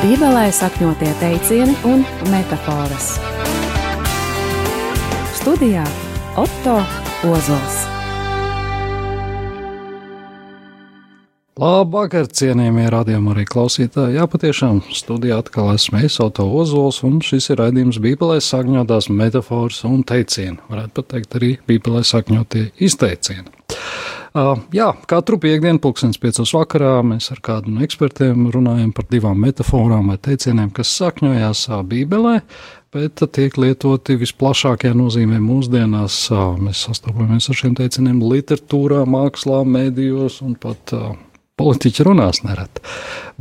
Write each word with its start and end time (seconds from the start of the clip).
Bībelē 0.00 0.46
sakņotie 0.56 1.10
teicieni 1.20 1.74
un 1.84 2.00
metafāras. 2.32 3.10
Studijā 5.36 5.82
Otto 6.40 6.78
Ozols. 7.28 7.82
Labvakar, 11.60 12.30
cienījamie 12.32 12.86
radījumi 12.94 13.34
arī 13.34 13.44
klausītāji. 13.52 14.16
Jā, 14.16 14.24
patiešām 14.24 14.80
studijā 14.88 15.42
atkal 15.44 15.74
esmu 15.74 16.00
es, 16.08 16.16
Auto 16.24 16.48
Ozols, 16.48 17.02
un 17.04 17.20
šis 17.20 17.52
ir 17.52 17.60
raidījums 17.60 18.00
Bībelē 18.00 18.40
sakņotās 18.40 19.10
metafāras 19.12 19.82
un 19.84 20.00
teicieni. 20.08 20.62
Varētu 20.72 20.96
pat 20.96 21.12
teikt 21.12 21.36
arī 21.36 21.58
Bībelē 21.68 22.00
sakņotie 22.08 22.70
izteicieni. 22.88 23.52
Uh, 24.30 24.60
jā, 24.70 24.92
katru 25.10 25.40
piekdienu, 25.42 25.80
pulkstenis 25.82 26.20
piecos 26.22 26.52
vakarā, 26.54 27.00
mēs 27.02 27.32
ar 27.34 27.40
kādu 27.42 27.72
no 27.74 27.82
ekspertiem 27.82 28.44
runājam 28.54 28.92
par 28.94 29.08
divām 29.10 29.40
metaforām 29.42 30.12
vai 30.12 30.20
teicieniem, 30.22 30.68
kas 30.74 30.92
sakņojās 31.00 31.64
uh, 31.72 31.80
Bībelē, 31.82 32.36
bet 32.94 33.24
tiek 33.34 33.58
lietoti 33.58 34.14
visplašākajā 34.20 34.94
nozīmē 34.94 35.40
mūsdienās. 35.42 36.20
Uh, 36.30 36.54
mēs 36.62 36.84
sastopamies 36.86 37.50
ar 37.50 37.58
šiem 37.58 37.74
teicieniem 37.80 38.22
literatūrā, 38.22 39.02
mākslā, 39.10 39.64
medijos 39.66 40.38
un 40.46 40.54
pat 40.62 40.94
uh, 40.94 41.10
politiķi 41.58 42.06
runās 42.06 42.44
nereti. 42.46 42.86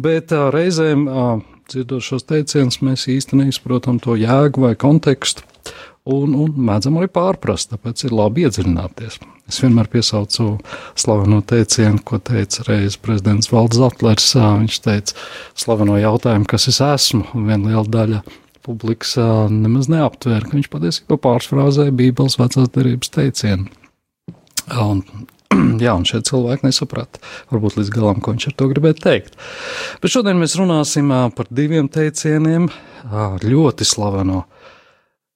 Bet 0.02 0.34
uh, 0.34 0.50
reizēm 0.56 1.06
uh, 1.06 1.32
dzirdot 1.70 2.02
šos 2.02 2.26
teicienus, 2.34 2.82
mēs 2.82 3.06
īsti 3.14 3.38
neizprotam 3.44 4.02
to 4.02 4.18
jēgu 4.18 4.66
vai 4.66 4.74
kontekstu. 4.74 5.46
Un, 6.10 6.34
un 6.34 6.56
mēdzam 6.70 6.98
arī 6.98 7.10
pārprast, 7.14 7.70
tāpēc 7.74 8.08
ir 8.08 8.16
labi 8.18 8.48
iedziļināties. 8.48 9.20
Es 9.50 9.60
vienmēr 9.64 9.90
piesaucu 9.90 10.60
slaveno 10.98 11.40
teicienu, 11.46 12.02
ko 12.06 12.20
teica 12.22 12.66
reiz 12.68 12.98
prezidents 13.02 13.50
Valds 13.54 13.78
Zatlers. 13.78 14.28
Viņš 14.38 14.78
teica, 14.86 15.18
slaveno 15.58 15.98
jautājumu, 16.02 16.48
kas 16.50 16.70
es 16.72 16.80
esmu, 16.86 17.26
un 17.38 17.50
viena 17.50 17.72
liela 17.72 17.86
daļa 17.90 18.22
publikas 18.66 19.16
nemaz 19.54 19.90
neaptvēra, 19.90 20.46
ka 20.46 20.58
viņš 20.58 20.70
patiesībā 20.74 21.18
pārsfrāzēja 21.24 21.96
Bībeles 21.98 22.38
vecās 22.40 22.70
derības 22.76 23.14
teicienu. 23.16 23.70
Un, 24.78 25.02
jā, 25.84 25.96
un 25.96 26.06
šie 26.06 26.22
cilvēki 26.30 26.68
nesaprata 26.68 27.22
varbūt 27.50 27.80
līdz 27.80 27.94
galam, 27.96 28.22
ko 28.22 28.36
viņš 28.36 28.52
ar 28.52 28.58
to 28.60 28.70
gribēja 28.70 29.00
teikt. 29.02 29.40
Bet 30.04 30.14
šodien 30.14 30.38
mēs 30.42 30.58
runāsim 30.60 31.10
par 31.36 31.50
diviem 31.50 31.90
teicieniem, 31.90 32.70
ļoti 33.46 33.88
slaveno, 33.88 34.44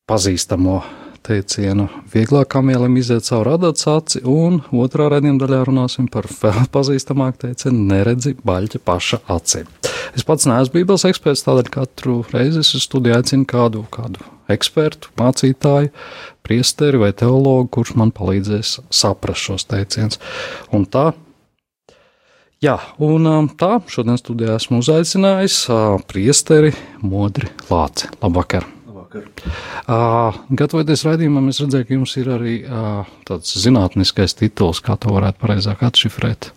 pazīstamo 0.10 0.82
teicienu 1.24 1.86
vieglāk 2.12 2.50
kamielim 2.52 2.98
iziet 3.00 3.24
cauri 3.30 3.54
adats 3.56 3.88
aci, 3.88 4.20
un 4.28 4.60
otrā 4.76 5.08
redzījuma 5.14 5.40
daļā 5.40 5.60
runāsim 5.70 6.10
par 6.12 6.28
vēl 6.28 6.68
pazīstamāku 6.74 7.46
teicienu 7.46 7.86
neredzi 7.88 8.36
baļķa 8.44 8.82
paša 8.84 9.22
acī. 9.32 9.64
Es 10.14 10.28
pats 10.28 10.50
neesmu 10.50 10.76
bībeles 10.76 11.08
eksperts, 11.08 11.46
tādēļ 11.48 11.72
katru 11.72 12.18
reizi 12.34 12.60
es 12.66 12.74
studiju 12.84 13.16
aicinu 13.16 13.48
kādu, 13.48 13.86
kādu 13.96 14.28
ekspertu, 14.52 15.14
mācītāju, 15.22 15.94
priesteri 16.44 17.00
vai 17.00 17.14
teologu, 17.16 17.72
kurš 17.72 17.96
man 18.00 18.12
palīdzēs 18.12 18.82
saprast 18.92 19.48
šos 19.48 19.70
teicienus. 19.72 20.20
Un 20.76 20.88
tā 20.88 21.14
Jā, 22.64 22.78
un 23.04 23.50
tā 23.60 23.74
šodien 23.92 24.16
studijā 24.16 24.54
esmu 24.56 24.80
uzaicinājis 24.80 25.58
priesteri 26.08 26.72
Modri 27.04 27.52
Lāci. 27.68 28.08
Labvakar! 28.24 28.83
Uh, 29.14 30.34
gatavoties 30.50 31.04
raidījumam, 31.06 31.52
es 31.52 31.62
redzēju, 31.62 31.88
ka 31.88 31.96
jums 31.98 32.16
ir 32.18 32.30
arī 32.34 32.56
uh, 32.66 33.10
tāds 33.28 33.54
zinātniskais 33.62 34.36
tituls, 34.40 34.82
kā 34.84 34.98
to 34.98 35.14
varētu 35.14 35.42
pareizāk 35.42 35.84
atšifrēt. 35.86 36.50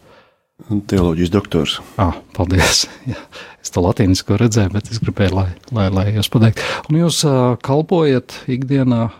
Teoloģijas 0.89 1.33
doktors. 1.34 1.77
Ah, 2.01 2.17
paldies. 2.37 2.87
Jā, 3.11 3.21
es 3.61 3.73
to 3.75 3.84
latīnisko 3.84 4.39
redzēju, 4.41 4.73
bet 4.73 4.91
es 4.93 5.03
gribēju, 5.05 5.37
lai, 5.37 5.49
lai, 5.77 5.87
lai 5.93 6.07
jūs 6.17 6.33
pateiktu. 6.33 6.65
Un 6.89 7.00
jūs 7.03 7.21
uh, 7.28 7.55
kalpojat 7.66 8.41
ikdienā, 8.56 9.11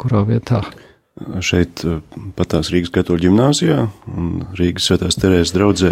kurā 0.00 0.24
vietā? 0.26 0.64
Šeit 1.44 1.82
patās 2.38 2.70
Rīgas 2.72 2.92
katoļu 2.94 3.26
ģimnāzijā 3.26 3.82
un 4.16 4.30
Rīgas 4.56 4.86
svētās 4.88 5.18
Terēzes 5.20 5.52
draudzē 5.52 5.90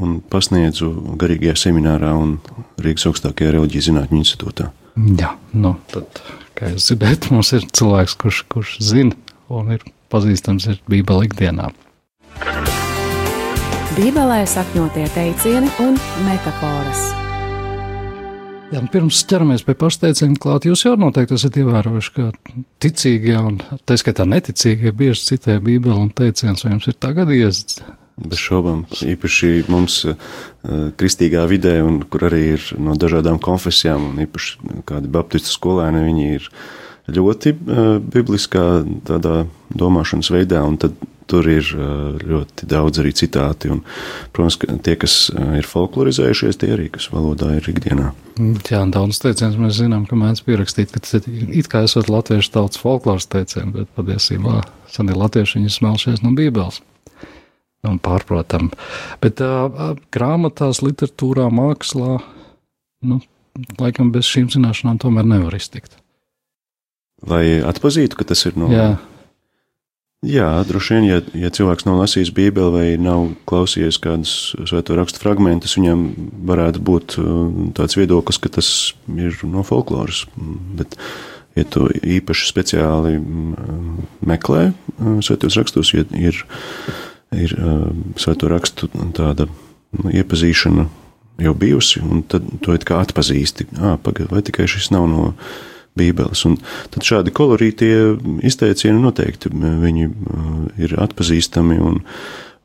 un 0.00 0.22
pasniedzu 0.32 0.88
garīgajā 1.20 1.58
seminārā 1.66 2.14
un 2.16 2.38
Rīgas 2.80 3.04
augstākajā 3.10 3.52
reliģijas 3.58 3.90
zinātņu 3.90 4.22
institūtā. 4.22 4.70
Jā, 4.94 5.32
nu, 5.58 5.72
tad, 5.90 6.20
kā 6.54 6.68
jūs 6.70 6.86
dzirdējat, 6.86 7.26
mums 7.34 7.50
ir 7.56 7.64
cilvēks, 7.74 8.14
kurš, 8.20 8.44
kurš 8.52 8.76
zina 8.78 9.16
un 9.50 9.72
ir 9.74 9.82
pazīstams 10.14 10.68
ar 10.70 10.78
Bībeli 10.86 11.26
ikdienā. 11.26 11.72
Bībelē 13.96 14.40
sakņotie 14.50 15.08
teicieni 15.16 15.72
un 15.82 15.98
metafāras. 16.28 17.02
Jā, 18.70 18.80
pirms 18.90 19.18
ķeramies 19.30 19.66
pie 19.66 19.74
pašteiciena 19.78 20.38
klāt, 20.40 20.68
jūs 20.70 20.86
jau 20.86 20.94
noteikti 20.98 21.36
esat 21.36 21.58
ievērojuši, 21.58 22.14
ka 22.14 22.30
ticīgie 22.82 23.36
un 23.38 23.58
tā 23.86 23.98
skaitā 23.98 24.26
neticīgie 24.30 24.94
bieži 24.94 25.26
citē 25.32 25.58
Bībeli 25.62 25.98
un 26.06 26.14
teicienus, 26.14 26.64
vai 26.64 26.76
jums 26.76 26.88
ir 26.90 26.98
tagad 27.02 27.34
iezds 27.34 27.82
Bez 28.14 28.38
šaubām, 28.38 28.84
īpaši 29.02 29.64
mums 29.66 30.04
uh, 30.06 30.14
kristīgā 30.98 31.42
vidē, 31.50 31.80
un 31.82 31.98
kur 32.06 32.28
arī 32.28 32.44
ir 32.52 32.68
no 32.78 32.94
dažādām 32.94 33.40
konfesijām, 33.42 34.12
un 34.12 34.22
īpaši 34.22 34.84
kādi 34.86 35.10
baptistu 35.10 35.50
skolēni, 35.50 36.04
viņi 36.04 36.28
ir 36.36 36.46
ļoti 37.10 37.54
uh, 37.56 37.82
bibliskā 37.98 38.84
tādā 39.08 39.48
domāšanas 39.74 40.30
veidā, 40.30 40.62
un 40.62 40.78
tad 40.78 40.94
tur 41.26 41.50
ir 41.50 41.66
uh, 41.74 42.14
ļoti 42.22 42.70
daudz 42.70 43.02
arī 43.02 43.10
citāti, 43.18 43.72
un, 43.74 43.82
protams, 44.30 44.60
ka 44.62 44.78
tie, 44.86 44.94
kas 45.00 45.18
ir 45.58 45.66
folklorizējušies, 45.66 46.62
tie 46.62 46.70
arī, 46.76 46.88
kas 46.94 47.10
valodā 47.10 47.50
ir 47.58 47.66
ikdienā. 47.74 48.12
Jā, 48.70 48.86
daudz 48.94 49.24
teicienus 49.26 49.58
mēs 49.58 49.82
zinām, 49.82 50.06
ka 50.06 50.14
mēdz 50.22 50.46
pierakstīt, 50.46 50.94
ka 50.94 51.02
tas 51.02 51.18
it 51.18 51.66
kā 51.72 51.82
esot 51.88 52.14
latviešu 52.14 52.54
tautas 52.60 52.78
folkloras 52.78 53.26
teicieni, 53.26 53.74
bet 53.80 53.94
patiesībā 53.98 54.62
senie 54.94 55.18
latvieši 55.18 55.64
viņi 55.64 55.78
smelšies 55.82 56.22
no 56.22 56.36
bībeles 56.38 56.84
un 57.88 58.00
pārprotam. 58.02 58.70
Bet 59.24 59.42
uh, 59.44 59.94
grāmatās, 60.14 60.82
literatūrā, 60.84 61.48
mākslā, 61.54 62.18
nu, 63.08 63.20
laikam 63.80 64.12
bez 64.14 64.28
šīm 64.30 64.50
zināšanām 64.54 65.00
tomēr 65.02 65.26
nevar 65.28 65.56
iztikt. 65.56 65.98
Lai 67.24 67.60
atpazītu, 67.64 68.18
ka 68.18 68.26
tas 68.32 68.44
ir 68.48 68.56
no. 68.60 68.68
Jā. 68.72 68.94
Jā, 70.24 70.48
droši 70.64 70.94
vien, 70.96 71.04
ja, 71.04 71.18
ja 71.36 71.50
cilvēks 71.52 71.84
nav 71.84 71.98
lasījis 72.00 72.30
Bībeli 72.32 72.72
vai 72.72 72.86
nav 73.00 73.26
klausījies 73.48 73.98
kādus 74.00 74.54
svēto 74.64 74.96
rakstu 74.96 75.20
fragmentus, 75.20 75.76
viņam 75.76 76.04
varētu 76.48 76.80
būt 76.84 77.16
tāds 77.76 77.98
viedoklis, 77.98 78.40
ka 78.40 78.52
tas 78.56 78.68
ir 79.12 79.36
no 79.50 79.64
folkloras. 79.66 80.22
Bet, 80.78 80.96
ja 81.58 81.66
tu 81.68 81.90
īpaši 81.92 82.48
speciāli 82.48 83.18
meklē 84.24 84.70
svētos 85.26 85.58
rakstus, 85.60 85.92
ja 85.92 86.06
ir 86.16 86.40
ir 87.32 87.54
svēto 88.20 88.50
rakstu 88.50 88.90
tāda 89.16 89.48
nu, 89.48 90.10
iepazīšana 90.10 90.88
jau 91.44 91.54
bijusi, 91.58 92.02
un 92.04 92.22
tad 92.30 92.46
to 92.62 92.74
it 92.76 92.86
kā 92.86 93.00
atpazīsti. 93.02 93.68
Ah, 93.80 93.96
pagaid, 94.02 94.30
vai 94.30 94.42
tikai 94.46 94.68
šis 94.70 94.92
nav 94.94 95.08
no 95.10 95.30
Bībeles. 95.98 96.44
Un 96.48 96.58
tad 96.94 97.06
šādi 97.06 97.34
kolorītie 97.34 97.94
izteicieni 98.46 99.02
noteikti 99.02 99.50
viņi 99.52 100.08
ir 100.82 100.96
atpazīstami, 101.02 101.78
un, 101.82 102.00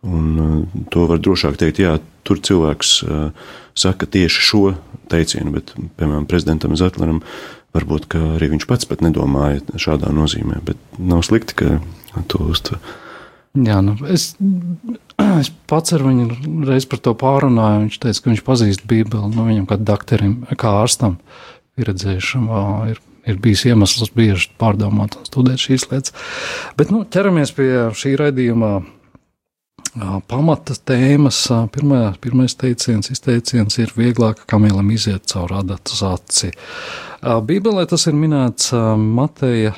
un 0.05 0.65
to 0.93 1.05
var 1.09 1.21
drošāk 1.21 1.59
teikt, 1.61 1.81
jā, 1.83 1.97
tur 2.25 2.41
cilvēks 2.45 2.95
saka 3.79 4.09
tieši 4.09 4.45
šo 4.49 4.63
teicienu, 5.09 5.53
bet, 5.55 5.73
piemēram, 5.97 6.27
prezidentam 6.29 6.77
Zetleram 6.77 7.23
varbūt, 7.73 8.09
ka 8.09 8.21
arī 8.37 8.51
viņš 8.55 8.65
pats 8.69 8.89
pat 8.89 9.03
nedomāja 9.05 9.61
šādā 9.77 10.09
nozīmē, 10.13 10.61
bet 10.65 10.81
nav 10.97 11.23
slikti, 11.25 11.57
ka 11.57 12.23
to 12.29 12.49
uztver. 12.49 12.81
Jā, 13.57 13.79
nu, 13.81 13.95
es, 14.11 14.35
es 15.41 15.49
pats 15.69 15.95
ar 15.97 16.05
viņu 16.05 16.65
reiz 16.69 16.85
par 16.89 17.01
to 17.05 17.15
pārunāju. 17.17 17.87
Viņš 17.87 17.99
teica, 18.03 18.21
ka 18.21 18.33
viņš 18.33 18.45
pazīst 18.45 18.85
Bībeli. 18.89 19.31
Nu, 19.33 19.47
viņam 19.49 19.65
kā 19.69 19.79
doktoram, 19.81 20.35
kā 20.59 20.75
ārstam, 20.83 21.17
pieredzējušam, 21.79 22.45
ir, 22.91 23.01
ir 23.29 23.41
bijis 23.41 23.65
iemesls 23.69 24.13
bieži 24.15 24.51
pārdomāt 24.61 25.17
un 25.17 25.27
studēt 25.27 25.65
šīs 25.65 25.89
lietas. 25.89 26.15
Bet 26.77 26.93
nu, 26.93 27.03
ķeramies 27.09 27.55
pie 27.57 27.69
šī 27.97 28.15
raidījuma 28.21 28.77
pamata 30.29 30.75
tēmas. 30.85 31.41
Pirmā, 31.73 32.01
pirmais 32.21 32.55
teiciens, 32.59 33.09
izteiciens 33.09 33.79
ir 33.81 33.93
vieglāk 33.97 34.45
kamielam 34.49 34.91
iziet 34.93 35.25
cauri 35.31 35.57
adatas 35.63 36.03
aci. 36.05 36.51
Bībelē 37.23 37.87
tas 37.89 38.05
ir 38.07 38.15
minēts 38.15 38.71
Mateja 38.97 39.73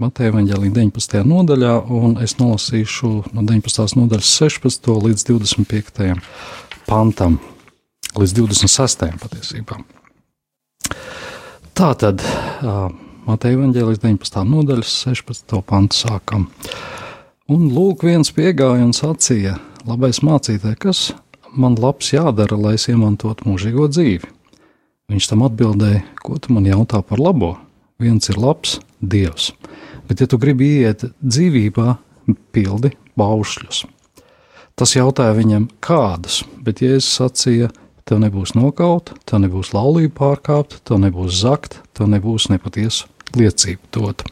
Mateja 0.00 0.32
Vāģelī 0.32 0.70
19. 0.72 1.18
nodaļā, 1.28 1.74
un 1.92 2.14
es 2.24 2.38
nolasīšu 2.38 3.08
no 3.36 3.42
19. 3.44 3.98
nodaļas 3.98 4.30
16. 4.38 4.88
līdz 5.04 5.24
25. 5.28 6.14
pantam, 6.86 7.36
līdz 8.16 8.32
26. 8.38 9.04
patiesībā. 9.20 9.76
Tā 11.76 11.90
tad 12.00 12.24
Mateja 13.28 13.60
Vāģelīs 13.60 14.00
19. 14.00 14.40
nodaļas 14.54 14.96
16. 15.04 15.60
pantu 15.68 16.00
sākam. 16.00 16.48
Un 17.52 17.68
lūk, 17.68 18.08
viens 18.08 18.32
piegāja 18.32 18.88
un 18.88 18.96
sacīja: 18.96 19.58
Labais 19.84 20.24
mācītāj, 20.24 20.78
kas 20.80 21.10
man 21.52 21.76
labs 21.76 22.14
jādara, 22.16 22.56
lai 22.56 22.78
es 22.80 22.88
iemantotu 22.88 23.52
mūžīgo 23.52 23.92
dzīvi? 23.92 24.32
Viņš 25.12 25.28
tam 25.34 25.44
atbildēja, 25.44 26.06
ko 26.24 26.40
tu 26.40 26.56
man 26.56 26.72
jautā 26.72 27.04
par 27.04 27.20
labo? 27.20 27.58
Viens 28.00 28.32
ir 28.32 28.40
labs, 28.40 28.78
Dievs, 29.00 29.50
bet 30.10 30.20
ja 30.24 30.26
tu 30.26 30.40
gribi 30.42 30.72
iet 30.82 31.06
dzīvībā, 31.22 31.94
pildi 32.50 32.90
baušļus. 33.18 33.84
Tas 34.74 34.96
jautāja 34.96 35.36
viņam, 35.36 35.68
kādus, 35.84 36.40
bet 36.64 36.82
Jēzus 36.82 37.12
sacīja, 37.20 37.68
tev 38.08 38.18
nebūs 38.24 38.56
nokaut, 38.58 39.12
tev 39.28 39.42
nebūs 39.44 39.70
laulība 39.76 40.16
pārkāpt, 40.18 40.80
tev 40.88 40.98
nebūs 41.04 41.42
zakt, 41.44 41.78
tev 41.94 42.10
nebūs 42.10 42.48
nepatiesu 42.50 43.06
liecību 43.38 43.90
dot. 43.94 44.24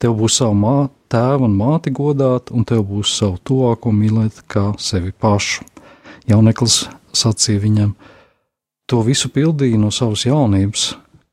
Tev 0.00 0.16
būs 0.18 0.38
savu 0.40 0.56
mā, 0.56 0.76
tēvu 1.12 1.48
un 1.48 1.58
māti 1.58 1.92
godāt, 1.92 2.48
un 2.54 2.64
tev 2.64 2.86
būs 2.88 3.12
savu 3.18 3.36
tuvāko 3.44 3.92
mīlēt 3.92 4.40
kā 4.50 4.70
sevi 4.80 5.12
pašu. 5.12 5.66
Jauneklis 6.30 6.86
sacīja 7.12 7.60
viņam, 7.66 7.92
to 8.88 9.02
visu 9.04 9.28
pildīju 9.34 9.82
no 9.82 9.90
savas 9.92 10.24
jaunības, 10.28 10.92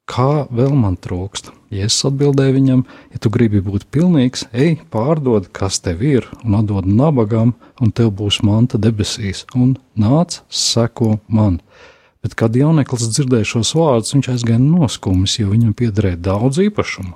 kā 0.10 0.50
vēl 0.50 0.76
man 0.76 0.98
trūkst. 1.00 1.54
Jēzus 1.69 2.07
atbildēja 2.10 2.56
viņam, 2.56 2.80
ja 3.13 3.21
tu 3.21 3.30
gribi 3.33 3.62
būt 3.62 3.86
pilnīgs, 3.94 4.48
ej, 4.54 4.80
pārdod, 4.94 5.51
kas 5.54 5.77
tev 5.86 6.01
ir, 6.06 6.25
un 6.42 6.57
atdod 6.60 6.88
nabagam, 6.89 7.54
un 7.80 7.94
tev 7.94 8.10
būs 8.18 8.42
manta 8.45 8.80
debesīs, 8.81 9.45
un 9.54 9.75
nāc, 10.00 10.39
seko 10.50 11.19
man. 11.27 11.60
Bet, 12.25 12.33
kad 12.39 12.57
jauneklis 12.57 13.12
dzirdēja 13.13 13.51
šos 13.54 13.75
vārdus, 13.77 14.16
viņš 14.16 14.31
aizgāja 14.33 14.63
noskumis, 14.63 15.38
jo 15.39 15.54
viņam 15.54 15.77
piederēja 15.77 16.19
daudz 16.31 16.60
īpašumu. 16.66 17.13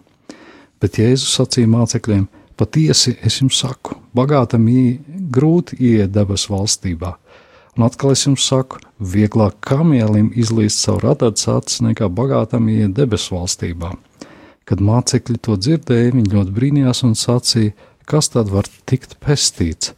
Bet 0.83 1.01
Jēzus 1.01 1.33
sacīja 1.39 1.71
mācekļiem: 1.73 2.29
Patiesi 2.59 3.17
es 3.25 3.41
jums 3.41 3.57
saku, 3.57 3.97
bagātam 4.15 4.69
grūti 5.33 5.79
ieiet 5.81 6.13
debesu 6.13 6.53
valstībā 6.53 7.15
Un 7.73 7.87
atkal 7.87 8.11
es 8.13 8.21
jums 8.27 8.43
saku, 8.45 8.77
vieglāk 9.01 9.55
kamielim 9.65 10.27
izlīst 10.37 10.83
savu 10.83 11.01
radāts 11.07 11.47
acis 11.49 11.81
nekā 11.81 12.05
bagātam 12.05 12.67
iet 12.69 12.93
debesu 12.93 13.33
valstībā. 13.33 13.89
Kad 14.69 14.83
mācekļi 14.83 15.39
to 15.43 15.57
dzirdēja, 15.59 16.13
viņi 16.15 16.33
ļoti 16.33 16.55
brīnījās 16.55 17.03
un 17.07 17.17
sacīja, 17.19 17.73
kas 18.07 18.31
tad 18.33 18.51
var 18.53 18.69
tikt 18.89 19.17
pestīts. 19.23 19.93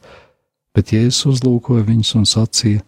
Bet 0.76 0.92
Jēzus 0.94 1.26
uzlūkoja 1.36 1.86
viņus 1.88 2.16
un 2.20 2.26
sacīja, 2.30 2.82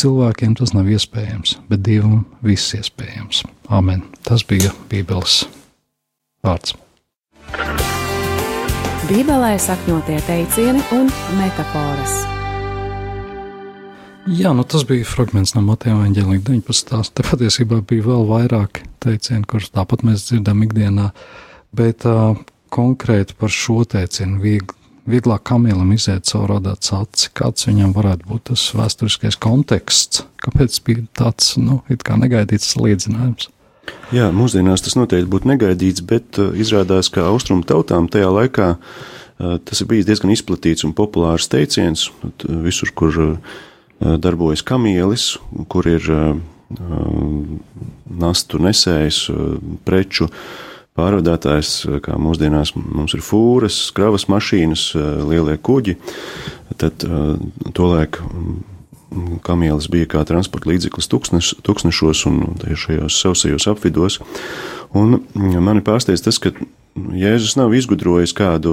cilvēkiem 0.00 0.56
tas 0.58 0.74
nav 0.74 0.88
iespējams, 0.90 1.58
bet 1.70 1.84
Dievam 1.86 2.24
viss 2.44 2.74
iespējams. 2.78 3.44
Amen. 3.68 4.02
Tas 4.26 4.44
bija 4.46 4.72
Bībeles 4.90 5.44
vārds. 6.44 6.74
Bībelē 9.08 9.54
sakņotie 9.62 10.18
teicieni 10.26 10.82
un 10.92 11.08
metafāras. 11.38 12.18
Jā, 14.28 14.50
nu 14.52 14.64
tas 14.68 14.82
bija 14.84 15.06
fragments 15.08 15.54
no 15.56 15.62
Mateja 15.64 15.94
Vāģelīna 15.96 16.42
19. 16.44 17.12
Te 17.16 17.24
patiesībā 17.24 17.78
bija 17.88 18.04
vēl 18.04 18.26
vairāk 18.28 18.82
teicienu, 19.00 19.46
kurus 19.48 19.70
tāpat 19.72 20.02
mēs 20.04 20.26
dzirdam 20.26 20.60
ikdienā, 20.66 21.06
bet 21.76 22.04
uh, 22.08 22.34
konkrēti 22.74 23.36
par 23.38 23.52
šo 23.54 23.86
teicienu 23.88 24.42
viegli. 24.42 24.74
Vieglāk 25.08 25.46
kamielam 25.48 25.88
iziet 25.94 26.26
caur 26.28 26.50
radāts 26.50 26.92
aci, 26.92 27.30
kāds 27.32 27.64
viņam 27.64 27.94
varētu 27.96 28.28
būt 28.28 28.42
tas 28.50 28.66
vēsturiskais 28.76 29.38
konteksts, 29.40 30.26
kāpēc 30.44 30.76
bija 30.84 31.06
tāds, 31.16 31.54
nu, 31.56 31.78
it 31.88 32.04
kā 32.04 32.18
negaidīts 32.20 32.74
salīdzinājums. 32.74 33.48
Jā, 34.12 34.28
mūsdienās 34.36 34.84
tas 34.84 34.98
noteikti 34.98 35.30
būtu 35.32 35.48
negaidīts, 35.54 36.04
bet 36.04 36.42
uh, 36.42 36.52
izrādās, 36.52 37.08
ka 37.14 37.24
austrumu 37.30 37.64
tautām 37.64 38.10
tajā 38.12 38.28
laikā 38.34 38.68
uh, 38.76 39.56
tas 39.56 39.80
ir 39.80 39.88
bijis 39.88 40.10
diezgan 40.10 40.36
izplatīts 40.36 40.84
un 40.84 40.92
populārs 40.92 41.48
teiciens. 41.48 42.10
Visur, 42.68 42.92
kur 42.92 43.22
uh, 43.24 43.56
darbojas 44.00 44.62
kamielis, 44.62 45.36
kur 45.68 45.86
ir 45.90 46.04
eh, 46.12 46.34
nastu 48.08 48.60
nesējs, 48.62 49.20
eh, 49.32 49.44
preču 49.86 50.28
pārvadātājs, 50.98 52.00
kā 52.02 52.16
mūsdienās 52.18 52.74
mums 52.74 53.14
ir 53.14 53.22
fūras, 53.22 53.76
kravas 53.94 54.26
mašīnas, 54.26 54.88
lielie 55.30 55.54
kuģi. 55.62 55.94
Tad 56.74 57.04
tolaik 57.78 58.18
mm, 58.18 59.36
kamielis 59.46 59.86
bija 59.94 60.08
kā 60.10 60.24
transporta 60.26 60.72
līdzeklis 60.72 61.06
tūkstneš, 61.12 61.52
tūkstnešos 61.62 62.24
un 62.26 62.40
šajos 62.66 63.20
sausajos 63.22 63.68
apvidos. 63.70 64.18
Un 64.90 65.20
mm, 65.20 65.62
mani 65.62 65.86
pārsteidz 65.86 66.26
tas, 66.26 66.42
ka 66.42 66.50
Jēzus 67.18 67.56
nav 67.58 67.74
izgudrojis 67.76 68.34
kādu 68.36 68.72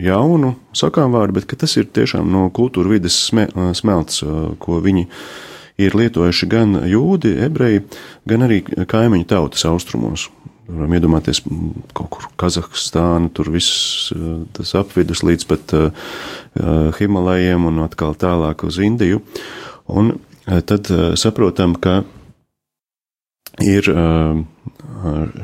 jaunu 0.00 0.54
sakām 0.76 1.14
vārdu, 1.14 1.38
bet 1.38 1.58
tas 1.60 1.76
ir 1.78 1.88
tiešām 1.88 2.28
no 2.32 2.46
kultūra 2.54 2.92
vides 2.94 3.16
smelts, 3.26 4.22
ko 4.62 4.80
viņi 4.84 5.06
ir 5.82 5.96
lietojuši 5.96 6.48
gan 6.48 6.78
jūdi, 6.88 7.34
ebreji, 7.46 7.84
gan 8.28 8.46
arī 8.46 8.62
kaimiņu 8.64 9.28
tautas 9.28 9.66
austrumos. 9.68 10.28
Varam 10.66 10.96
iedomāties 10.96 11.44
kaut 11.94 12.08
kur 12.10 12.26
Kazahstānu, 12.40 13.30
tur 13.36 13.52
viss 13.54 14.08
tas 14.56 14.72
apvidus 14.78 15.22
līdz 15.22 15.46
pat 15.46 15.76
Himalajiem 16.98 17.68
un 17.68 17.84
atkal 17.84 18.16
tālāk 18.18 18.66
uz 18.66 18.80
Indiju. 18.82 19.22
Un 19.86 20.16
tad 20.44 20.90
saprotam, 21.20 21.76
ka 21.78 22.00
ir 23.62 23.86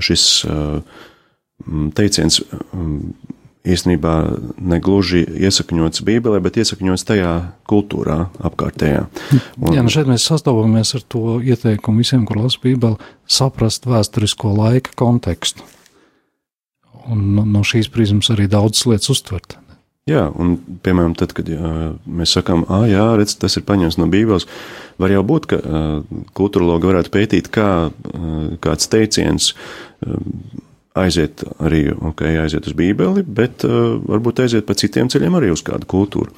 šis 0.03 0.25
uh, 0.49 0.83
teiciens 1.97 2.41
mm, 2.43 2.99
īstenībā 3.63 4.15
negluži 4.59 5.23
iesakņots 5.47 6.03
Bībelē, 6.07 6.41
bet 6.43 6.59
iesakņots 6.59 7.07
tajā 7.07 7.33
kultūrā 7.71 8.19
apkārtējā. 8.43 9.05
Un, 9.61 9.77
Jā, 9.77 9.85
nu 9.85 9.93
šeit 9.93 10.11
mēs 10.11 10.27
sastopamies 10.27 10.95
ar 10.99 11.05
to 11.07 11.39
ieteikumu 11.39 12.03
visiem, 12.03 12.27
kur 12.27 12.43
lasa 12.43 12.59
Bībeli, 12.63 12.99
saprast 13.31 13.87
vēsturisko 13.87 14.55
laika 14.59 14.95
kontekstu. 14.99 15.67
Un 17.11 17.35
no, 17.51 17.65
šīs 17.67 17.91
prizmas 17.91 18.31
arī 18.35 18.49
daudzas 18.51 18.87
lietas 18.87 19.11
uztvert. 19.15 19.57
Jā, 20.11 20.25
un, 20.35 20.57
piemēram, 20.83 21.15
tad, 21.15 21.31
kad 21.35 21.47
jā, 21.47 21.93
mēs 22.11 22.35
sakām, 22.35 22.65
ah, 22.67 22.89
jā, 22.91 23.05
redz, 23.19 23.37
tas 23.39 23.55
ir 23.59 23.63
paņemts 23.67 24.01
no 24.01 24.09
Bībeles, 24.11 24.49
var 24.99 25.15
jau 25.15 25.23
būt, 25.27 25.47
ka 25.53 25.61
kultūrologi 26.35 26.91
varētu 26.91 27.13
pētīt, 27.15 27.51
kā 27.55 27.69
kāds 28.63 28.91
teiciens 28.91 29.53
aiziet 30.99 31.43
arī, 31.63 31.87
ok, 31.93 32.25
aiziet 32.43 32.69
uz 32.69 32.77
Bībeli, 32.77 33.25
bet 33.25 33.65
uh, 33.65 33.97
varbūt 34.05 34.45
aiziet 34.45 34.67
pa 34.69 34.77
citiem 34.79 35.09
ceļiem 35.13 35.39
arī 35.39 35.53
uz 35.55 35.65
kādu 35.65 35.89
kultūru. 35.89 36.33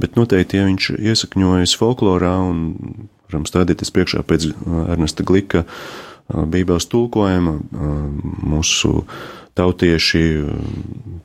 Bet 0.00 0.16
noteikti, 0.16 0.60
ja 0.60 0.68
viņš 0.68 0.92
iesakņojas 0.96 1.76
folklorā 1.78 2.34
un 2.48 2.62
varam 3.28 3.44
stādīties 3.48 3.92
priekšā 3.92 4.24
pēc 4.28 4.48
uh, 4.50 4.78
Ernesta 4.94 5.26
Glika 5.28 5.64
uh, 5.66 6.46
Bībeles 6.48 6.88
tulkojuma, 6.88 7.58
uh, 7.58 7.98
mūsu 8.48 9.02
tautieši 9.58 10.20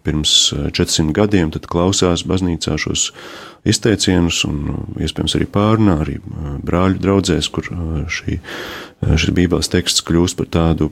pirms 0.02 0.32
400 0.74 1.14
gadiem 1.14 1.52
klausās 1.70 2.24
baznīcā 2.26 2.80
šos 2.82 3.12
izteicienus 3.70 4.40
un 4.50 4.64
iespējams 4.98 5.36
arī 5.38 5.46
pārnā, 5.54 6.00
arī 6.02 6.16
brāļu 6.66 6.98
draudzēs, 7.04 7.52
kur 7.54 7.70
šī, 8.10 8.40
šis 9.06 9.36
Bībeles 9.38 9.70
teksts 9.70 10.02
kļūst 10.10 10.40
par 10.42 10.50
tādu 10.50 10.90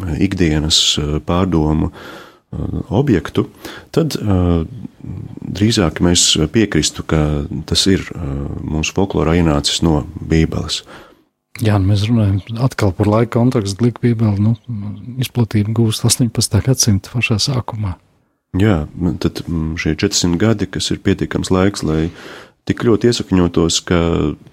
ikdienas 0.00 0.80
eh, 0.98 1.14
pārdomu 1.26 1.90
eh, 1.92 2.58
objektu, 2.92 3.46
tad 3.92 4.16
uh, 4.18 4.64
drīzāk 5.42 6.02
mēs 6.04 6.26
piekristu, 6.52 7.04
ka 7.08 7.18
tas 7.68 7.86
ir 7.90 8.04
mūsu 8.62 8.94
folklorā 8.96 9.34
ienācis 9.40 9.82
no 9.82 10.02
Bībeles. 10.14 10.82
Jā, 11.60 11.76
nu 11.76 11.90
mēs 11.90 12.06
runājam 12.08 12.38
atkal 12.64 12.94
par 12.96 13.10
laika 13.10 13.34
kontekstu. 13.34 13.76
Glīka 13.82 14.00
Bībele 14.04 14.40
nu, 14.40 14.54
izplatība 15.20 15.74
gūst 15.76 16.06
18. 16.08 16.62
gadsimta 16.64 17.12
pašā 17.12 17.36
sākumā. 17.42 17.96
Jā, 18.56 18.86
tad 19.20 19.42
mm, 19.46 19.76
šie 19.80 19.94
400 20.00 20.38
gadi, 20.40 20.68
kas 20.68 20.90
ir 20.92 21.00
pietiekams 21.04 21.52
laiks, 21.52 21.84
lai 21.88 22.10
tik 22.68 22.84
ļoti 22.86 23.10
iesakņotos, 23.10 23.80
ka 23.88 23.98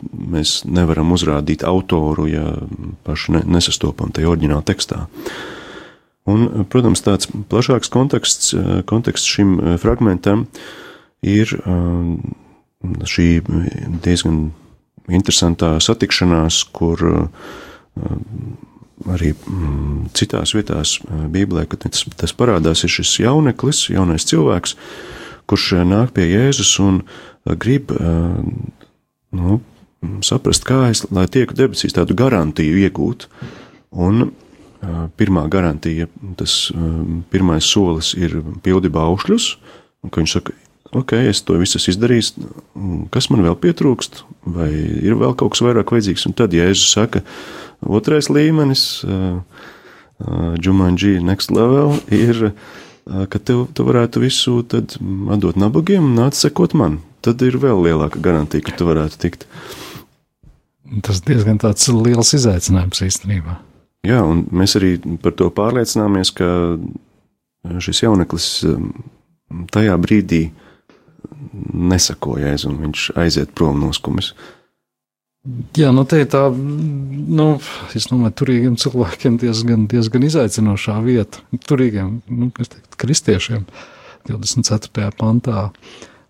mēs 0.10 0.63
nevaram 0.66 1.13
uzrādīt 1.16 1.63
autoru, 1.68 2.28
ja 2.30 2.46
paši 3.08 3.38
ne, 3.38 3.44
nesastopam 3.58 4.13
tajā 4.16 4.32
oriģinālā 4.32 4.66
tekstā. 4.66 5.06
Un, 6.30 6.66
protams, 6.70 7.01
tāds 7.06 7.30
plašāks 7.50 7.89
konteksts, 7.94 8.54
konteksts 8.89 9.30
šim 9.30 9.56
fragmentam 9.82 10.46
ir 11.25 11.56
um, 11.63 12.18
šī 13.10 13.30
diezgan 14.04 14.50
interesantā 15.10 15.78
satikšanās, 15.82 16.62
kur 16.75 17.01
arī 19.10 19.32
mm, 19.34 20.10
citās 20.18 20.54
vietās 20.56 20.98
Bībelē, 21.08 21.66
kad 21.72 21.88
tas 21.89 22.36
parādās, 22.36 22.84
ir 22.84 22.94
šis 23.00 23.16
jauneklis, 23.24 23.88
jaunais 23.94 24.28
cilvēks, 24.30 24.75
kurš 25.50 25.72
nāk 25.89 26.13
pie 26.15 26.27
Jēzus 26.29 26.75
un 26.84 27.01
grib 27.60 27.91
nu, 29.36 29.60
saprast, 30.25 30.65
kā 30.68 30.86
es, 30.89 31.03
lai 31.13 31.25
tieku 31.32 31.58
debesīs, 31.58 31.96
tādu 31.96 32.15
garantiju 32.18 32.79
iegūt. 32.86 33.27
Un 33.89 34.32
pirmā 35.20 35.44
garantija, 35.51 36.08
tas 36.39 36.70
pirmais 37.34 37.68
solis 37.68 38.13
ir 38.15 38.38
pildi 38.63 38.91
baušļus, 38.94 39.48
un 40.06 40.13
viņš 40.15 40.36
saka, 40.38 40.56
ok, 40.96 41.15
es 41.29 41.41
to 41.46 41.58
visu 41.60 41.82
izdarīju, 41.91 42.48
kas 43.13 43.27
man 43.34 43.44
vēl 43.46 43.58
pietrūkst, 43.60 44.24
vai 44.56 44.70
ir 44.72 45.18
vēl 45.20 45.36
kaut 45.38 45.56
kas 45.56 45.65
vairāk 45.65 45.91
vajadzīgs. 45.94 46.27
Un 46.29 46.38
tad 46.38 46.56
Jēzus 46.56 46.94
saka, 46.96 47.24
otrais 47.84 48.32
līmenis, 48.32 48.86
Jumanji 50.63 51.20
Next 51.24 51.51
Level, 51.56 52.00
ir, 52.12 52.53
ka 53.30 53.42
tev, 53.42 53.68
tu 53.74 53.86
varētu 53.88 54.22
visu 54.24 54.60
atdot 54.62 55.60
nabagiem 55.60 56.12
un 56.12 56.18
nāc 56.20 56.38
sekot 56.38 56.75
man. 56.78 57.00
Tad 57.25 57.42
ir 57.44 57.58
vēl 57.60 57.82
lielāka 57.89 58.22
garantija, 58.24 58.63
ka 58.63 58.75
tu 58.80 58.88
varētu 58.88 59.20
tikt. 59.20 59.46
Tas 61.06 61.20
diezgan 61.25 61.60
tāds 61.62 61.89
liels 61.92 62.32
izaicinājums 62.38 63.04
īstenībā. 63.06 63.60
Jā, 64.08 64.22
un 64.24 64.46
mēs 64.56 64.78
arī 64.80 64.96
par 65.22 65.36
to 65.38 65.50
pārliecināmies, 65.54 66.32
ka 66.38 66.48
šis 67.84 68.06
jauneklis 68.06 68.48
tajā 69.74 69.98
brīdī 70.00 70.46
nesakoja 71.74 72.54
aiz, 72.54 72.66
un 72.70 72.80
viņš 72.86 73.10
aiziet 73.20 73.51
prom 73.58 73.82
no 73.82 73.92
skumas. 73.96 74.32
Jā, 75.79 75.93
nu 75.96 76.03
te 76.03 76.17
ir 76.19 76.27
tā, 76.27 76.41
nu, 76.51 77.46
es 77.96 78.10
domāju, 78.12 78.34
turīgiem 78.41 78.74
cilvēkiem 78.79 79.38
diezgan, 79.39 79.86
diezgan 79.88 80.25
izaicinošā 80.27 80.98
vieta. 81.05 81.39
Turīgiem, 81.63 82.17
nu, 82.27 82.50
teiktu, 82.60 83.00
kristiešiem 83.00 83.63
24. 84.27 85.13
pantā. 85.15 85.69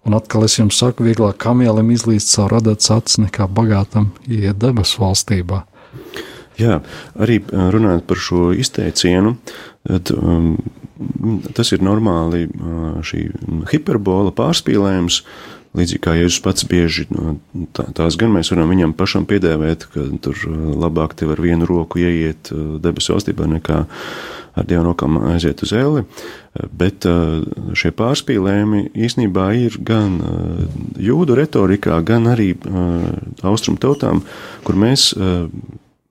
Un 0.05 0.15
atkal 0.15 0.45
es 0.45 0.59
jums 0.59 0.77
saku, 0.77 1.07
vieglāk 1.07 1.39
kamielim 1.41 1.89
izlīst 1.95 2.29
savu 2.35 2.53
radītas 2.53 2.93
acis 2.93 3.19
nekā 3.25 3.49
bagātam 3.49 4.11
iet 4.29 4.61
debesu 4.61 5.01
valstībā. 5.01 5.63
Jā, 6.61 6.79
arī 7.17 7.39
runājot 7.49 8.05
par 8.05 8.21
šo 8.21 8.49
izteicienu, 8.53 9.39
tad, 9.89 10.13
um, 10.13 10.53
tas 11.57 11.73
ir 11.73 11.81
normāli 11.81 12.45
šī 13.09 13.25
hiperbola 13.71 14.35
pārspīlējums. 14.37 15.23
Līdzīgi 15.77 16.01
kā 16.01 16.15
Jēzus 16.17 16.41
pats 16.41 16.65
bieži 16.65 17.05
tā, 17.77 17.85
tās 17.93 18.17
gan 18.17 18.31
mēs 18.33 18.49
varam 18.49 18.71
viņam 18.73 18.95
pašam 18.97 19.27
piedēvēt, 19.29 19.85
ka 19.93 20.05
tur 20.25 20.39
labāk 20.81 21.13
tev 21.19 21.35
ar 21.35 21.41
vienu 21.45 21.67
roku 21.69 22.01
ieiet 22.01 22.49
debesu 22.81 23.13
valstībā 23.13 23.45
nekā 23.51 23.83
ar 24.57 24.65
divām 24.65 24.87
rokām 24.89 25.19
aiziet 25.29 25.61
uz 25.63 25.73
elli. 25.77 26.05
Bet 26.73 27.05
šie 27.77 27.91
pārspīlējumi 27.95 28.87
īsnībā 28.97 29.45
ir 29.61 29.77
gan 29.85 30.17
jūdu 30.97 31.37
retorikā, 31.37 31.99
gan 32.05 32.31
arī 32.33 32.55
austrumu 33.45 33.77
tautām, 33.81 34.23
kur 34.65 34.79
mēs 34.79 35.11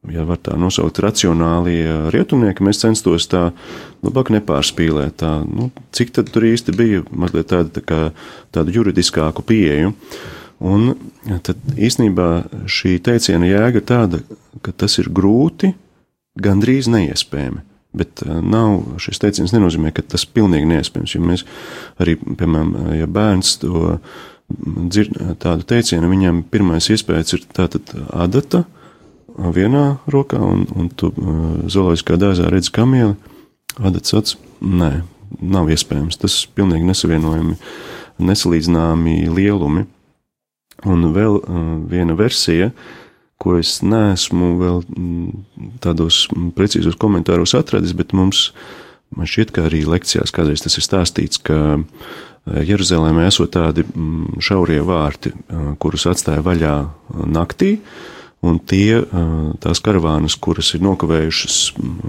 ja 0.06 0.24
var 0.28 0.38
tā 0.42 0.54
nosaukt, 0.58 1.00
racionālie 1.02 2.10
rietumnieki, 2.14 2.64
mēs 2.64 2.82
censtos 2.82 3.26
tā 3.30 3.48
labāk 4.06 4.30
nepārspīlēt. 4.34 5.18
Tā, 5.22 5.32
nu, 5.44 5.70
cik 5.94 6.14
tad 6.16 6.30
tur 6.34 6.46
īsti 6.48 6.74
bija 6.76 7.04
mazliet 7.10 7.50
tāda, 7.50 7.72
tā 7.74 7.84
kā, 7.84 8.00
tādu 8.54 8.76
juridiskāku 8.78 9.44
pieeju. 9.46 9.94
Un 10.58 10.94
tad 11.46 11.58
īstenībā 11.78 12.28
šī 12.66 12.96
teiciena 13.06 13.46
jēga 13.46 13.82
tāda, 13.86 14.22
ka 14.62 14.74
tas 14.74 14.98
ir 14.98 15.10
grūti, 15.14 15.74
gandrīz 16.38 16.90
neiespējami. 16.90 17.62
Bet 17.98 18.22
nav, 18.26 18.98
šis 19.00 19.22
teiciens 19.22 19.54
nenozīmē, 19.54 19.92
ka 19.94 20.04
tas 20.04 20.26
pilnīgi 20.28 20.68
neiespējams. 20.68 21.14
Jo 21.14 21.22
mēs 21.24 21.44
arī, 22.02 22.18
piemēram, 22.18 22.74
ja 22.98 23.06
bērns 23.10 23.54
to 23.62 23.94
dzird 24.48 25.14
tādu 25.42 25.66
teicienu, 25.68 26.10
viņam 26.10 26.42
pirmais 26.50 26.88
iespējas 26.92 27.36
ir 27.36 27.46
tātad 27.54 27.90
adata, 28.12 28.64
vienā 29.38 29.84
rokā, 30.10 30.40
un, 30.42 30.66
un 30.74 30.88
tu 30.90 31.12
zooloģiskā 31.70 32.18
dārzā 32.20 32.50
redzi 32.52 32.72
kamieli, 32.74 33.14
adats 33.78 34.16
acis. 34.18 34.38
Nē, 34.58 35.02
nav 35.38 35.68
iespējams. 35.70 36.18
Tas 36.18 36.40
ir 36.42 36.54
pilnīgi 36.58 36.88
nesavienojami, 36.88 37.54
nesalīdzināmi 38.18 39.20
lielumi. 39.30 39.84
Un 40.88 41.06
vēl 41.14 41.40
viena 41.90 42.14
versija, 42.18 42.70
ko 43.38 43.56
es 43.58 43.78
neesmu 43.86 44.50
vēl 44.58 44.82
tādos 45.82 46.24
precīzos 46.58 46.98
komentāros 46.98 47.54
atradis, 47.58 47.94
bet 47.98 48.14
mums, 48.14 48.48
man 49.14 49.30
šķiet, 49.30 49.54
ka 49.54 49.66
arī 49.66 49.84
lekcijās 49.86 50.34
kādreiz 50.34 50.62
tas 50.62 50.78
ir 50.78 50.86
stāstīts, 50.86 51.42
ka 51.42 51.78
Jeruzalemē 52.48 53.26
esot 53.28 53.52
tādi 53.54 53.84
šaurie 54.42 54.80
vārti, 54.86 55.34
kurus 55.82 56.06
atstāja 56.10 56.44
vaļā 56.46 56.74
naktī, 57.28 57.76
Un 58.46 58.60
tie, 58.70 59.00
tās 59.58 59.80
karavānas, 59.82 60.36
kuras 60.38 60.70
ir 60.76 60.82
nokavējušas 60.86 61.56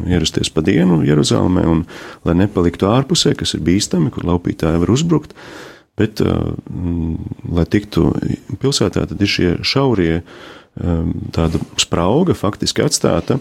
ierasties 0.06 0.52
pa 0.54 0.62
dienu 0.62 1.00
Jeruzalemē, 1.08 1.64
un 1.66 1.82
lai 2.28 2.36
nepaliktu 2.38 2.86
ārpusē, 2.86 3.34
kas 3.40 3.56
ir 3.58 3.64
bīstami, 3.66 4.12
kur 4.14 4.28
laupītāji 4.30 4.84
var 4.84 4.92
uzbrukt, 4.94 5.34
bet, 5.98 6.22
lai 6.22 7.66
tiktu 7.74 8.12
pilsētā, 8.62 9.08
tad 9.10 9.26
ir 9.26 9.32
šie 9.32 9.56
šaurie, 9.66 10.20
tāda 11.34 11.64
sprauga 11.82 12.38
faktiski 12.38 12.86
atstāta, 12.86 13.40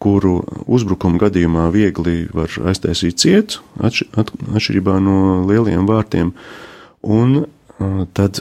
kuru 0.00 0.38
uzbrukuma 0.64 1.20
gadījumā 1.26 1.68
viegli 1.74 2.24
var 2.36 2.52
aiztaisīt 2.72 3.20
ciet, 3.20 3.58
atšķirībā 3.84 4.96
no 5.04 5.18
lieliem 5.44 5.84
vārtiem, 5.88 6.32
un 7.04 7.44
tad 8.16 8.40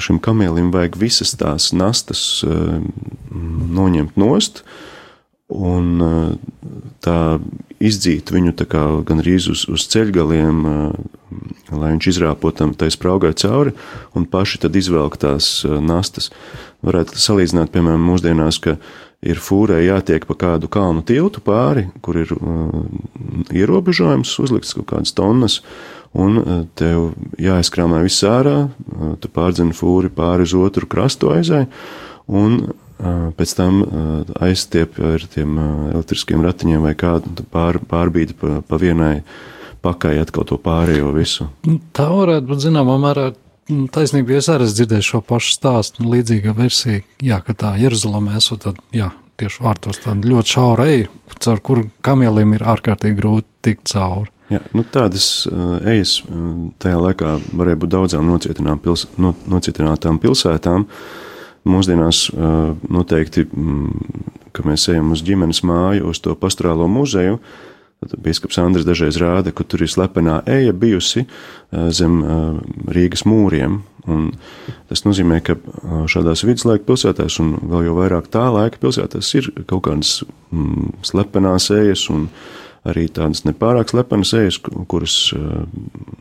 šim 0.00 0.20
kamēlim 0.22 0.70
vajag 0.72 0.96
visas 1.00 1.34
tās 1.36 1.70
nastas 1.76 2.42
noņemt 3.28 4.16
nost 4.20 4.62
un 5.52 6.00
tā 7.04 7.18
izdzīt 7.82 8.30
viņu 8.32 8.54
tā 8.56 8.66
kā 8.70 8.82
gan 9.06 9.20
arī 9.20 9.36
uz, 9.40 9.66
uz 9.68 9.86
ceļgaliem, 9.92 10.62
lai 11.72 11.92
viņš 11.94 12.08
izrāpotam 12.12 12.72
tai 12.78 12.88
spraugai 12.94 13.34
cauri 13.36 13.74
un 14.16 14.26
paši 14.30 14.62
tad 14.64 14.76
izvelk 14.78 15.18
tās 15.20 15.54
nastas. 15.82 16.30
Varētu 16.86 17.20
salīdzināt, 17.20 17.72
piemēram, 17.74 18.02
mūsdienās, 18.08 18.60
ka 18.62 18.76
ir 19.22 19.38
fūrē 19.38 19.78
jātiek 19.84 20.26
pa 20.26 20.36
kādu 20.38 20.70
kalnu 20.72 21.04
tiltu 21.06 21.42
pāri, 21.44 21.86
kur 22.02 22.18
ir 22.18 22.32
uh, 22.34 22.82
ierobežojums, 23.54 24.34
uzlikts 24.42 24.74
kaut 24.78 24.88
kādas 24.90 25.14
tonnas, 25.14 25.60
un 26.18 26.38
uh, 26.38 26.62
tev 26.78 27.12
jāizkrāmē 27.40 28.02
viss 28.04 28.24
ārā, 28.28 28.56
uh, 28.68 29.12
tu 29.20 29.30
pārdzini 29.32 29.76
fūri 29.76 30.12
pāri 30.12 30.46
uz 30.48 30.54
otru 30.58 30.88
krastu 30.90 31.32
aizai, 31.34 31.64
un 32.28 32.58
uh, 32.64 33.30
pēc 33.38 33.54
tam 33.58 33.82
aizstiep 34.44 35.00
ar 35.02 35.24
tiem 35.32 35.56
elektriskiem 35.92 36.44
ratiņiem 36.44 36.84
vai 36.84 36.94
kādu 36.98 37.46
pār, 37.52 37.80
pārbīdi 37.88 38.36
pa, 38.38 38.60
pa 38.66 38.80
vienai 38.80 39.22
pakai 39.82 40.14
atkal 40.22 40.46
to 40.46 40.60
pārējo 40.62 41.10
visu. 41.16 41.48
Nu, 41.66 41.80
tā 41.96 42.06
varētu 42.12 42.52
būt 42.52 42.68
zināmā 42.68 43.00
mērā 43.02 43.32
Nu, 43.70 43.86
taisnība, 43.94 44.34
es 44.40 44.48
arī 44.50 44.66
dzirdēju 44.66 45.04
šo 45.06 45.20
pašu 45.22 45.52
stāstu, 45.54 46.02
nu, 46.02 46.10
līdzīga 46.16 46.50
versija, 46.56 47.04
jā, 47.22 47.38
ka 47.46 47.54
tā 47.54 47.70
Jeruzalemē 47.78 48.34
esot 48.40 48.64
tad, 48.64 48.80
jā, 48.94 49.12
tieši 49.38 49.62
vārtos 49.62 50.00
tāda 50.02 50.28
ļoti 50.28 50.54
šaura 50.56 50.86
eja, 50.90 51.10
caur 51.38 51.62
kuru 51.64 51.84
kamielim 52.04 52.56
ir 52.56 52.64
ārkārtīgi 52.74 53.18
grūti 53.20 53.48
tikt 53.68 53.86
cauri. 53.92 54.32
Jā, 54.52 54.60
nu 54.76 54.84
tādas 54.84 55.26
uh, 55.48 55.78
ejas 55.88 56.18
tajā 56.82 57.00
laikā 57.00 57.34
varēja 57.56 57.80
būt 57.80 57.92
daudzām 57.94 58.32
pils, 58.82 59.06
no, 59.16 59.32
nocietinātām 59.48 60.20
pilsētām. 60.22 60.86
Mūsdienās 61.68 62.26
uh, 62.34 62.72
noteikti, 62.90 63.46
mm, 63.46 64.22
ka 64.52 64.64
mēs 64.66 64.88
ejam 64.92 65.14
uz 65.14 65.22
ģimenes 65.24 65.62
māju, 65.64 66.10
uz 66.10 66.20
to 66.20 66.34
pastorālo 66.36 66.88
muzeju, 66.90 67.38
uh, 67.38 67.72
Biskups 68.18 68.58
Andris 68.58 68.86
dažreiz 68.86 69.16
rāda, 69.20 69.52
ka 69.54 69.64
tur 69.64 69.84
ir 69.84 69.90
slepenā 69.90 70.40
eja 70.50 70.74
bijusi 70.74 71.22
eh, 71.22 71.88
zem 71.94 72.18
eh, 72.22 72.40
Rīgas 72.96 73.26
mūriem. 73.28 73.82
Tas 74.90 75.04
nozīmē, 75.06 75.38
ka 75.46 75.54
eh, 75.54 75.92
šādās 76.10 76.42
viduslaika 76.46 76.86
pilsētās, 76.88 77.38
un 77.42 77.54
vēl 77.70 77.86
jau 77.88 77.98
vairāk 78.00 78.26
tā 78.32 78.48
laika 78.54 78.82
pilsētās, 78.82 79.30
ir 79.38 79.52
kaut 79.70 79.84
kādas 79.86 80.16
mm, 80.50 80.96
slepenās 81.06 81.70
ejas 81.76 82.08
un 82.12 82.26
arī 82.88 83.08
tādas 83.14 83.44
nepārāk 83.46 83.92
slepenas 83.92 84.34
ejas, 84.38 84.58
kuras 84.90 85.16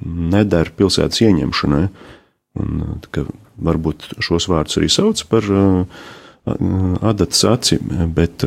nedara 0.05 0.73
pilsētas 0.77 1.23
ieņemšanai. 1.27 1.85
Un, 2.61 2.81
varbūt 3.61 4.09
šos 4.19 4.49
vārdus 4.51 4.75
arī 4.81 4.89
sauc 4.91 5.21
par 5.31 5.45
uh, 5.47 6.01
adatas 7.05 7.43
aci, 7.45 7.77
bet 8.15 8.43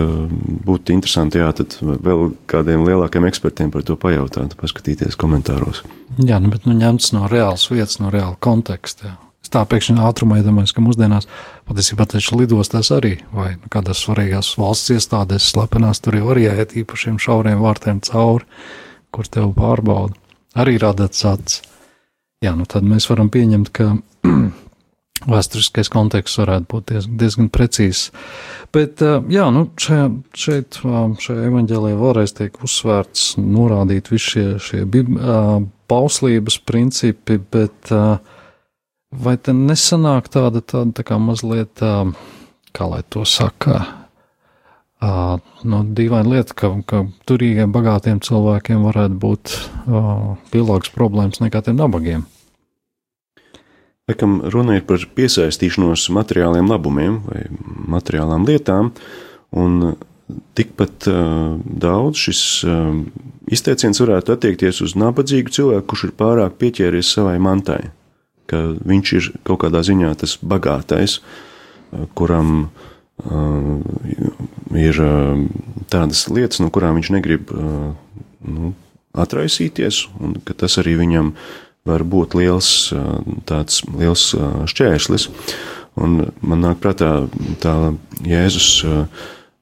būtu 0.67 0.95
interesanti, 0.95 1.39
jā, 1.39 1.51
tad 1.55 1.77
vēl 1.81 2.33
kādiem 2.51 2.83
lielākiem 2.89 3.27
ekspertiem 3.29 3.71
par 3.75 3.85
to 3.87 3.97
pajautāt, 4.01 4.57
paskatīties 4.59 5.19
komentāros. 5.21 5.85
Jā, 6.19 6.41
nu, 6.43 6.51
bet 6.51 6.67
nu 6.67 6.75
ņemts 6.79 7.13
no 7.15 7.29
reālas 7.31 7.69
vietas, 7.71 8.01
no 8.03 8.11
reāla 8.15 8.35
konteksta. 8.43 9.13
Jā. 9.13 9.15
Es 9.45 9.53
tā 9.53 9.61
pēkšņi 9.69 10.01
ātrumā 10.01 10.39
iedomājos, 10.41 10.73
ka 10.73 10.81
mūsdienās 10.81 11.29
patiesībā 11.69 12.07
taču 12.09 12.39
lidostās 12.41 12.89
arī, 12.97 13.19
vai 13.37 13.51
nu, 13.59 13.69
kādās 13.73 14.01
svarīgās 14.07 14.55
valsts 14.57 14.95
iestādēs 14.95 15.51
slepenās, 15.53 16.01
tur 16.01 16.17
jau 16.17 16.31
arī 16.33 16.47
iet 16.49 16.73
īpašiem 16.81 17.19
šauriem 17.21 17.61
vārtiem 17.61 18.01
cauri, 18.09 18.49
kur 19.13 19.29
tev 19.29 19.53
pārbauda. 19.59 20.17
Arī 20.57 20.79
rada 20.81 21.11
acis. 21.11 21.61
Jā, 22.45 22.55
nu 22.57 22.65
tad 22.69 22.87
mēs 22.89 23.05
varam 23.11 23.29
pieņemt, 23.33 23.69
ka 23.77 23.91
vēsturiskais 25.35 25.91
konteksts 25.93 26.41
varētu 26.41 26.69
būt 26.71 26.93
diezgan, 26.93 27.19
diezgan 27.21 27.51
precīzs. 27.53 28.05
Bet, 28.73 29.05
jā, 29.33 29.49
nu, 29.55 29.67
šajā, 29.81 30.07
šeit, 30.41 30.79
šajā 31.25 31.49
evaņģēlē 31.51 31.93
vēlreiz 32.01 32.33
tiek 32.37 32.57
uzsvērts, 32.65 33.35
norādīt 33.41 34.09
visi 34.13 34.31
šie, 34.35 34.47
šie 34.71 34.87
bauslības 35.91 36.59
principi, 36.65 37.39
bet 37.53 37.93
vai 39.25 39.37
te 39.39 39.55
nesanāk 39.57 40.31
tāda, 40.33 40.63
tāda 40.65 40.99
tā 40.99 41.05
kā 41.07 41.19
mazliet, 41.21 41.83
kā 42.75 42.89
lai 42.91 43.03
to 43.09 43.25
saka, 43.29 43.83
no 45.05 45.41
nu, 45.65 45.83
dīvaina 45.97 46.37
lieta, 46.37 46.57
ka, 46.57 46.71
ka 46.89 47.05
turīgiem, 47.29 47.73
bagātiem 47.75 48.23
cilvēkiem 48.25 48.87
varētu 48.87 49.19
būt 49.21 49.57
lielākas 50.55 50.95
problēmas 50.95 51.43
nekā 51.45 51.65
tiem 51.67 51.79
nabagiem. 51.81 52.25
Laikam 54.09 54.43
runa 54.53 54.77
ir 54.77 54.83
par 54.85 55.01
piesaistīšanos 55.17 56.11
materiāliem 56.13 56.69
labumiem 56.69 57.23
vai 57.25 57.47
materiālām 57.89 58.45
lietām, 58.45 58.91
un 59.57 59.95
tikpat 60.57 61.07
uh, 61.09 61.57
daudz 61.65 62.27
šis 62.27 62.43
uh, 62.69 62.93
izteiciens 63.53 64.01
varētu 64.01 64.35
attiekties 64.35 64.83
uz 64.85 64.95
nabadzīgu 65.01 65.53
cilvēku, 65.53 65.87
kurš 65.93 66.07
ir 66.09 66.15
pārāk 66.21 66.57
pieķēries 66.61 67.15
savai 67.17 67.39
mantai, 67.41 67.81
ka 68.51 68.61
viņš 68.85 69.13
ir 69.19 69.29
kaut 69.47 69.63
kādā 69.65 69.83
ziņā 69.87 70.13
tas 70.21 70.37
bagātais, 70.43 71.19
uh, 71.21 72.07
kuram 72.19 72.55
uh, 72.65 73.83
ir 74.79 75.03
uh, 75.03 75.45
tādas 75.93 76.27
lietas, 76.31 76.63
no 76.63 76.71
kurām 76.75 76.99
viņš 77.01 77.13
negrib 77.15 77.53
uh, 77.55 77.93
nu, 78.45 78.75
atraisīties, 79.15 80.07
un 80.21 80.39
ka 80.45 80.57
tas 80.65 80.79
arī 80.83 80.99
viņam 81.03 81.35
var 81.85 82.03
būt 82.05 82.35
liels, 82.39 82.73
uh, 82.97 83.21
tāds 83.49 83.85
liels 83.93 84.33
uh, 84.39 84.65
šķērslis. 84.71 85.31
Un 85.95 86.25
man 86.43 86.65
nāk 86.65 86.81
prātā 86.83 87.29
tā 87.63 87.75
Jēzus 88.27 88.69
uh, 88.89 89.05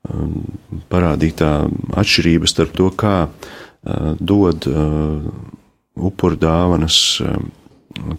Um, 0.03 0.59
parādītā 0.91 1.49
atšķirība 1.95 2.49
starp 2.51 2.73
to, 2.75 2.89
kā 2.99 3.29
uh, 3.29 4.09
dod 4.19 4.67
uh, 4.67 5.23
upuru 5.95 6.39
dāvanas 6.43 6.97
um, 7.23 7.53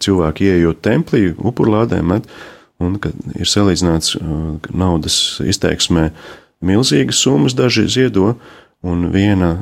cilvēki 0.03 0.49
ieejot 0.49 0.81
templī, 0.85 1.27
upurlādēm, 1.37 2.17
un 2.83 2.97
ka 3.01 3.13
ir 3.37 3.49
salīdzināts 3.49 4.17
uh, 4.17 4.57
naudas 4.73 5.39
izteiksmē 5.43 6.09
milzīgas 6.63 7.21
summas, 7.23 7.55
daži 7.57 7.87
ziedo, 7.91 8.35
un 8.83 9.07
viena 9.13 9.61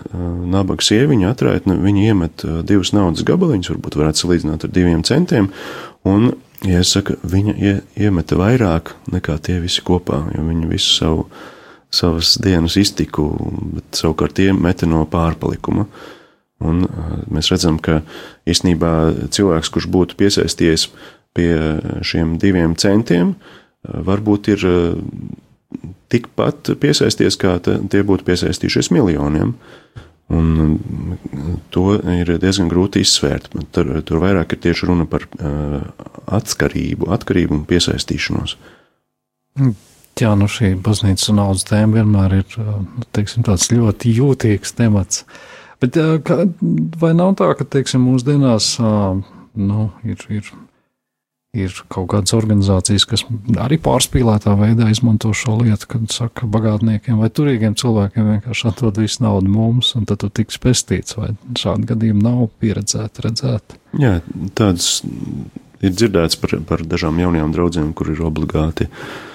nabaga 0.50 0.82
sieviņa 0.82 1.30
atraitne, 1.30 1.76
viņa 1.78 2.06
iemet 2.10 2.46
divus 2.66 2.90
naudas 2.98 3.22
gabaliņus, 3.26 3.70
varbūt 3.76 3.98
varētu 4.00 4.24
salīdzināt 4.24 4.66
ar 4.66 4.74
diviem 4.74 5.04
centiem, 5.06 5.52
un, 6.10 6.32
ja 6.66 6.82
es 6.82 6.94
saku, 6.96 7.20
viņa 7.22 7.54
ie, 7.62 7.76
iemeta 8.02 8.38
vairāk 8.40 8.96
nekā 9.14 9.38
tie 9.46 9.60
visi 9.62 9.84
kopā, 9.86 10.24
jo 10.34 10.46
viņa 10.48 10.72
visu 10.72 10.96
savu 10.98 11.28
savas 11.92 12.38
dienas 12.40 12.78
iztiku, 12.80 13.28
bet 13.76 14.00
savukārt 14.00 14.38
tie 14.40 14.52
meta 14.56 14.88
no 14.88 15.04
pārpalikuma. 15.12 15.86
Un 16.62 16.86
mēs 17.34 17.52
redzam, 17.54 17.80
ka 17.82 18.02
īstenībā 18.50 18.92
cilvēks, 19.34 19.72
kurš 19.74 19.90
būtu 19.92 20.18
piesaisties 20.20 20.90
pie 21.36 21.54
šiem 22.06 22.36
diviem 22.42 22.76
centiem, 22.80 23.36
varbūt 23.82 24.52
ir 24.54 24.66
tikpat 26.12 26.74
piesaisties, 26.82 27.38
kā 27.40 27.58
tie 27.64 28.04
būtu 28.06 28.28
piesaistījušies 28.28 28.92
miljoniem. 28.94 29.56
Un 30.32 30.78
to 31.76 31.86
ir 32.14 32.30
diezgan 32.40 32.70
grūti 32.72 33.02
izsvērt. 33.04 33.50
Tur, 33.76 33.90
tur 34.08 34.22
vairāk 34.24 34.56
ir 34.56 34.62
tieši 34.64 34.88
runa 34.88 35.08
par 35.10 35.26
atkarību, 36.40 37.10
atkarību 37.12 37.58
un 37.58 37.66
piesaistīšanos. 37.68 38.56
Mm. 39.60 39.80
Jā, 40.22 40.34
nu 40.38 40.46
šī 40.52 40.76
baznīcas 40.84 41.32
naudas 41.34 41.64
tēma 41.66 42.02
vienmēr 42.02 42.34
ir 42.42 42.58
nu, 42.60 43.06
teiksim, 43.16 43.46
tāds 43.48 43.72
ļoti 43.72 44.12
jūtīgs 44.20 44.76
temats. 44.78 45.24
Bet 45.82 45.98
kā, 46.28 46.44
vai 47.02 47.14
nav 47.18 47.34
tā, 47.40 47.48
ka 47.58 47.66
teiksim, 47.66 48.04
mūsdienās 48.06 48.76
nu, 48.80 49.88
ir, 50.06 50.22
ir, 50.30 50.52
ir 51.58 51.80
kaut 51.92 52.12
kādas 52.14 52.36
organizācijas, 52.38 53.08
kas 53.10 53.24
arī 53.64 53.80
pārspīlētā 53.82 54.54
veidā 54.60 54.92
izmanto 54.94 55.34
šo 55.38 55.58
lietu, 55.64 55.90
kad 55.96 56.06
saka 56.14 56.50
bagātniekiem 56.54 57.18
vai 57.22 57.32
turīgiem 57.34 57.74
cilvēkiem 57.82 58.30
vienkārši 58.36 58.70
atdod 58.70 59.02
visu 59.02 59.26
naudu 59.26 59.50
mums, 59.50 59.96
un 59.98 60.06
tad 60.10 60.22
tu 60.22 60.30
tiks 60.30 60.62
pestīts, 60.62 61.18
vai 61.18 61.34
šādi 61.58 61.90
gadījumi 61.96 62.24
nav 62.28 62.46
pieredzēti, 62.62 63.26
redzēti? 63.26 63.82
Jā, 64.06 64.20
tāds 64.58 65.02
ir 65.82 65.98
dzirdēts 65.98 66.38
par, 66.38 66.60
par 66.70 66.86
dažām 66.86 67.18
jaunajām 67.24 67.58
draudzēm, 67.58 67.92
kur 67.98 68.14
ir 68.14 68.22
obligāti 68.30 68.86
uh, 68.86 69.31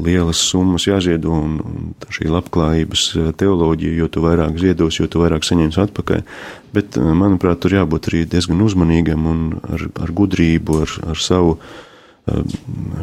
lielas 0.00 0.40
summas 0.50 0.86
jāziedo, 0.86 1.32
un, 1.34 1.58
un 1.64 2.12
šī 2.12 2.28
labklājības 2.30 3.04
eh, 3.16 3.30
teoloģija, 3.40 3.98
jo 3.98 4.08
tu 4.12 4.22
vairāk 4.24 4.58
ziedos, 4.60 4.98
jo 5.00 5.08
tu 5.10 5.22
vairāk 5.22 5.46
saņemsi 5.46 5.80
atpakaļ. 5.84 6.22
Bet, 6.74 6.98
eh, 6.98 7.12
manuprāt, 7.16 7.62
tur 7.62 7.74
jābūt 7.74 8.10
arī 8.10 8.24
diezgan 8.30 8.62
uzmanīgam 8.64 9.26
un 9.30 9.42
ar, 9.60 9.86
ar 10.04 10.14
gudrību, 10.16 10.80
ar, 10.86 10.96
ar 11.14 11.20
savu 11.20 11.56
eh, 11.58 12.56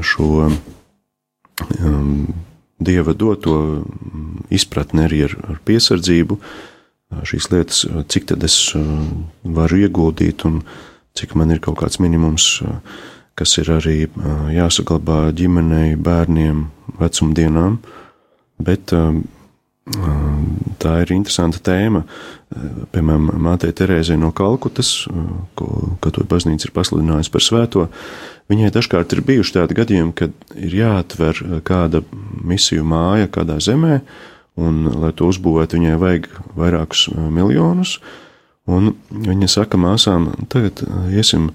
šo 0.06 0.30
um, 0.48 2.16
dieva 2.78 3.16
doto 3.18 3.58
izpratni 4.54 5.06
arī 5.08 5.26
ar, 5.28 5.38
ar 5.56 5.62
piesardzību. 5.68 6.40
Šīs 7.28 7.46
lietas, 7.54 7.86
cik 8.12 8.26
tad 8.34 8.44
es 8.44 8.74
varu 8.76 9.78
ieguldīt 9.80 10.44
un 10.44 10.60
cik 11.16 11.38
man 11.40 11.54
ir 11.56 11.62
kaut 11.64 11.80
kāds 11.80 12.02
minimums. 12.04 12.50
Uh, 12.60 12.82
kas 13.38 13.58
ir 13.62 13.70
arī 13.76 13.98
jāsaglabā 14.56 15.28
ģimenei, 15.38 15.96
bērniem, 16.02 16.66
vecumdienām, 16.98 17.78
bet 18.58 18.94
tā 20.82 20.94
ir 21.04 21.14
interesanta 21.16 21.62
tēma. 21.64 22.02
Piemēram, 22.92 23.30
Mātei 23.44 23.72
Terēzē 23.76 24.18
no 24.20 24.34
Kalkutas, 24.36 25.06
ko 25.60 25.68
Katoļu 26.04 26.28
baznīca 26.32 26.68
ir 26.68 26.74
pasludinājusi 26.76 27.34
par 27.34 27.44
svēto, 27.44 27.88
viņai 28.52 28.74
dažkārt 28.76 29.16
ir 29.16 29.24
bijuši 29.28 29.56
tādi 29.60 29.78
gadījumi, 29.78 30.16
kad 30.18 30.36
ir 30.56 30.76
jāatver 30.82 31.40
kāda 31.68 32.04
misiju 32.44 32.88
māja 32.88 33.30
kādā 33.32 33.60
zemē, 33.64 34.02
un, 34.60 34.88
lai 35.04 35.14
to 35.16 35.30
uzbūvētu, 35.32 35.80
viņai 35.80 35.98
vajag 36.02 36.30
vairākus 36.58 37.08
miljonus, 37.16 37.98
un 38.68 38.96
viņa 39.12 39.52
saka 39.52 39.80
māsām, 39.80 40.32
tagad 40.52 40.84
iesim 41.14 41.52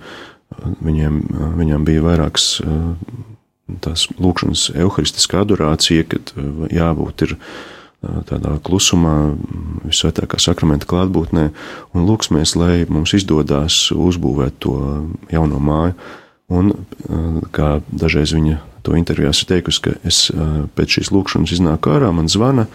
Viņiem, 0.82 1.20
viņam 1.58 1.84
bija 1.86 2.04
vairākas 2.04 2.46
tās 3.82 4.06
lūkšanas 4.20 4.70
evaharistiskā 4.74 5.42
adorācija, 5.46 6.06
kad 6.10 6.32
jābūt 6.72 7.26
ir 7.28 7.36
tādā 8.28 8.56
klusumā, 8.66 9.36
visvētākā 9.86 10.40
sakramenta 10.42 10.88
klātbūtnē, 10.90 11.44
un 11.94 12.08
lūksimies, 12.08 12.56
lai 12.58 12.82
mums 12.90 13.14
izdodas 13.14 13.84
uzbūvēt 13.94 14.58
to 14.64 14.74
jauno 15.30 15.62
māju. 15.62 15.94
Un, 16.52 16.72
kā 17.54 17.78
dažreiz 17.88 18.34
viņa 18.36 18.58
to 18.84 18.96
intervijās 18.98 19.40
ir 19.40 19.52
teikusi, 19.54 19.84
ka 19.86 19.94
es 20.04 20.26
pēc 20.76 20.98
šīs 20.98 21.12
lūkšanas 21.14 21.54
iznāku 21.54 21.94
ārā, 21.94 22.10
man 22.12 22.28
zvana, 22.28 22.66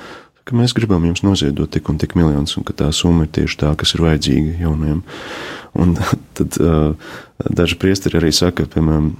ka 0.48 0.56
mēs 0.56 0.74
gribam 0.78 1.04
jums 1.08 1.24
noziedot 1.26 1.72
tik 1.74 1.90
un 1.92 2.00
tik 2.02 2.16
miljonus, 2.18 2.56
un 2.60 2.66
ka 2.68 2.76
tā 2.78 2.88
summa 2.96 3.26
ir 3.28 3.34
tieši 3.36 3.60
tā, 3.64 3.74
kas 3.80 3.94
ir 3.96 4.04
vajadzīga 4.06 4.56
jaunajiem. 4.64 5.02
Un 5.78 5.94
tad 6.38 6.58
uh, 6.64 7.12
daži 7.60 7.78
priesteri 7.82 8.22
arī 8.22 8.32
saka, 8.36 8.66
piemēram, 8.72 9.12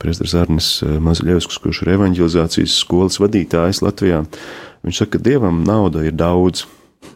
priesteris 0.00 0.36
Arnis 0.40 0.72
Mazaļevskis, 0.82 1.60
kurš 1.62 1.84
ir 1.84 1.94
evanģelizācijas 1.98 2.80
skolas 2.82 3.20
vadītājs 3.22 3.82
Latvijā, 3.84 4.24
viņš 4.86 5.04
saka, 5.04 5.18
ka 5.18 5.24
dievam 5.28 5.62
nauda 5.68 6.06
ir 6.06 6.16
daudz, 6.16 6.64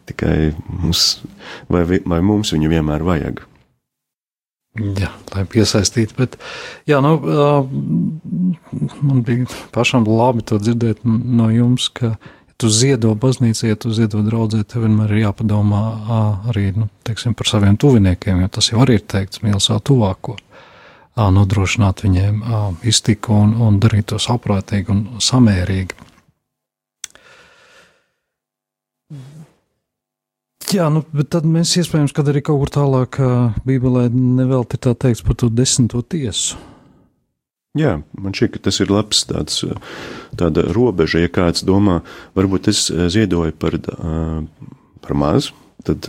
tikai 0.09 0.53
mums, 0.69 1.25
vai, 1.73 1.85
vai 1.89 2.21
mums 2.25 2.53
viņu 2.55 2.71
vienmēr 2.73 3.05
vajag. 3.07 3.45
Jā, 4.75 5.13
lai 5.31 5.45
piesaistītu, 5.47 6.17
bet 6.19 6.33
jā, 6.91 6.99
nu, 6.99 7.13
man 9.07 9.21
bija 9.23 9.47
pašam 9.75 10.03
labi 10.09 10.43
to 10.43 10.59
dzirdēt 10.59 11.05
no 11.07 11.47
jums, 11.55 11.87
ka 11.95 12.17
tu 12.57 12.71
ziedo 12.71 13.15
baznīcai, 13.19 13.73
ja 13.73 13.77
tu 13.81 13.93
ziedo 13.95 14.23
draudzē, 14.25 14.63
tev 14.69 14.87
vienmēr 14.87 15.13
ir 15.13 15.23
jāpadomā 15.27 15.83
arī 16.53 16.71
nu, 16.77 16.89
teiksim, 17.07 17.35
par 17.39 17.51
saviem 17.51 17.79
tuviniekiem, 17.81 18.45
jo 18.45 18.51
tas 18.57 18.71
jau 18.71 18.81
arī 18.85 18.99
ir 19.01 19.07
teikts, 19.11 19.43
mīl 19.45 19.61
savu 19.63 19.83
tuvāko. 19.91 20.39
Nodrošināt 21.15 22.03
viņiem 22.03 22.41
iztiku 22.91 23.37
un, 23.45 23.55
un 23.63 23.79
darīt 23.83 24.09
to 24.11 24.19
saprātīgi 24.19 24.91
un 24.91 25.05
samērīgi. 25.23 26.01
Jā, 30.75 30.89
nu, 30.91 31.05
bet 31.15 31.29
tad 31.31 31.47
mēs 31.47 31.77
iespējams, 31.79 32.15
kad 32.17 32.27
arī 32.33 32.43
kaut 32.43 32.65
kur 32.65 32.73
tālāk 32.81 33.21
Bībelē 33.69 34.09
nevelti 34.11 34.81
tā 34.83 34.97
teikts 34.99 35.23
par 35.23 35.39
to 35.39 35.53
desmito 35.53 36.03
tiesu. 36.03 36.59
Jā, 37.75 37.97
man 38.15 38.31
šķiet, 38.31 38.53
ka 38.55 38.61
tas 38.69 38.77
ir 38.85 38.91
labs 38.95 39.25
tāds, 39.27 39.65
tāda 40.39 40.63
robeža, 40.77 41.25
ja 41.25 41.31
kāds 41.33 41.65
domā, 41.67 42.05
varbūt 42.39 42.69
es 42.71 42.87
eh, 42.93 43.09
ziedoju 43.11 43.55
par, 43.59 43.75
eh, 43.75 44.69
par 45.03 45.17
maz, 45.19 45.49
tad, 45.85 46.07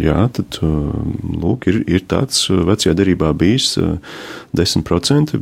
jā, 0.00 0.16
tad, 0.34 0.56
lūk, 0.64 1.68
ir, 1.70 1.76
ir 1.86 2.02
tāds 2.10 2.40
vecajā 2.50 2.96
derībā 2.98 3.28
bijis 3.38 3.76
10% 4.58 5.36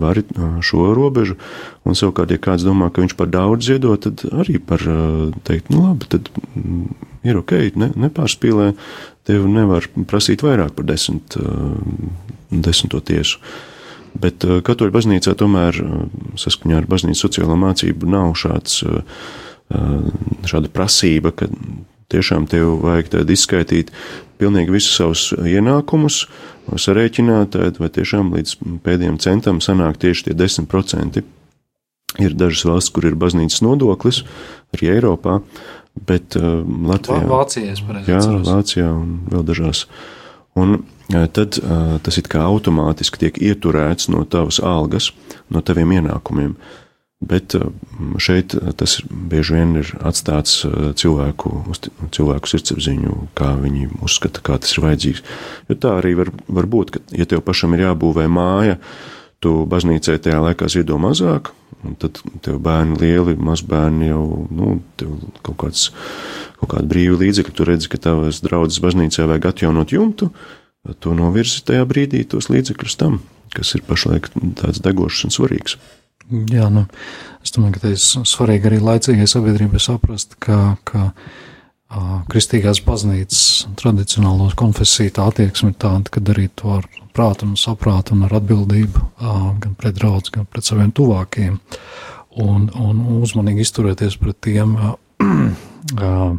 vari 0.00 0.22
šo 0.64 0.86
robežu, 0.96 1.36
un 1.84 1.98
savukārt, 1.98 2.32
ja 2.32 2.40
kāds 2.40 2.64
domā, 2.64 2.88
ka 2.88 3.02
viņš 3.04 3.16
par 3.18 3.28
daudz 3.28 3.68
ziedo, 3.68 3.92
tad 4.00 4.22
arī 4.30 4.56
par 4.64 4.80
teikt, 5.44 5.68
nu 5.74 5.82
labi, 5.90 6.08
tad 6.14 6.30
mm, 6.32 6.86
ir 7.28 7.42
ok, 7.42 7.56
ne, 7.76 7.90
nepārspīlē, 8.06 8.70
tev 9.28 9.44
nevar 9.50 9.90
prasīt 10.08 10.46
vairāk 10.46 10.72
par 10.78 10.88
desmit, 10.88 11.36
desmito 12.48 13.02
tiesu. 13.04 13.42
Bet 14.18 14.42
katoļu 14.42 14.94
baznīcā 14.94 15.34
tomēr 15.38 15.76
saskaņā 16.38 16.80
ar 16.80 16.88
baznīcas 16.90 17.22
sociālo 17.22 17.54
mācību 17.60 18.08
nav 18.10 18.32
šāds, 18.38 18.80
šāda 20.48 20.70
prasība, 20.74 21.30
ka 21.36 21.46
tiešām 22.12 22.48
tev 22.50 22.78
vajag 22.82 23.12
tad 23.12 23.30
izskaitīt 23.30 23.92
pilnīgi 24.40 24.74
visus 24.74 24.96
savus 24.98 25.24
ienākumus, 25.36 26.22
sarēķināt, 26.68 27.58
vai 27.80 27.90
tiešām 27.92 28.32
līdz 28.36 28.54
pēdējiem 28.84 29.18
centam 29.22 29.62
sanāk 29.64 30.00
tieši 30.02 30.28
tie 30.28 30.38
10%. 30.38 31.24
Ir 32.18 32.34
dažas 32.34 32.64
valsts, 32.64 32.92
kur 32.94 33.04
ir 33.04 33.18
baznīcas 33.20 33.60
nodoklis, 33.62 34.22
arī 34.74 34.88
Eiropā, 34.94 35.38
bet 36.08 36.38
uh, 36.40 36.62
Latvijā. 36.64 37.26
Vācijā, 37.28 37.74
jā, 38.08 38.22
Vācijā 38.46 38.88
un 38.96 39.18
vēl 39.28 39.44
dažās. 39.50 39.84
Un 40.58 40.78
uh, 40.78 41.24
tad 41.32 41.60
uh, 41.62 41.96
tas 42.04 42.18
it 42.20 42.28
kā 42.32 42.42
automātiski 42.48 43.24
tiek 43.24 43.40
ieturēts 43.50 44.10
no 44.12 44.24
tavas 44.28 44.60
algas, 44.64 45.12
no 45.52 45.62
taviem 45.64 45.96
ienākumiem. 45.98 46.56
Bet 47.18 47.56
uh, 47.58 47.72
šeit 48.22 48.54
tas 48.78 48.98
bieži 49.10 49.56
vien 49.56 49.74
ir 49.80 49.92
atstāts 50.06 50.60
uh, 50.68 50.90
cilvēku, 50.98 51.64
cilvēku 52.14 52.50
sirdsapziņu, 52.50 53.16
kā 53.38 53.54
viņi 53.58 53.88
uzskata, 54.06 54.44
kā 54.44 54.60
tas 54.62 54.76
ir 54.76 54.84
vajadzīgs. 54.86 55.24
Jo 55.70 55.78
tā 55.82 55.96
arī 55.98 56.14
var, 56.20 56.30
var 56.46 56.70
būt, 56.70 56.94
ka, 56.94 57.02
ja 57.18 57.26
tev 57.26 57.42
pašam 57.46 57.74
ir 57.74 57.88
jābūvē 57.88 58.28
māja, 58.30 58.78
tu 59.44 59.54
baznīcai 59.70 60.18
tajā 60.22 60.42
laikā 60.42 60.68
ziedo 60.72 60.98
mazāk, 61.02 61.52
Un 61.86 61.94
tad 61.94 62.18
tev 62.42 62.58
bērni 62.62 62.96
lieli, 62.98 63.36
mazbērni 63.38 64.08
jau, 64.08 64.22
nu, 64.50 64.78
tev 64.98 65.12
kaut 65.46 65.58
kāds, 65.62 65.84
kaut 66.58 66.72
kāda 66.72 66.90
brīva 66.90 67.20
līdzekļa, 67.20 67.54
tu 67.54 67.66
redzi, 67.68 67.90
ka 67.92 68.00
tavas 68.02 68.40
draudzes 68.42 68.82
baznīcā 68.82 69.28
vajag 69.30 69.46
atjaunot 69.52 69.94
jumtu, 69.94 70.32
to 70.98 71.14
novirzi 71.14 71.62
tajā 71.68 71.86
brīdī 71.88 72.24
tos 72.26 72.50
līdzekļus 72.50 72.98
tam, 72.98 73.20
kas 73.54 73.76
ir 73.78 73.84
pašlaik 73.86 74.26
tāds 74.58 74.82
degošs 74.82 75.28
un 75.28 75.34
svarīgs. 75.34 75.78
Jā, 76.50 76.66
nu, 76.72 76.82
es 77.46 77.54
domāju, 77.54 77.76
ka 77.76 77.84
tas 77.86 78.08
ir 78.10 78.26
svarīgi 78.28 78.68
arī 78.72 78.82
laicīgai 78.82 79.28
sabiedrībai 79.30 79.80
saprast, 79.80 80.34
ka, 80.42 80.74
ka 80.88 81.12
kristīgās 82.28 82.82
baznīcas 82.84 83.68
tradicionālo 83.80 84.50
konfesiju 84.58 85.14
tā 85.16 85.28
attieksme 85.30 85.72
ir 85.72 85.78
tāda, 85.80 86.12
ka 86.12 86.20
darīt 86.20 86.58
to 86.60 86.74
ar 86.76 86.88
prātu 87.16 87.48
un 87.48 87.56
saprātu 87.56 88.14
un 88.16 88.26
ar 88.28 88.34
atbildību 88.38 89.04
gan 89.62 89.76
pret 89.78 89.96
draudz, 89.96 90.32
gan 90.34 90.46
pret 90.46 90.68
saviem 90.68 90.92
tuvākiem 90.92 91.56
un, 92.44 92.68
un 92.76 93.00
uzmanīgi 93.22 93.64
izturēties 93.64 94.18
pret 94.20 94.40
tiem 94.44 94.76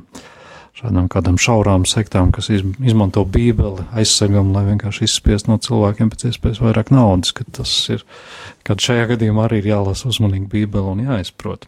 šādām 0.79 1.09
kādām 1.11 1.39
šaurām 1.41 1.83
sektām, 1.89 2.29
kas 2.35 2.51
izmanto 2.53 3.25
bībeli 3.25 3.83
aizsegam, 3.99 4.53
lai 4.55 4.63
vienkārši 4.69 5.09
izspiest 5.09 5.49
no 5.49 5.57
cilvēkiem 5.59 6.13
pēc 6.13 6.29
iespējas 6.29 6.61
vairāk 6.63 6.93
naudas, 6.93 7.33
ka 7.35 7.43
tas 7.57 7.73
ir, 7.91 8.05
kad 8.67 8.79
šajā 8.85 9.09
gadījumā 9.15 9.49
arī 9.49 9.63
ir 9.63 9.73
jālasa 9.73 10.07
uzmanīgi 10.13 10.47
bībeli 10.53 10.93
un 10.93 11.03
jāizprot. 11.09 11.67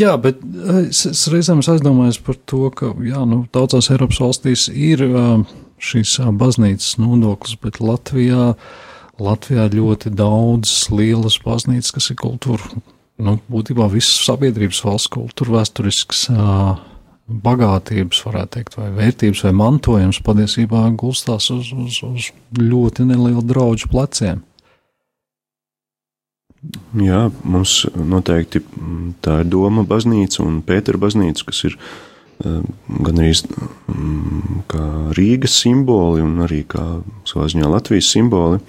Jā, 0.00 0.14
bet 0.18 0.40
eh, 0.42 0.88
es, 0.88 1.04
es 1.10 1.26
reizēm 1.30 1.62
aizdomājos 1.62 2.18
par 2.24 2.38
to, 2.50 2.66
ka 2.74 2.90
jā, 3.04 3.22
nu, 3.30 3.44
daudzās 3.54 3.90
Eiropas 3.94 4.20
valstīs 4.22 4.66
ir 4.70 5.04
uh, 5.06 5.44
šīs 5.82 6.16
uh, 6.22 6.32
baznīcas 6.34 6.96
nodoklis, 6.98 7.58
bet 7.62 7.78
Latvijā, 7.82 8.54
Latvijā 9.22 9.68
ļoti 9.74 10.10
daudz 10.18 10.72
lielas 10.94 11.38
baznīcas, 11.44 11.92
kas 11.94 12.10
ir 12.10 12.18
kultūra, 12.22 12.82
nu, 13.22 13.36
būtībā 13.50 13.86
visas 13.92 14.16
sabiedrības 14.26 14.82
valsts 14.86 15.12
kultūra 15.14 15.60
vēsturisks 15.60 16.26
bagātības, 17.24 18.18
varētu 18.26 18.58
teikt, 18.58 18.74
vai 18.76 18.90
vērtības 18.98 19.44
vai 19.46 19.52
mantojums 19.56 20.18
patiesībā 20.26 20.82
gulstās 21.00 21.48
uz, 21.54 21.70
uz, 21.72 22.00
uz 22.04 22.26
ļoti 22.58 23.06
nelielu 23.08 23.44
draugu 23.46 23.88
pleciem. 23.92 24.42
Jā, 26.94 27.26
mums 27.44 27.82
noteikti 27.98 28.62
tā 29.24 29.40
ir 29.42 29.48
Doma 29.50 29.84
baznīca 29.88 30.44
un 30.44 30.60
Pētera 30.64 31.00
baznīca, 31.02 31.48
kas 31.48 31.64
ir 31.68 31.74
eh, 31.76 32.60
gan 33.04 33.20
arī 33.20 33.32
mm, 33.34 34.60
kā 34.70 34.84
Rīgas 35.18 35.58
simboli 35.64 36.24
un 36.24 36.38
arī 36.46 36.62
kā 36.70 36.84
savā 37.28 37.48
ziņā 37.52 37.68
Latvijas 37.68 38.12
simboli, 38.14 38.62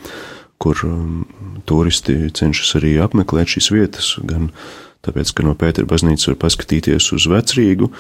kur 0.62 0.82
mm, 0.90 1.62
turisti 1.70 2.18
cenšas 2.36 2.76
arī 2.82 2.96
apmeklēt 3.06 3.56
šīs 3.56 3.72
vietas, 3.76 4.16
gan 4.28 4.50
tāpēc, 5.06 5.32
ka 5.38 5.46
no 5.48 5.56
Pētera 5.56 5.88
baznīcas 5.88 6.34
var 6.34 6.42
paskatīties 6.48 7.12
uz 7.16 7.30
vecrīgu, 7.32 7.92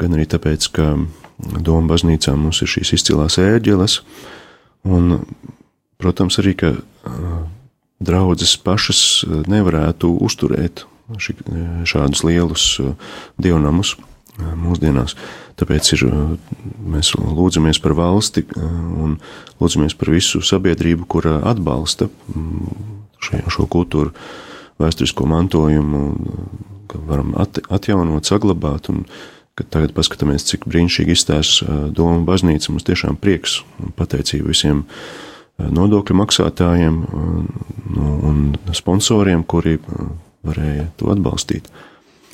gan 0.00 0.18
arī 0.18 0.28
tāpēc, 0.30 0.70
ka 0.76 0.92
Doma 1.40 1.88
baznīcā 1.94 2.36
mums 2.36 2.60
ir 2.60 2.68
šīs 2.68 2.92
izcilās 2.98 3.38
ēģeles, 3.40 4.02
un, 4.92 5.22
protams, 6.00 6.36
arī, 6.42 6.52
ka 6.60 6.74
draudzes 8.00 8.56
pašas 8.56 9.24
eh, 9.24 9.42
nevarētu 9.50 10.10
uzturēt 10.24 10.84
ši, 11.18 11.36
eh, 11.36 11.66
šādus 11.88 12.24
lielus 12.26 12.72
eh, 12.80 12.94
dievnamus 13.38 13.96
mūsdienās. 14.40 15.18
Tāpēc 15.60 15.88
ir, 15.92 16.02
mēs 16.80 17.10
lūdzamies 17.18 17.76
par 17.84 17.92
valsti 17.98 18.46
un 18.56 19.18
lūdzamies 19.60 19.92
par 20.00 20.08
visu 20.14 20.40
sabiedrību, 20.40 21.04
kura 21.04 21.34
atbalsta 21.50 22.08
mm, 22.08 22.70
šo, 23.20 23.42
šo 23.52 23.66
kultūru 23.68 24.14
vēsturisko 24.80 25.26
mantojumu, 25.28 26.00
ka 26.88 27.02
varam 27.10 27.34
at, 27.42 27.60
atjaunot, 27.68 28.24
saglabāt 28.24 28.88
un 28.88 29.02
tagad 29.60 29.92
paskatāmies, 29.92 30.46
cik 30.48 30.64
brīnišķīgi 30.70 31.18
izstāsta 31.18 31.82
Doma 31.92 32.22
baznīca, 32.24 32.72
mums 32.72 32.88
tiešām 32.88 33.20
prieks 33.20 33.58
un 33.82 33.92
pateicība 33.98 34.54
visiem 34.54 34.86
uh, 34.86 35.29
nodokļu 35.68 36.16
maksātājiem 36.20 36.98
nu, 37.10 38.10
un 38.30 38.42
sponsoriem, 38.76 39.44
kuri 39.44 39.78
varēja 40.46 40.88
to 41.00 41.10
atbalstīt. 41.12 41.68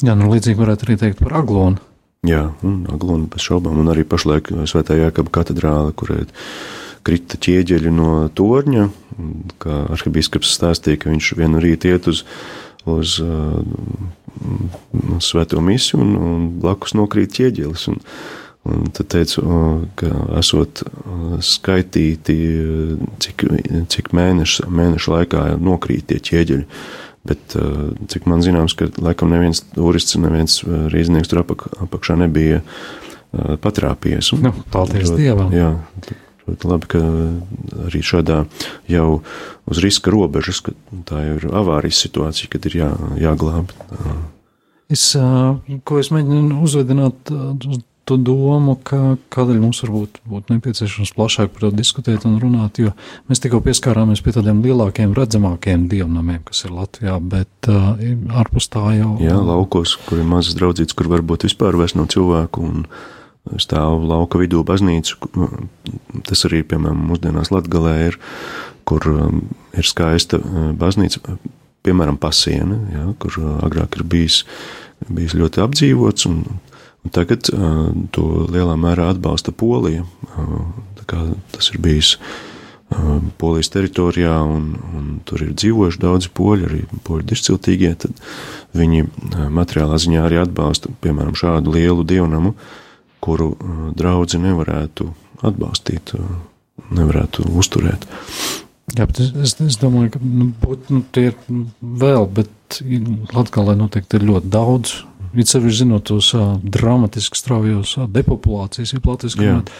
Jā, 0.05 0.15
nu 0.19 0.31
līdzīgi 0.31 0.61
varētu 0.61 0.87
arī 0.87 0.99
teikt 1.01 1.23
par 1.25 1.39
Aglonu. 1.41 1.81
Jā, 2.27 2.51
un 2.67 2.85
Aglonu 2.93 3.31
bez 3.33 3.45
šaubām, 3.47 3.79
un 3.81 3.93
arī 3.93 4.05
pašlaik 4.09 4.51
Svētā 4.69 4.97
Jākaba 4.99 5.33
katedrāle, 5.39 5.95
kurai 5.97 6.25
krita 7.07 7.39
ķieģeļi 7.39 7.93
no 7.95 8.11
torņa, 8.35 8.89
kā 9.62 9.83
arhibīskaps 9.95 10.57
stāstīja, 10.59 11.05
ka 11.05 11.12
viņš 11.12 11.33
vienu 11.39 11.62
rītu 11.62 11.93
iet 11.93 12.09
uz, 12.11 12.25
uz, 12.89 13.21
uz 15.17 15.29
svēto 15.29 15.62
misiju 15.62 16.03
un, 16.03 16.17
un 16.31 16.49
blakus 16.62 16.97
nokrīt 16.99 17.37
ķieģelis. 17.39 17.87
Un, 17.93 18.03
Un 18.67 18.89
tad 18.91 19.07
teicu, 19.15 19.43
ka 19.99 20.11
esot 20.41 20.83
skaitīti, 21.45 22.37
cik, 23.23 23.45
cik 23.93 24.11
mēnešu, 24.17 24.67
mēnešu 24.75 25.13
laikā 25.13 25.43
nokrīt 25.63 26.09
tie 26.11 26.19
ķieģeļi. 26.31 26.67
Bet, 27.27 27.57
cik 28.11 28.27
man 28.31 28.43
zināms, 28.43 28.75
ka 28.79 28.89
laikam 29.03 29.33
neviens 29.35 29.63
turists, 29.75 30.19
neviens 30.23 30.61
rīznieks 30.67 31.31
tur 31.31 31.43
apak, 31.43 31.67
apakšā 31.87 32.19
nebija 32.23 32.61
patrāpījies. 33.63 34.33
Nu, 34.43 34.55
paldies 34.75 35.11
ļoti, 35.11 35.23
Dievam! 35.23 35.51
Jā, 35.55 35.73
ļoti 36.47 36.71
labi, 36.71 36.91
ka 36.95 37.03
arī 37.89 38.03
šādā 38.07 38.45
jau 38.91 39.09
uz 39.67 39.83
riska 39.83 40.15
robežas, 40.15 40.63
ka 40.63 40.75
tā 41.09 41.23
ir 41.35 41.51
avārijas 41.51 42.03
situācija, 42.07 42.51
kad 42.55 42.71
ir 42.71 42.81
jā, 42.83 42.95
jāglāb. 43.23 43.75
Es, 44.91 45.11
ko 45.19 45.99
es 45.99 46.13
mēģinu 46.15 46.63
uzvedināt 46.63 47.35
tu 48.07 48.16
domu, 48.23 48.77
ka 48.87 49.16
kādēļ 49.35 49.59
mums 49.64 49.81
varbūt 49.83 50.21
būtu 50.31 50.55
nepieciešams 50.55 51.11
plašāk 51.16 51.51
par 51.55 51.66
to 51.66 51.71
diskutēt 51.75 52.27
un 52.29 52.37
runāt, 52.42 52.79
jo 52.79 52.92
mēs 53.27 53.42
tikko 53.42 53.59
pieskārāmies 53.64 54.23
pie 54.23 54.37
tādiem 54.37 54.62
lielākiem, 54.62 55.14
redzamākiem 55.16 55.88
dievnamiem, 55.90 56.45
kas 56.47 56.62
ir 56.69 56.75
Latvijā, 56.77 57.16
bet 57.19 57.71
uh, 57.73 57.99
ārpus 58.38 58.71
tā 58.71 58.85
jau. 59.01 59.16
Jā, 59.23 59.35
laukos, 59.42 59.97
kur 60.07 60.23
ir 60.23 60.31
mazas 60.31 60.55
draudzītas, 60.59 60.95
kur 60.97 61.11
varbūt 61.11 61.49
vispār 61.49 61.79
vairs 61.81 61.97
nav 61.99 62.07
cilvēku 62.14 62.62
un 62.62 62.87
stāv 63.62 64.07
lauka 64.07 64.38
vidū 64.38 64.62
baznīcu. 64.66 65.19
Tas 66.27 66.47
arī, 66.47 66.62
piemēram, 66.66 67.03
mūsdienās 67.11 67.51
Latgalē 67.55 67.97
ir, 68.09 68.21
kur 68.87 69.03
um, 69.11 69.42
ir 69.75 69.87
skaista 69.87 70.38
uh, 70.38 70.71
baznīca, 70.79 71.38
piemēram, 71.87 72.21
pasiena, 72.23 72.79
jā, 72.95 73.05
kur 73.23 73.42
uh, 73.42 73.59
agrāk 73.66 73.99
ir 73.99 74.07
bijis, 74.07 74.45
bijis 75.11 75.35
ļoti 75.38 75.62
apdzīvots 75.66 76.31
un 76.31 76.40
Tagad 77.14 77.51
uh, 77.53 77.88
to 78.14 78.47
lielā 78.53 78.77
mērā 78.81 79.11
atbalsta 79.14 79.55
Polija. 79.55 80.05
Uh, 80.37 80.69
tas 81.55 81.71
ir 81.71 81.79
bijis 81.83 82.16
uh, 82.16 83.19
Polijas 83.38 83.71
teritorijā, 83.75 84.35
un, 84.47 84.73
un 84.95 85.07
tur 85.27 85.42
ir 85.47 85.55
dzīvojuši 85.59 86.03
daudzi 86.03 86.33
poļi, 86.35 86.66
arī 86.69 86.83
poļu 87.07 87.27
dišciltīgie. 87.33 87.92
Tad 88.07 88.21
viņi 88.79 89.07
materiālā 89.55 89.99
ziņā 90.03 90.27
arī 90.27 90.40
atbalsta, 90.42 90.92
piemēram, 91.03 91.35
šādu 91.38 91.75
lielu 91.75 92.07
dievnamu, 92.07 92.55
kuru 93.25 93.55
draugi 93.99 94.38
nevarētu 94.42 95.09
atbalstīt, 95.47 96.14
nevarētu 96.95 97.49
uzturēt. 97.59 98.07
Jā, 98.95 99.05
bet 99.05 99.19
es, 99.19 99.33
es, 99.35 99.57
es 99.66 99.79
domāju, 99.83 100.12
ka 100.14 100.23
nu, 100.23 100.53
būt, 100.62 100.90
nu, 100.95 101.03
tie 101.12 101.33
ir 101.33 101.37
vēl, 101.83 102.29
bet 102.37 102.79
Latvijā 103.35 103.75
noteikti 103.79 104.21
ir 104.21 104.29
ļoti 104.31 104.51
daudz 104.53 105.01
It 105.37 105.51
sevišķi 105.51 105.83
zinot 105.83 106.07
tos 106.09 106.31
uh, 106.37 106.55
dramatiski 106.62 107.37
straujos 107.37 107.96
uh, 107.99 108.07
depopulācijas, 108.09 108.94
ja 108.94 109.03
platiski 109.05 109.44
runāt, 109.44 109.72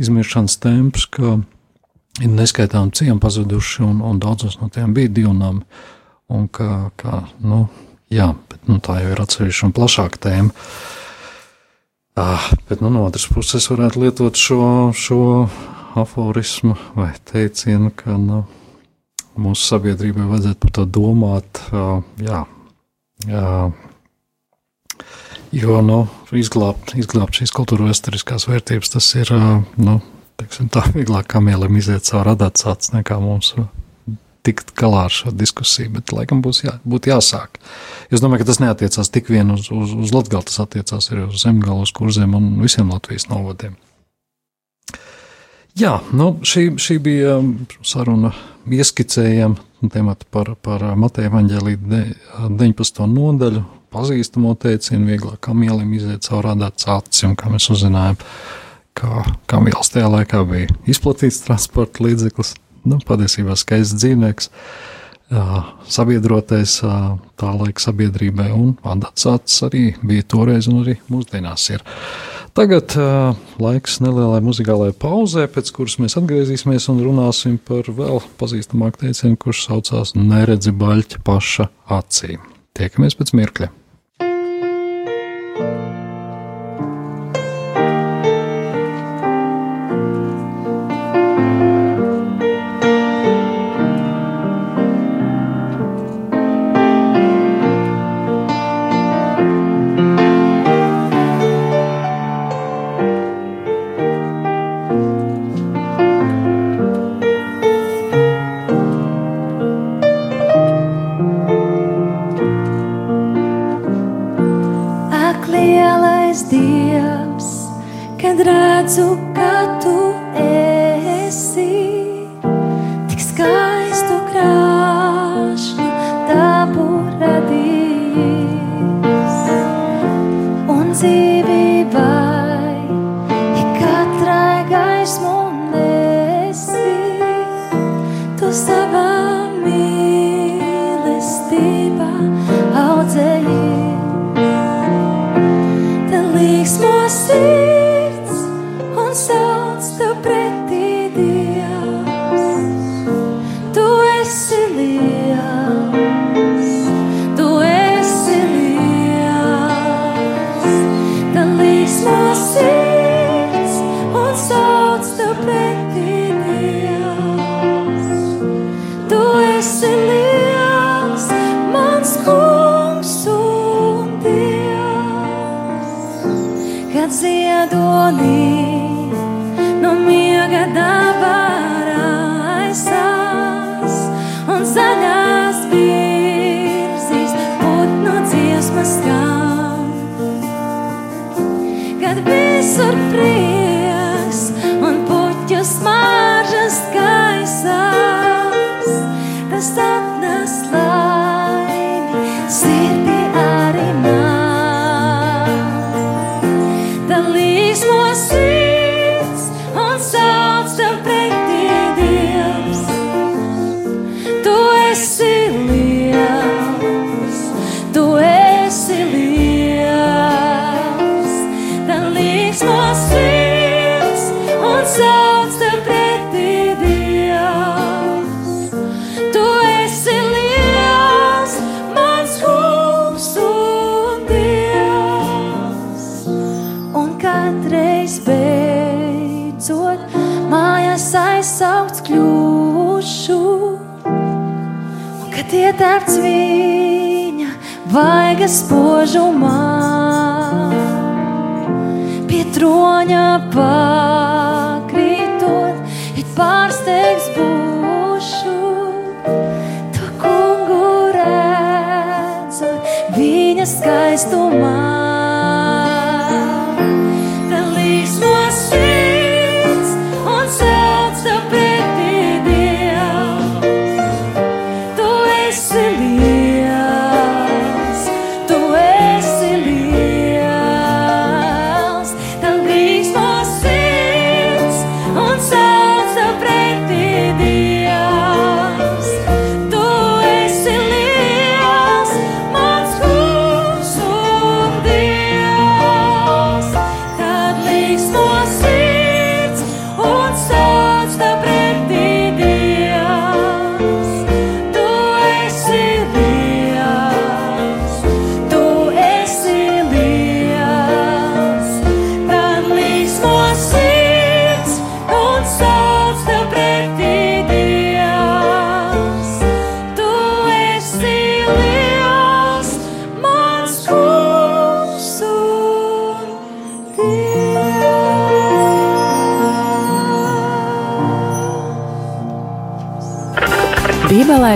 izmiršanas 0.00 0.56
temps, 0.62 1.04
ka 1.12 1.36
ir 2.22 2.32
neskaitām 2.32 2.92
ciemi 2.96 3.20
pazuduši, 3.20 3.82
un, 3.86 4.00
un 4.04 4.20
daudzos 4.22 4.58
no 4.60 4.70
tiem 4.72 4.94
bija 4.96 5.12
divnami. 5.20 5.64
Un 6.32 6.46
kā, 6.48 6.88
kā 6.96 7.26
nu, 7.44 7.66
jā, 8.12 8.30
bet 8.48 8.64
nu, 8.70 8.78
tā 8.80 9.02
jau 9.02 9.12
ir 9.12 9.20
atsevišķa 9.20 9.68
un 9.68 9.76
plašāka 9.76 10.22
tēma. 10.28 10.66
Ah, 12.16 12.48
bet 12.68 12.80
nu, 12.84 12.90
no 12.92 13.04
otras 13.08 13.26
puses 13.32 13.68
varētu 13.72 14.00
lietot 14.02 14.36
šo, 14.36 14.64
šo 14.96 15.20
aforismu 16.00 16.76
vai 16.96 17.10
teicienu, 17.28 17.92
ka 17.96 18.16
nu, 18.20 18.42
mūsu 19.40 19.64
sabiedrībai 19.74 20.28
vajadzētu 20.28 20.60
par 20.64 20.74
to 20.76 20.84
domāt. 20.88 21.62
Uh, 21.72 22.04
jā, 22.20 22.44
jā, 23.28 23.46
jo 25.52 25.82
nu, 25.84 26.00
izglābt, 26.32 26.94
izglābt 26.98 27.38
šīs 27.38 27.52
kultūra 27.54 27.90
vēsturiskās 27.90 28.48
vērtības, 28.48 28.94
tas 28.94 29.12
ir 29.18 29.32
nu, 29.76 30.00
teiksim, 30.40 30.72
tā 30.72 30.86
vieglāk 30.96 31.30
kamielim 31.34 31.78
iziet 31.80 32.08
cauri 32.08 32.32
radāts 32.32 32.92
nekā 32.94 33.20
mums 33.22 33.54
tikt 34.42 34.72
galā 34.78 35.04
ar 35.06 35.14
šo 35.14 35.30
diskusiju, 35.34 35.92
bet 35.96 36.12
laikam 36.14 36.42
būs 36.42 36.64
jā, 36.64 36.74
būtu 36.82 37.12
jāsāk. 37.12 37.60
Es 38.10 38.22
domāju, 38.22 38.42
ka 38.42 38.50
tas 38.50 38.58
neatiecās 38.62 39.12
tik 39.14 39.30
vien 39.30 39.52
uz, 39.54 39.68
uz, 39.70 39.94
uz 39.94 40.14
Latgali, 40.14 40.48
tas 40.48 40.58
attiecās 40.64 41.10
arī 41.12 41.28
uz 41.28 41.44
Zemgalu, 41.44 41.86
uz 41.86 41.92
Kurzem 41.94 42.34
un 42.34 42.48
visiem 42.62 42.90
Latvijas 42.90 43.28
novadiem. 43.30 43.76
Jā, 45.78 46.00
nu, 46.12 46.34
šī, 46.44 46.72
šī 46.82 46.98
bija 47.00 47.38
saruna, 47.86 48.32
ieskicējam 48.66 49.54
tematu 49.94 50.26
par, 50.30 50.52
par 50.60 50.84
Mateja 50.98 51.30
evaņģēlī 51.30 51.78
19. 51.86 53.06
nodaļu, 53.14 53.62
pazīstamo 53.92 54.54
teicienu, 54.62 55.06
vieglāk 55.12 55.40
kamielim 55.44 55.92
iziet 55.96 56.26
cauri 56.26 56.50
radāts 56.50 56.88
acis, 56.90 57.24
un 57.28 57.36
kā 57.38 57.52
mēs 57.52 57.68
uzzinājām, 57.74 58.18
kā 58.98 59.22
kamielis 59.50 59.92
tajā 59.92 60.10
laikā 60.12 60.42
bija 60.48 60.72
izplatīts 60.90 61.42
transporta 61.46 62.04
līdzeklis, 62.06 62.54
nu, 62.88 62.98
patiesībā 63.06 63.56
skaists 63.58 63.96
dzīvnieks, 64.00 64.50
sabiedrotais 65.88 66.80
tā 66.82 67.54
laika 67.56 67.80
sabiedrībai, 67.80 68.50
un 68.52 68.74
adaptāts 68.84 69.62
arī 69.64 69.92
bija 70.04 70.26
toreiz 70.28 70.68
un 70.68 70.82
arī 70.82 70.98
mūsdienās 71.12 71.70
ir. 71.72 71.84
Tagad 72.52 72.92
uh, 73.00 73.32
laiks 73.64 73.96
nelielai 74.04 74.42
muzikālajai 74.44 74.92
pauzē, 75.00 75.46
pēc 75.48 75.72
kuras 75.72 75.96
mēs 76.02 76.18
atgriezīsimies 76.20 76.90
un 76.92 77.00
runāsim 77.00 77.56
par 77.56 77.88
vēl 77.88 78.20
pazīstamāku 78.36 79.06
teicienu, 79.06 79.40
kurš 79.40 79.64
saucās 79.70 80.12
Neredzi 80.18 80.74
baļķa 80.76 81.24
paša 81.24 81.70
acīm. 81.96 82.44
Tiekamies 82.76 83.16
pēc 83.16 83.32
mirkļa! 83.40 83.72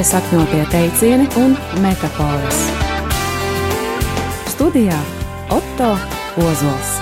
Sakņotie 0.07 0.61
teicieni 0.71 1.25
un 1.41 1.57
metafāras. 1.83 2.59
Studijā 4.53 4.99
Otto 5.51 5.89
Ozols. 6.45 6.93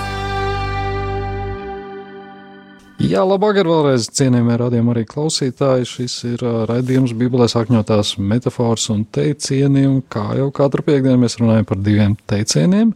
Jā, 3.05 3.21
labvakar 3.27 3.69
vēlreiz 3.69 4.07
cienījamie 4.09 4.57
radījumi 4.57 4.93
arī 4.95 5.05
klausītāji. 5.11 5.85
Šis 5.91 6.17
ir 6.31 6.41
uh, 6.47 6.63
raidījums 6.65 7.13
Bībelē 7.19 7.45
sakņotās 7.51 8.15
metafāras 8.17 8.87
un 8.95 9.05
teicieni, 9.05 9.85
un 9.85 10.01
kā 10.09 10.25
jau 10.39 10.49
katru 10.55 10.81
piekdienu 10.89 11.21
mēs 11.21 11.37
runājam 11.43 11.69
par 11.69 11.83
diviem 11.85 12.17
teicieniem. 12.25 12.95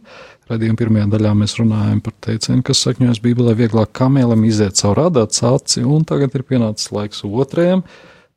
Radījuma 0.50 0.80
pirmajā 0.80 1.10
daļā 1.14 1.38
mēs 1.38 1.54
runājam 1.60 2.02
par 2.02 2.18
teicienu, 2.26 2.66
kas 2.66 2.82
sakņojas 2.88 3.22
Bībelē 3.22 3.54
vieglāk 3.62 3.94
kamēlam 3.94 4.42
iziet 4.48 4.80
caur 4.82 4.98
radāts 5.04 5.44
aci, 5.46 5.86
un 5.86 6.02
tagad 6.08 6.34
ir 6.34 6.48
pienācis 6.48 6.90
laiks 6.96 7.22
otrajam 7.28 7.86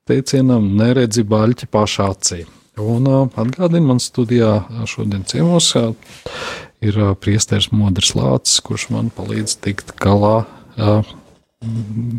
teicienam 0.10 0.74
neredzi 0.80 1.24
baļķi 1.28 1.70
pašā 1.72 2.10
acī. 2.12 2.44
Un 2.82 3.06
atgādinu, 3.08 3.86
man 3.92 4.00
studijā 4.02 4.64
šodien 4.90 5.26
ciemos 5.30 5.70
ir 6.84 6.98
priesteris 7.22 7.70
Modris 7.72 8.16
Lācis, 8.18 8.64
kurš 8.66 8.90
man 8.96 9.12
palīdz 9.14 9.60
tikt 9.62 9.94
galā 10.02 10.42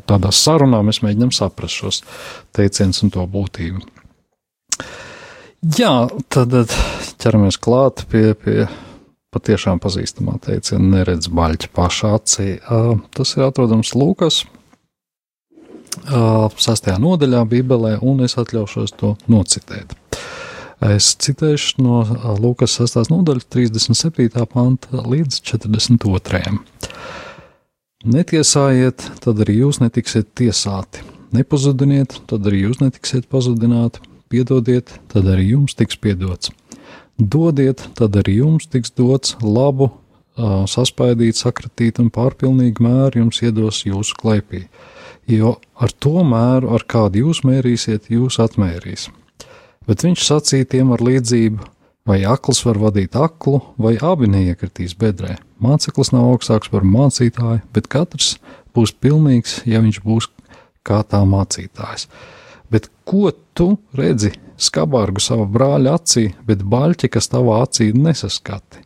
tādā 0.08 0.30
sarunā 0.32 0.80
mēs 0.86 1.02
mēģinām 1.04 1.32
saprast 1.34 1.80
šos 1.82 2.00
teicienus 2.56 3.02
un 3.04 3.12
to 3.14 3.26
būtību. 3.28 3.82
Jā, 5.78 5.92
tad 6.32 6.54
ķeramies 7.20 7.58
klāt 7.60 8.04
pie, 8.12 8.34
pie 8.36 8.66
patiešām 9.34 9.80
pazīstamā 9.82 10.38
teiciena, 10.44 10.98
neredz 10.98 11.30
baļķi 11.32 11.70
pašā 11.74 12.14
acī. 12.18 12.48
Tas 13.16 13.36
ir 13.36 13.46
atrodams 13.48 13.94
Lūkas 13.96 14.44
sastajā 16.60 16.98
nodaļā 17.02 17.44
Bībelē, 17.50 17.98
un 18.02 18.24
es 18.26 18.36
atļaušos 18.40 18.96
to 19.00 19.14
nocitēt. 19.30 19.94
Es 20.84 21.14
citēšu 21.22 21.80
no 21.84 22.02
Lūkas 22.42 22.74
6. 22.80 23.08
nodaļas 23.12 23.46
37. 23.54 24.44
panta 24.50 25.04
līdz 25.06 25.40
42. 25.46 26.42
Netiesājiet, 28.04 29.06
tad 29.24 29.40
arī 29.40 29.62
jūs 29.62 29.80
netiksiet 29.80 30.28
tiesāti. 30.36 31.00
Nepazudiniet, 31.34 32.18
tad 32.28 32.44
arī 32.50 32.66
jūs 32.66 32.82
netiksiet 32.82 33.30
pazudināti. 33.32 34.02
Piedodiet, 34.28 34.90
tad 35.08 35.28
arī 35.30 35.54
jums 35.54 35.76
tiks 35.78 35.96
piedots. 36.00 36.50
Dodiet, 37.16 37.80
tad 37.94 38.16
arī 38.18 38.40
jums 38.42 38.66
tiks 38.66 38.90
dots 38.98 39.36
labu, 39.40 39.92
saspaidīt, 40.68 41.38
sakratīt 41.38 42.00
un 42.02 42.10
pārpilnīgu 42.10 42.82
mēru 42.82 43.22
jums 43.22 43.38
iedos 43.46 43.84
jūsu 43.86 44.16
klēpī. 44.18 44.64
Jo 45.30 45.56
ar 45.80 45.92
to 46.04 46.24
mēru, 46.26 46.74
ar 46.76 46.84
kādu 46.88 47.24
jūs 47.24 47.44
mērīsiet, 47.48 48.10
jūs 48.12 48.40
atmērīs. 48.42 49.08
Bet 49.88 50.04
viņš 50.04 50.26
sacīja 50.26 50.68
tiem 50.76 50.92
ar 50.96 51.04
līdzību: 51.04 51.74
vai 52.08 52.20
akls 52.28 52.62
var 52.66 52.78
vadīt 52.80 53.16
aklu, 53.16 53.60
vai 53.80 53.96
abi 53.96 54.28
neiekritīs 54.30 54.94
bedrē. 55.00 55.38
Māceklis 55.64 56.12
nav 56.12 56.28
augstāks 56.34 56.70
par 56.72 56.84
mācītāju, 56.84 57.62
bet 57.72 57.88
katrs 57.92 58.36
būs 58.76 58.92
pilnīgs, 59.00 59.62
ja 59.68 59.80
viņš 59.84 60.00
būs 60.04 60.28
kā 60.84 61.00
tā 61.08 61.22
mācītājs. 61.28 62.08
Bet 62.72 62.90
ko 63.08 63.30
tu 63.56 63.74
redzi 63.96 64.34
skabārgu 64.60 65.22
savā 65.22 65.46
brāļa 65.48 65.96
acī, 65.98 66.26
bet 66.46 66.64
baļķi, 66.68 67.10
kas 67.16 67.30
tavā 67.32 67.62
acī 67.64 67.90
nesaskati? 67.96 68.84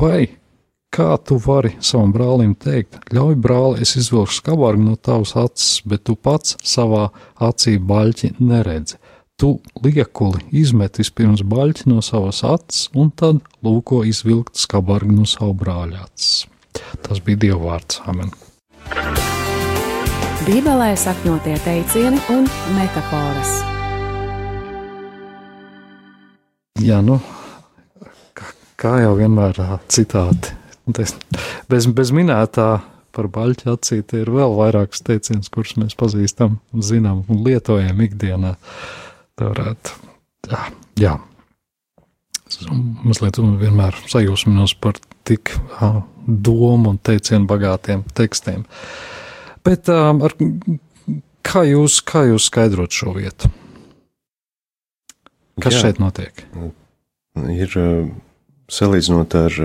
Vai 0.00 0.39
kā 0.90 1.14
tu 1.24 1.38
vari 1.42 1.76
savam 1.80 2.12
brālim 2.12 2.56
teikt, 2.58 2.98
ļauj, 3.14 3.36
brāli, 3.38 3.84
es 3.84 3.96
izvilkšu 4.00 4.42
skabārgu 4.42 4.84
no 4.88 4.96
tavas 4.96 5.36
acis, 5.38 5.80
bet 5.86 6.04
tu 6.08 6.16
pats 6.18 6.58
savā 6.66 7.08
acī 7.38 7.78
baļķi 7.78 8.36
neredzi? 8.40 8.98
tu 9.40 9.54
liekuli 9.80 10.42
izmet 10.60 10.98
vispirms 11.00 11.40
baļķi 11.48 11.88
no 11.88 12.02
savas 12.04 12.42
acis, 12.44 12.90
un 12.92 13.08
tad 13.16 13.38
lūko 13.64 14.02
izvilkt 14.04 14.60
skabargu 14.60 15.14
no 15.16 15.24
savu 15.24 15.54
brāļa 15.62 16.02
acis. 16.04 16.44
Tas 17.00 17.22
bija 17.24 17.40
Dieva 17.46 17.60
vārds. 17.70 18.02
Amen. 18.10 18.28
Bībelē 20.44 20.90
sakņotie 21.00 21.56
teicieni 21.64 22.20
un 22.34 22.44
metafāras. 22.76 23.56
Jā, 26.84 27.00
nu, 27.04 27.16
kā 28.80 28.96
jau 29.06 29.16
vienmēr 29.16 29.56
citāti. 29.88 30.59
Bez, 31.70 31.86
bez 31.86 32.12
minētā 32.14 32.70
par 33.14 33.28
baļķa 33.32 33.74
acīm 33.74 34.14
ir 34.20 34.30
vēl 34.32 34.54
vairākas 34.58 35.02
teicienas, 35.06 35.50
kurus 35.52 35.76
mēs 35.80 35.96
pazīstam, 35.98 36.58
zinām 36.74 37.24
un 37.30 37.42
lietojam 37.46 38.00
ikdienā. 38.06 38.54
Tā 39.38 39.50
varētu. 39.50 39.96
Jā, 40.50 40.62
jā. 41.00 41.16
Mazliet 43.06 43.38
vienmēr 43.38 43.96
sajūsminos 44.10 44.74
par 44.82 44.98
tik 45.28 45.52
uh, 45.54 46.00
domu 46.26 46.94
un 46.94 46.98
teicienu 46.98 47.46
bagātiem 47.50 48.02
tekstiem. 48.16 48.64
Bet 49.66 49.90
uh, 49.92 50.10
ar, 50.26 50.34
kā, 51.46 51.64
jūs, 51.68 52.00
kā 52.06 52.24
jūs 52.30 52.48
skaidrot 52.50 52.94
šo 52.94 53.14
vietu? 53.18 53.52
Kas 55.60 55.76
jā. 55.76 55.84
šeit 55.84 56.00
notiek? 56.02 56.46
Ir 57.52 57.74
salīdzinot 58.72 59.36
ar 59.38 59.58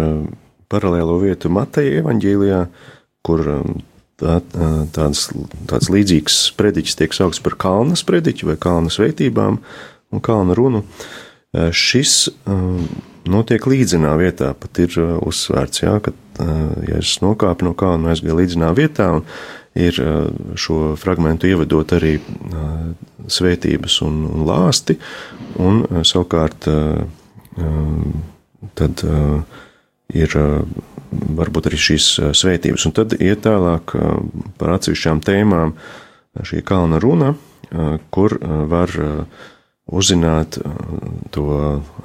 paralēlo 0.72 1.20
vietu 1.24 1.52
Mateja 1.54 2.02
evaņģīlijā, 2.02 2.62
kur 3.26 3.44
uh, 3.58 3.76
tā, 4.22 4.40
tāds, 4.96 5.28
tāds 5.70 5.92
līdzīgs 5.92 6.40
sprediķis 6.52 7.00
tiek 7.00 7.16
saukts 7.16 7.42
par 7.44 7.58
kalna 7.60 7.98
sprediķu 8.00 8.52
vai 8.52 8.58
kalna 8.62 8.94
sveitībām 8.94 9.60
un 10.14 10.24
kalna 10.24 10.56
runu. 10.58 10.84
Šis 11.56 12.28
notiek 13.32 13.68
līdzinā 13.72 14.12
vietā, 14.20 14.52
pat 14.60 14.80
ir 14.84 14.96
uzsvērts, 15.24 15.84
jā, 15.86 15.94
ka, 16.04 16.12
ja 16.84 17.00
es 17.00 17.16
nokāpu 17.24 17.68
no 17.68 17.72
kalna, 17.78 18.12
aizgāju 18.12 18.42
līdzinā 18.42 18.74
vietā, 18.76 19.08
un 19.16 19.24
ir 19.76 20.00
šo 20.60 20.96
fragmentu 21.00 21.48
ievedot 21.48 21.96
arī 21.96 22.18
svētības 23.32 24.02
un, 24.04 24.20
un 24.28 24.44
lāsti, 24.48 24.98
un 25.64 25.82
savukārt 26.04 26.68
tad 28.76 29.06
ir 30.14 30.36
varbūt 31.12 31.70
arī 31.70 31.80
šīs 31.80 32.08
svētības. 32.36 32.86
Un 32.88 32.96
tad 32.96 33.16
iet 33.18 33.46
tālāk 33.46 33.96
par 34.60 34.76
atsevišķām 34.76 35.24
tēmām 35.26 35.76
šī 36.46 36.62
kalna 36.68 37.00
runa, 37.02 37.34
kur 38.14 38.38
var 38.70 38.92
uzzināt 39.86 40.58
to 41.34 41.46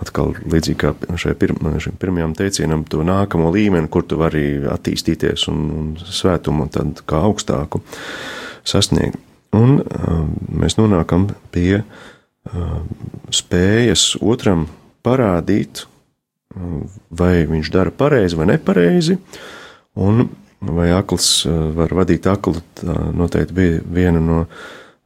atkal 0.02 0.34
līdzīgi 0.44 0.78
kā 0.80 0.92
šai 1.20 1.32
pirma, 1.40 1.72
šim 1.80 1.96
pirmajam 2.00 2.34
teicienam, 2.36 2.84
to 2.84 3.04
nākamo 3.06 3.48
līmeni, 3.54 3.88
kur 3.88 4.04
tu 4.04 4.18
vari 4.20 4.60
attīstīties 4.68 5.48
un, 5.52 5.62
un 5.78 5.90
svētumu 6.00 6.68
tad 6.72 7.02
kā 7.08 7.22
augstāku 7.28 7.82
sasniegt. 8.68 9.18
Un 9.56 9.80
mēs 10.60 10.76
nonākam 10.78 11.30
pie 11.50 11.80
spējas 13.34 14.12
otram 14.22 14.68
parādīt 15.02 15.86
vai 17.10 17.46
viņš 17.46 17.70
dara 17.70 17.92
pareizi 17.94 18.38
vai 18.38 18.48
nepareizi, 18.50 19.18
un 19.94 20.28
vai 20.60 20.90
akls 20.92 21.28
eh, 21.46 21.58
var 21.76 21.94
vadīt 21.96 22.26
aklu, 22.30 22.60
tā 22.78 22.96
noteikti 23.16 23.56
bija 23.56 23.82
viena 23.86 24.20
no, 24.22 24.40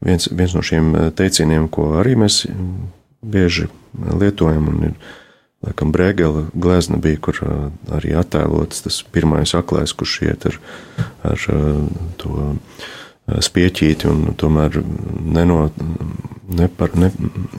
viens, 0.05 0.29
viens 0.33 0.55
no 0.57 0.63
šiem 0.65 0.95
eh, 0.95 1.11
teicieniem, 1.17 1.69
ko 1.73 1.93
arī 2.01 2.17
mēs 2.25 2.45
mm, 2.51 2.89
bieži 3.35 3.69
lietojam, 3.95 4.67
un 4.73 4.89
ir, 4.91 4.97
laikam, 5.65 5.93
Brēgela 5.95 6.49
glezna 6.53 6.99
bija, 7.03 7.21
kur 7.29 7.39
eh, 7.45 7.69
arī 8.01 8.17
attēlots 8.19 8.85
tas 8.89 9.03
pirmais 9.15 9.55
aklais, 9.55 9.95
kurš 9.95 10.19
iet 10.27 10.49
ar, 10.51 10.61
ar 11.31 11.49
to 12.21 12.51
spieķīti 13.25 14.09
un 14.11 14.35
tomēr 14.37 14.83
neno, 15.25 15.71
nepar, 16.53 16.93
ne, 17.01 17.09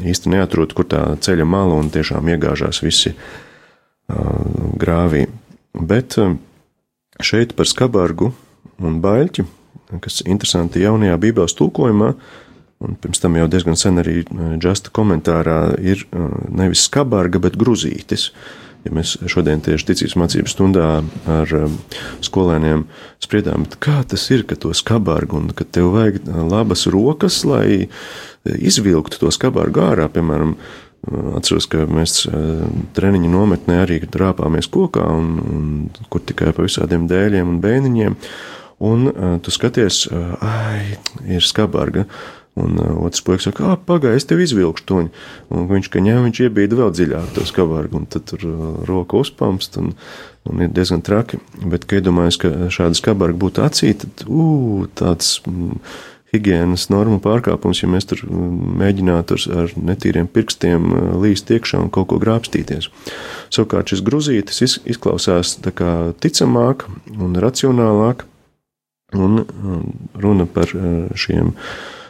īsti 0.05 0.29
neatrod, 0.29 0.75
kur 0.77 0.85
tā 0.85 1.07
ceļa 1.25 1.47
mala 1.49 1.79
un 1.79 1.89
tiešām 1.89 2.27
iegāžās 2.35 2.83
visi 2.85 3.15
uh, 3.15 3.44
grāvī. 4.07 5.25
Bet 5.75 6.17
šeit 7.23 7.55
par 7.57 7.69
skabargu 7.69 8.31
un 8.83 8.99
baļķi, 9.03 9.45
kas 10.03 10.23
interesanti 10.25 10.83
jaunajā 10.83 11.17
Bībeles 11.21 11.55
tulkojumā, 11.57 12.11
un 12.85 12.99
pirms 13.01 13.21
tam 13.23 13.37
jau 13.39 13.47
diezgan 13.51 13.79
sen 13.79 14.01
arī 14.01 14.21
džasta 14.61 14.91
komentārā, 14.95 15.75
ir 15.79 16.03
nevis 16.51 16.85
skabarga, 16.89 17.41
bet 17.43 17.57
gruzītis. 17.59 18.29
Ja 18.85 18.91
mēs 18.93 19.15
šodien 19.31 19.63
tieši 19.65 19.87
ticības 19.87 20.13
mācību 20.21 20.51
stundā 20.51 20.89
ar 21.25 21.53
skolēniem 22.21 22.83
spriedām, 23.23 23.65
kā 23.81 24.03
tas 24.05 24.27
ir, 24.29 24.43
ka 24.45 24.59
to 24.61 24.75
skabargu 24.77 25.39
un 25.39 25.47
ka 25.57 25.65
tev 25.65 25.89
vajag 25.95 26.19
labas 26.51 26.85
rokas, 26.93 27.39
lai 27.49 27.87
izvilktu 28.45 29.23
to 29.23 29.31
skabargu 29.33 29.81
ārā, 29.87 30.05
piemēram, 30.13 30.53
Atceros, 31.37 31.67
ka 31.69 31.85
mēs 31.89 32.23
treniņu 32.97 33.29
nometnē 33.29 33.81
arī 33.83 33.99
drāpāmies 34.09 34.69
kokā, 34.73 35.05
un, 35.13 35.35
un 35.45 36.07
kur 36.09 36.23
tikai 36.25 36.53
pa 36.55 36.65
visādiem 36.65 37.05
dēļiem 37.11 37.51
un 37.51 37.59
bēniņiem. 37.63 38.17
Un 38.85 39.05
tu 39.45 39.53
skaties, 39.55 40.05
ai, 40.43 40.97
ir 41.31 41.45
skabarga. 41.45 42.07
Un 42.55 42.77
otrs 43.03 43.19
puisis 43.27 43.49
saka, 43.49 43.73
ah, 43.73 43.75
pagaidi, 43.75 44.15
es 44.15 44.27
tev 44.29 44.39
izvilkšu 44.39 44.85
to. 44.87 45.01
Un 45.51 45.65
viņš, 45.67 45.89
ka 45.91 45.99
ņem, 46.03 46.21
viņš 46.29 46.39
iebīda 46.45 46.77
vēl 46.79 46.93
dziļāk 46.95 47.33
to 47.35 47.43
skabargu, 47.49 47.99
un 47.99 48.07
tad 48.07 48.29
tur 48.31 48.45
roka 48.87 49.19
uzpamst, 49.19 49.75
un, 49.81 49.91
un 50.47 50.63
ir 50.63 50.71
diezgan 50.71 51.03
traki. 51.03 51.41
Bet, 51.59 51.83
kad 51.83 51.99
iedomājas, 51.99 52.39
ka 52.39 52.53
šāda 52.71 52.95
skabarga 52.95 53.35
būtu 53.43 53.65
acī, 53.65 53.91
tad, 53.99 54.23
ū, 54.31 54.45
tāds 54.95 55.41
mm, 55.43 55.81
higienas 56.35 56.89
normu 56.93 57.17
pārkāpums, 57.23 57.81
ja 57.81 57.89
mēs 57.91 58.07
tur 58.11 58.21
mm, 58.27 58.75
mēģinātu 58.83 59.39
ar, 59.39 59.47
ar 59.63 59.73
netīriem 59.89 60.29
pirkstiem 60.31 60.91
uh, 60.91 61.09
līst 61.23 61.49
iekšā 61.55 61.81
un 61.81 61.91
kaut 61.93 62.11
ko 62.11 62.21
grābstīties. 62.21 62.91
Savukārt 63.55 63.91
šis 63.91 64.05
gruzītis 64.05 64.79
izklausās 64.83 65.57
tā 65.65 65.73
kā 65.75 65.91
ticamāk 66.21 66.87
un 67.15 67.35
racionālāk, 67.41 68.25
un 69.15 69.45
runa 70.19 70.47
par 70.49 70.71
šiem 71.15 71.53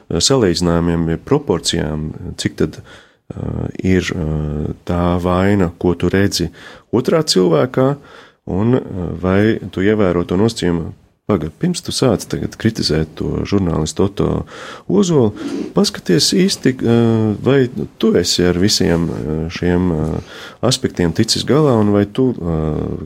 salīdzinājumiem, 0.10 1.10
ja 1.14 1.22
proporcijām, 1.22 2.08
cik 2.40 2.58
tad 2.62 2.80
ir 3.82 4.10
tā 4.86 5.04
vaina, 5.22 5.72
ko 5.82 5.96
tu 5.98 6.10
redzi 6.14 6.52
otrā 6.94 7.24
cilvēkā, 7.26 7.88
un 8.54 8.78
vai 9.22 9.58
tu 9.74 9.82
ievēro 9.82 10.26
to 10.30 10.38
nosacījumu. 10.38 10.92
Pagaid, 11.26 11.56
pirms 11.58 11.82
tu 11.82 11.90
sāc 11.90 12.22
kritizēt 12.62 13.16
to 13.18 13.40
žurnālistu 13.50 14.04
Oto 14.06 14.28
Ozolu, 14.86 15.32
paskaties 15.74 16.28
īsti, 16.38 16.76
vai 17.42 17.64
tu 17.98 18.12
esi 18.20 18.46
ar 18.46 18.60
visiem 18.62 19.08
šiem 19.50 19.90
aspektiem 20.62 21.16
ticis 21.18 21.42
galā, 21.50 21.74
un 21.82 21.90
vai 21.96 22.04
tu 22.06 22.28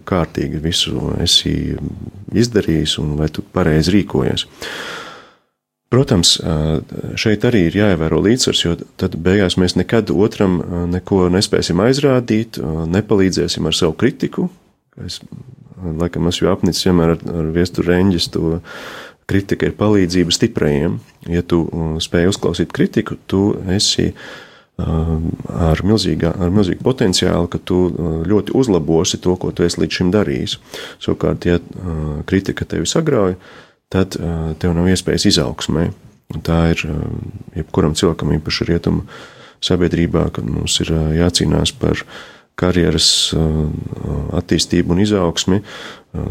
kārtīgi 0.04 0.60
visu 0.60 1.14
esi 1.24 1.78
izdarījis, 2.36 3.00
un 3.00 3.16
vai 3.22 3.32
tu 3.32 3.40
pareizi 3.56 3.96
rīkojies. 3.96 4.50
Protams, 5.90 6.36
šeit 7.16 7.48
arī 7.48 7.70
ir 7.70 7.80
jāievēro 7.80 8.20
līdzsvars, 8.28 8.66
jo 8.68 8.76
tad 9.00 9.16
beigās 9.16 9.56
mēs 9.56 9.80
nekad 9.80 10.12
otram 10.12 10.60
neko 10.92 11.30
nespēsim 11.32 11.80
aizrādīt, 11.88 12.60
nepalīdzēsim 13.00 13.64
ar 13.72 13.80
savu 13.80 13.96
kritiku. 13.96 14.52
Es, 15.06 15.20
laikam, 15.80 16.28
esmu 16.32 16.52
apnicis 16.52 16.88
vienmēr 16.88 17.16
ar, 17.16 17.24
ar 17.42 17.54
viesturu 17.56 17.92
reņģis 17.94 18.30
to 18.36 18.60
kritika 19.30 19.70
ir 19.70 19.78
palīdzība 19.78 20.34
stiprajiem. 20.34 21.00
Ja 21.30 21.44
tu 21.46 21.64
spēj 22.02 22.32
uzklausīt 22.32 22.74
kritiku, 22.76 23.20
tu 23.30 23.54
esi 23.70 24.10
ar, 24.80 25.82
milzīgā, 25.86 26.32
ar 26.40 26.54
milzīgu 26.56 26.82
potenciālu, 26.86 27.50
ka 27.52 27.60
tu 27.62 27.82
ļoti 28.28 28.56
uzlabosi 28.58 29.20
to, 29.22 29.36
ko 29.38 29.52
tu 29.54 29.66
esi 29.68 29.84
līdz 29.84 30.00
šim 30.00 30.14
darījis. 30.16 30.56
Savukārt, 31.04 31.46
ja 31.50 31.60
kritika 32.30 32.66
tevi 32.70 32.90
sagrauj, 32.90 33.36
tad 33.90 34.16
uh, 34.20 34.54
tev 34.62 34.76
nav 34.78 34.90
iespējas 34.92 35.28
izaugsmē. 35.32 35.90
Tā 36.46 36.60
ir 36.74 36.86
uh, 36.86 36.98
jebkuram 37.58 37.96
cilvēkam, 37.98 38.36
īpaši 38.38 38.70
rietumu 38.70 39.06
sabiedrībā, 39.66 40.28
kad 40.36 40.46
mums 40.46 40.78
ir 40.84 40.94
uh, 40.94 41.08
jācīnās 41.18 41.74
par 41.82 42.06
karjeras 42.60 43.10
attīstību 44.40 44.96
un 44.96 45.04
izaugsmi. 45.06 45.62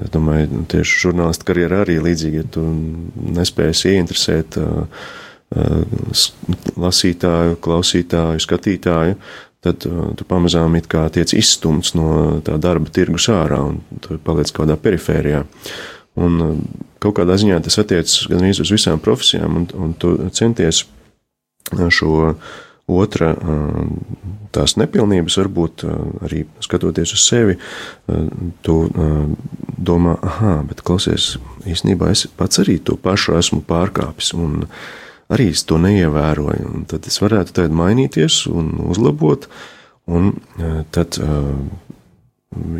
Es 0.05 0.12
domāju, 0.14 0.64
tieši 0.70 1.03
žurnālistu 1.07 1.47
karjerā 1.49 1.83
arī 1.85 1.99
līdzīgi, 2.03 2.43
ja 2.43 2.47
tu 2.57 2.64
nespēsi 3.39 3.95
ieinteresēt 3.95 4.59
lasītāju, 6.76 7.61
klausītāju, 7.64 8.43
skatītāju, 8.45 9.16
tad 9.64 9.87
tu 9.87 10.26
pamazām 10.29 10.76
it 10.79 10.91
kā 10.91 11.07
tiec 11.14 11.33
izstumts 11.35 11.95
no 11.99 12.41
tā 12.47 12.59
darba 12.62 12.93
tirgus 12.95 13.31
ārā 13.33 13.62
un 13.70 13.81
tu 14.05 14.18
paliec 14.22 14.53
kādā 14.55 14.76
perifērijā. 14.81 15.47
Un 16.18 16.62
kaut 16.99 17.16
kādā 17.20 17.39
ziņā 17.39 17.61
tas 17.62 17.79
attiecas 17.81 18.26
gan 18.31 18.47
uz 18.51 18.70
visām 18.74 19.01
profesijām, 19.03 19.61
un, 19.61 19.66
un 19.79 19.95
tu 19.95 20.16
centies 20.35 20.83
uh, 20.83 21.87
šo 21.91 22.35
otra 22.89 23.34
tās 24.55 24.76
nepilnības, 24.80 25.36
varbūt 25.43 25.84
uh, 25.86 25.97
arī 26.26 26.45
skatoties 26.64 27.12
uz 27.16 27.24
sevi, 27.28 27.59
uh, 27.59 28.28
tu 28.64 28.78
domā, 29.78 30.16
ah, 30.24 30.62
bet 30.66 30.82
klausies, 30.86 31.36
īstenībā 31.68 32.11
es 32.14 32.26
pats 32.39 32.62
arī 32.62 32.78
to 32.82 32.97
pašu 33.01 33.36
esmu 33.39 33.62
pārkāpis, 33.68 34.32
un 34.34 34.64
arī 35.32 35.51
es 35.53 35.64
to 35.68 35.78
neievēroju. 35.82 36.70
Un 36.74 36.86
tad 36.91 37.07
es 37.11 37.20
varētu 37.22 37.55
tagad 37.55 37.76
mainīties 37.76 38.47
un 38.51 38.72
uzlabot, 38.89 39.47
un 40.09 40.32
tad 40.95 41.20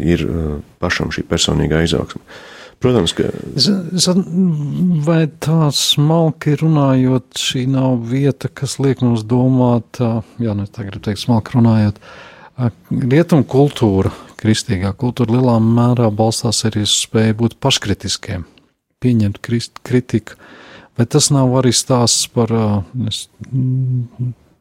ir 0.01 0.25
pašam 0.81 1.13
šī 1.15 1.27
personīgā 1.29 1.85
izaugsme. 1.85 2.25
Protams, 2.79 3.13
ka. 3.17 3.27
Vai 5.07 5.23
tā 5.43 5.69
smalki 5.75 6.55
runājot, 6.61 7.35
šī 7.35 7.65
nav 7.73 8.05
vieta, 8.07 8.51
kas 8.51 8.77
liek 8.79 9.03
mums 9.03 9.25
domāt, 9.27 9.99
jā, 9.99 10.55
nu, 10.55 10.67
tā 10.71 10.87
gribu 10.87 11.03
teikt, 11.09 11.25
smalki 11.25 11.57
runājot, 11.57 11.99
rietumu 12.91 13.47
kultūra, 13.51 14.13
kristīgā 14.39 14.93
kultūra 14.99 15.35
lielā 15.35 15.57
mērā 15.63 16.13
balstās 16.15 16.63
arī 16.69 16.85
uz 16.87 16.95
spēju 17.03 17.39
būt 17.43 17.57
paškritiskiem, 17.65 18.47
pieņemt 19.03 19.41
kritiku. 19.43 20.39
Vai 20.99 21.07
tas 21.07 21.31
nav 21.35 21.51
arī 21.59 21.71
stāsts 21.75 22.27
par, 22.35 22.51
es 23.11 23.25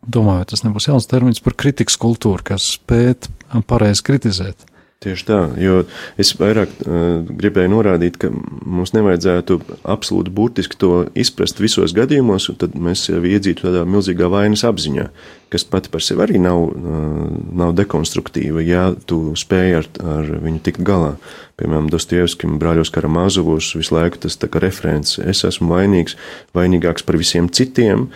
domāju, 0.06 0.50
tas 0.50 0.66
nebūs 0.66 0.90
jauns 0.90 1.10
termins 1.10 1.42
par 1.42 1.58
kritikas 1.58 1.98
kultūru, 2.02 2.46
kas 2.50 2.66
spēt 2.78 3.30
pareizi 3.70 4.06
kritizēt? 4.10 4.66
Tieši 4.98 5.26
tā, 5.28 5.36
jo 5.62 5.84
es 6.18 6.32
vairāk 6.40 6.72
uh, 6.82 7.20
gribēju 7.38 7.70
norādīt, 7.70 8.16
ka 8.18 8.32
mums 8.34 8.96
nevajadzētu 8.96 9.60
absolūti 9.86 10.32
burtiski 10.34 10.80
to 10.82 11.04
izprast 11.14 11.62
visos 11.62 11.94
gadījumos, 11.94 12.48
un 12.50 12.58
tad 12.64 12.74
mēs 12.74 13.04
jau 13.12 13.20
iedzītu 13.22 13.68
tādā 13.68 13.84
milzīgā 13.86 14.26
vainas 14.34 14.64
apziņā, 14.66 15.06
kas 15.54 15.68
pati 15.70 15.92
par 15.94 16.02
sevi 16.02 16.24
arī 16.26 16.42
nav, 16.42 16.64
uh, 16.72 17.28
nav 17.62 17.76
dekonstruktīva, 17.78 18.64
ja 18.66 18.88
tu 19.06 19.36
spēj 19.38 19.78
ar, 19.84 19.92
ar 20.16 20.34
viņu 20.48 20.64
tikt 20.66 20.82
galā. 20.90 21.14
Piemēram, 21.62 21.92
Dostoevskim 21.94 22.58
brāļos 22.58 22.90
Karamazovos 22.98 23.70
visu 23.78 23.94
laiku 23.94 24.24
tas 24.26 24.40
tā 24.42 24.50
kā 24.50 24.64
referents, 24.66 25.20
es 25.22 25.44
esmu 25.46 25.76
vainīgs, 25.76 26.18
vainīgāks 26.58 27.06
par 27.06 27.22
visiem 27.22 27.54
citiem, 27.54 28.10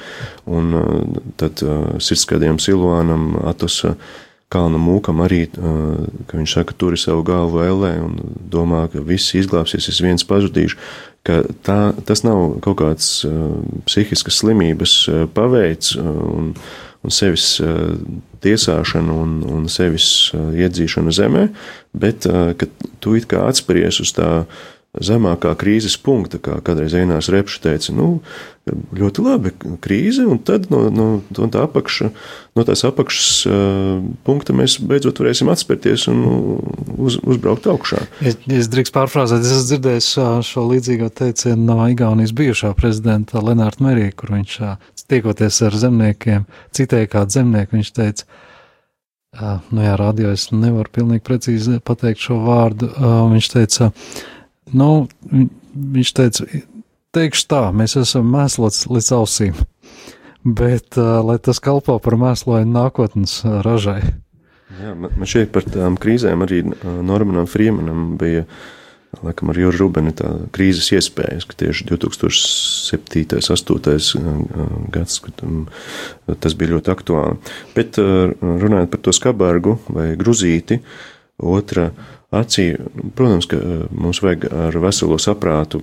un 0.50 0.74
uh, 0.82 1.24
tad 1.38 1.62
uh, 1.62 1.94
sirdskādiem 2.02 2.58
Silvānam 2.58 3.36
Atosa 3.54 3.94
uh, 3.94 4.20
kalna 4.52 4.80
mūkam 4.82 5.24
arī, 5.24 5.46
ka 5.52 6.38
viņš 6.38 6.56
saka, 6.58 6.76
turi 6.78 7.00
savu 7.00 7.24
galvu 7.28 7.64
ellē 7.64 7.94
un 8.04 8.18
domā, 8.52 8.86
ka 8.92 9.04
viss 9.06 9.36
izglābsies, 9.38 9.88
es 9.92 10.02
viens 10.04 10.26
pazudīšu, 10.28 10.80
ka 11.28 11.42
tā, 11.66 11.80
tas 12.08 12.24
nav 12.28 12.58
kaut 12.66 12.80
kāds 12.82 13.12
psihiskas 13.88 14.42
slimības 14.42 14.96
paveids 15.36 15.96
un, 16.02 16.52
un 17.02 17.14
sevis 17.14 17.54
tiesāšana 18.44 19.16
un, 19.24 19.40
un 19.46 19.70
sevis 19.72 20.10
iedzīšana 20.36 21.16
zemē, 21.16 21.48
bet 21.94 22.28
ka 22.28 22.70
tu 23.04 23.16
it 23.20 23.30
kā 23.32 23.46
atspēries 23.48 24.02
uz 24.04 24.16
tā 24.18 24.32
zemākā 24.92 25.54
krīzes 25.56 25.94
punkta, 26.04 26.36
kā 26.44 26.58
kādreiz 26.66 26.92
Einās 27.00 27.30
Repša 27.32 27.62
teica, 27.64 27.94
nu, 27.96 28.08
ļoti 28.68 29.24
labi, 29.24 29.52
krīze, 29.82 30.26
un 30.28 30.42
tad 30.44 30.68
no, 30.72 30.84
no, 30.92 31.06
no, 31.24 31.46
tā 31.52 31.64
apakša, 31.64 32.10
no 32.60 32.66
tās 32.68 32.84
apakšas 32.86 33.30
uh, 33.48 34.02
punkta 34.28 34.54
mēs 34.58 34.76
beidzot 34.84 35.22
varēsim 35.24 35.50
atspērties 35.54 36.10
un 36.12 36.20
uz, 37.00 37.18
uzbraukt 37.24 37.70
augšā. 37.72 38.02
Es, 38.20 38.36
es 38.52 38.68
drīkst 38.74 38.94
pārfrāzēt, 38.98 39.46
es 39.46 39.54
esmu 39.56 39.70
dzirdējis 39.70 40.10
šo, 40.18 40.28
šo 40.50 40.66
līdzīgo 40.74 41.08
teicienu 41.22 41.64
no 41.70 41.88
Igaunijas 41.92 42.36
bijušā 42.36 42.74
prezidenta 42.76 43.40
Lenārta 43.40 43.88
Merija, 43.88 44.12
kur 44.20 44.36
viņš 44.36 44.60
tiekoties 45.08 45.62
ar 45.70 45.80
zemniekiem, 45.86 46.44
citēja 46.76 47.10
kādu 47.16 47.38
zemnieku, 47.40 47.80
viņš 47.80 47.94
teica, 47.96 48.28
uh, 49.40 49.64
nu 49.72 49.88
jā, 49.88 49.96
radio 50.04 50.36
es 50.36 50.50
nevaru 50.52 50.92
pilnīgi 51.00 51.24
precīzi 51.32 51.80
pateikt 51.80 52.28
šo 52.28 52.42
vārdu, 52.44 52.92
uh, 52.92 53.24
viņš 53.32 53.52
teica, 53.56 53.90
uh, 53.90 54.28
Nu, 54.72 55.08
viņš 55.74 56.14
teica, 56.16 56.48
teikšu 57.16 57.48
tā, 57.52 57.62
mēs 57.76 57.98
esam 58.00 58.30
mēslots 58.32 58.86
līdz 58.92 59.14
ausīm, 59.18 59.64
bet 60.62 61.00
uh, 61.00 61.20
lai 61.26 61.38
tas 61.44 61.60
kalpo 61.64 61.98
par 62.04 62.18
mēslojumu 62.22 62.76
nākotnes 62.76 63.42
uh, 63.46 63.60
ražai. 63.66 64.02
Jā, 64.80 64.94
man 64.96 65.28
šeit 65.28 65.52
par 65.52 65.66
tām 65.68 65.98
krīzēm 66.00 66.46
arī 66.46 66.62
Normanam 67.04 67.48
Friemanam 67.50 68.14
bija, 68.20 68.46
laikam 69.20 69.52
ar 69.52 69.60
Jūru 69.60 69.82
Rubeni 69.82 70.14
tā 70.16 70.30
krīzes 70.56 70.88
iespējas, 70.96 71.44
ka 71.50 71.58
tieši 71.60 71.90
2007. 71.90 73.42
8. 73.44 74.08
gads, 74.96 75.20
kad 75.26 75.44
tas 76.40 76.56
bija 76.56 76.78
ļoti 76.78 76.94
aktuāli. 76.94 77.36
Bet 77.76 78.00
runājot 78.00 78.94
par 78.94 79.04
to 79.04 79.14
skabargu 79.16 79.76
vai 79.92 80.14
gruzīti, 80.20 80.80
otra 81.36 81.90
acī. 82.32 82.74
Protams, 83.16 83.48
ka 83.52 83.60
eh, 83.60 83.86
mums 83.92 84.22
vajag 84.24 84.48
ar 84.50 84.78
veselo 84.82 85.20
saprātu 85.22 85.82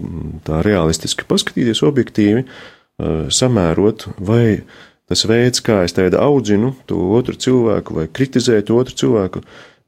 tā 0.48 0.62
realistiski 0.64 1.28
paskatīties, 1.28 1.84
objektīvi, 1.86 2.44
eh, 2.44 3.16
samērot, 3.28 4.08
vai 4.18 4.62
tas 5.08 5.24
veids, 5.28 5.62
kā 5.64 5.82
es 5.86 5.96
tagad 5.96 6.18
audzinu 6.20 6.74
to 6.88 6.98
otru 7.16 7.36
cilvēku, 7.36 8.00
vai 8.00 8.08
kritizēju 8.12 8.66
to 8.68 8.78
otru 8.80 8.96
cilvēku, 9.02 9.44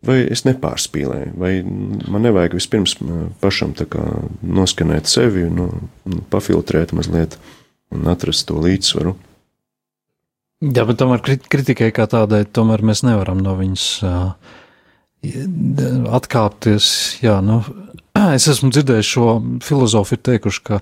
vai 0.06 0.22
es 0.32 0.46
nepārspīlēju, 0.46 1.32
vai 1.36 1.58
man 2.08 2.24
nevajag 2.24 2.56
vispirms 2.56 2.96
pašam 3.42 3.74
noskanēt 4.40 5.10
sevi, 5.10 5.44
nu, 5.52 5.68
pafiltrēt 6.32 6.94
mazliet 6.96 7.36
un 7.92 8.08
atrast 8.08 8.46
to 8.48 8.56
līdzsvaru. 8.56 9.12
Jā, 10.60 10.84
bet 10.88 10.98
tomēr 11.00 11.20
kritikai 11.24 11.90
kā 11.96 12.04
tādai, 12.08 12.44
tomēr 12.44 12.82
mēs 12.84 13.00
nevaram 13.04 13.40
no 13.40 13.54
viņas 13.56 13.84
uh, 14.04 14.56
atkāpties. 15.22 16.90
Jā, 17.24 17.40
nu, 17.44 17.60
es 18.36 18.48
esmu 18.50 18.70
dzirdējis 18.72 19.14
šo 19.14 19.26
filozofu 19.64 20.16
ir 20.16 20.22
teikuši, 20.28 20.62
ka, 20.66 20.80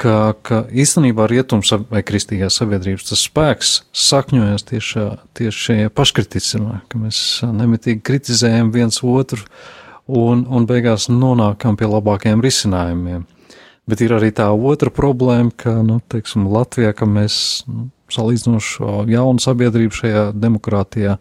ka, 0.00 0.16
ka 0.46 0.60
īstenībā 0.70 1.28
rietums 1.30 1.72
vai 1.90 2.04
kristīgās 2.06 2.58
sabiedrības 2.60 3.10
tas 3.10 3.24
spēks 3.26 3.72
sakņojas 4.06 4.68
tieši, 4.70 5.08
tieši 5.38 5.64
šajā 5.70 5.94
paškritismā, 5.96 6.82
ka 6.90 7.00
mēs 7.00 7.22
nemitīgi 7.46 8.04
kritizējam 8.06 8.72
viens 8.74 9.02
otru 9.02 9.42
un, 10.06 10.46
un 10.46 10.68
beigās 10.68 11.08
nonākam 11.10 11.78
pie 11.78 11.90
labākajiem 11.90 12.44
risinājumiem. 12.44 13.26
Bet 13.86 14.00
ir 14.02 14.16
arī 14.16 14.32
tā 14.34 14.48
otra 14.50 14.90
problēma, 14.90 15.52
ka, 15.54 15.76
nu, 15.86 16.00
teiksim, 16.10 16.48
Latvijā, 16.50 16.90
ka 16.96 17.06
mēs 17.06 17.36
nu, 17.70 17.86
salīdzinoši 18.10 19.06
jaunu 19.12 19.42
sabiedrību 19.42 19.94
šajā 19.94 20.24
demokrātijā, 20.34 21.14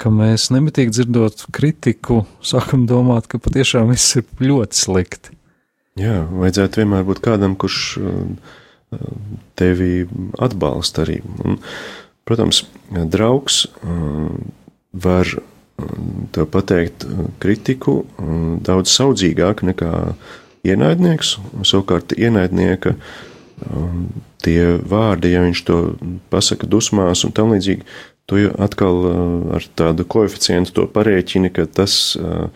ka 0.00 0.12
mēs 0.12 0.50
nemitīgi 0.52 0.92
dzirdot 0.92 1.46
kritiku, 1.56 2.24
sākam 2.44 2.84
domāt, 2.88 3.28
ka 3.30 3.40
patiešām 3.42 3.90
viss 3.92 4.18
ir 4.18 4.26
ļoti 4.42 4.78
slikti. 4.78 5.36
Jā, 5.96 6.20
vajadzētu 6.28 6.82
vienmēr 6.82 7.06
būt 7.08 7.22
kādam, 7.24 7.56
kurš 7.56 7.78
uh, 8.02 8.50
tevi 9.56 10.04
atbalsta 10.42 11.06
arī. 11.06 11.22
Un, 11.44 11.56
protams, 12.28 12.66
draugs 12.92 13.62
uh, 13.64 14.28
var 14.92 15.32
uh, 15.32 15.46
tev 16.36 16.50
pateikt 16.52 17.06
kritiku 17.40 18.02
daudz 18.66 18.92
saudzīgāk 18.92 19.64
nekā 19.70 19.92
ienaidnieks. 20.66 21.36
Savukārt, 21.64 22.12
ienaidnieka 22.18 22.92
um, 23.70 24.06
tie 24.44 24.76
vārdi, 24.84 25.32
ja 25.32 25.42
viņš 25.46 25.64
to 25.64 25.78
pasaka 26.32 26.68
dusmās 26.68 27.24
un 27.24 27.32
tam 27.36 27.54
līdzīgi, 27.54 27.86
tu 28.26 28.40
atkal 28.62 28.98
uh, 29.06 29.14
ar 29.58 29.66
tādu 29.78 30.06
koeficientu 30.08 30.74
to 30.74 30.86
parēķini, 30.90 31.52
ka 31.54 31.66
tas 31.70 32.16
uh, 32.18 32.48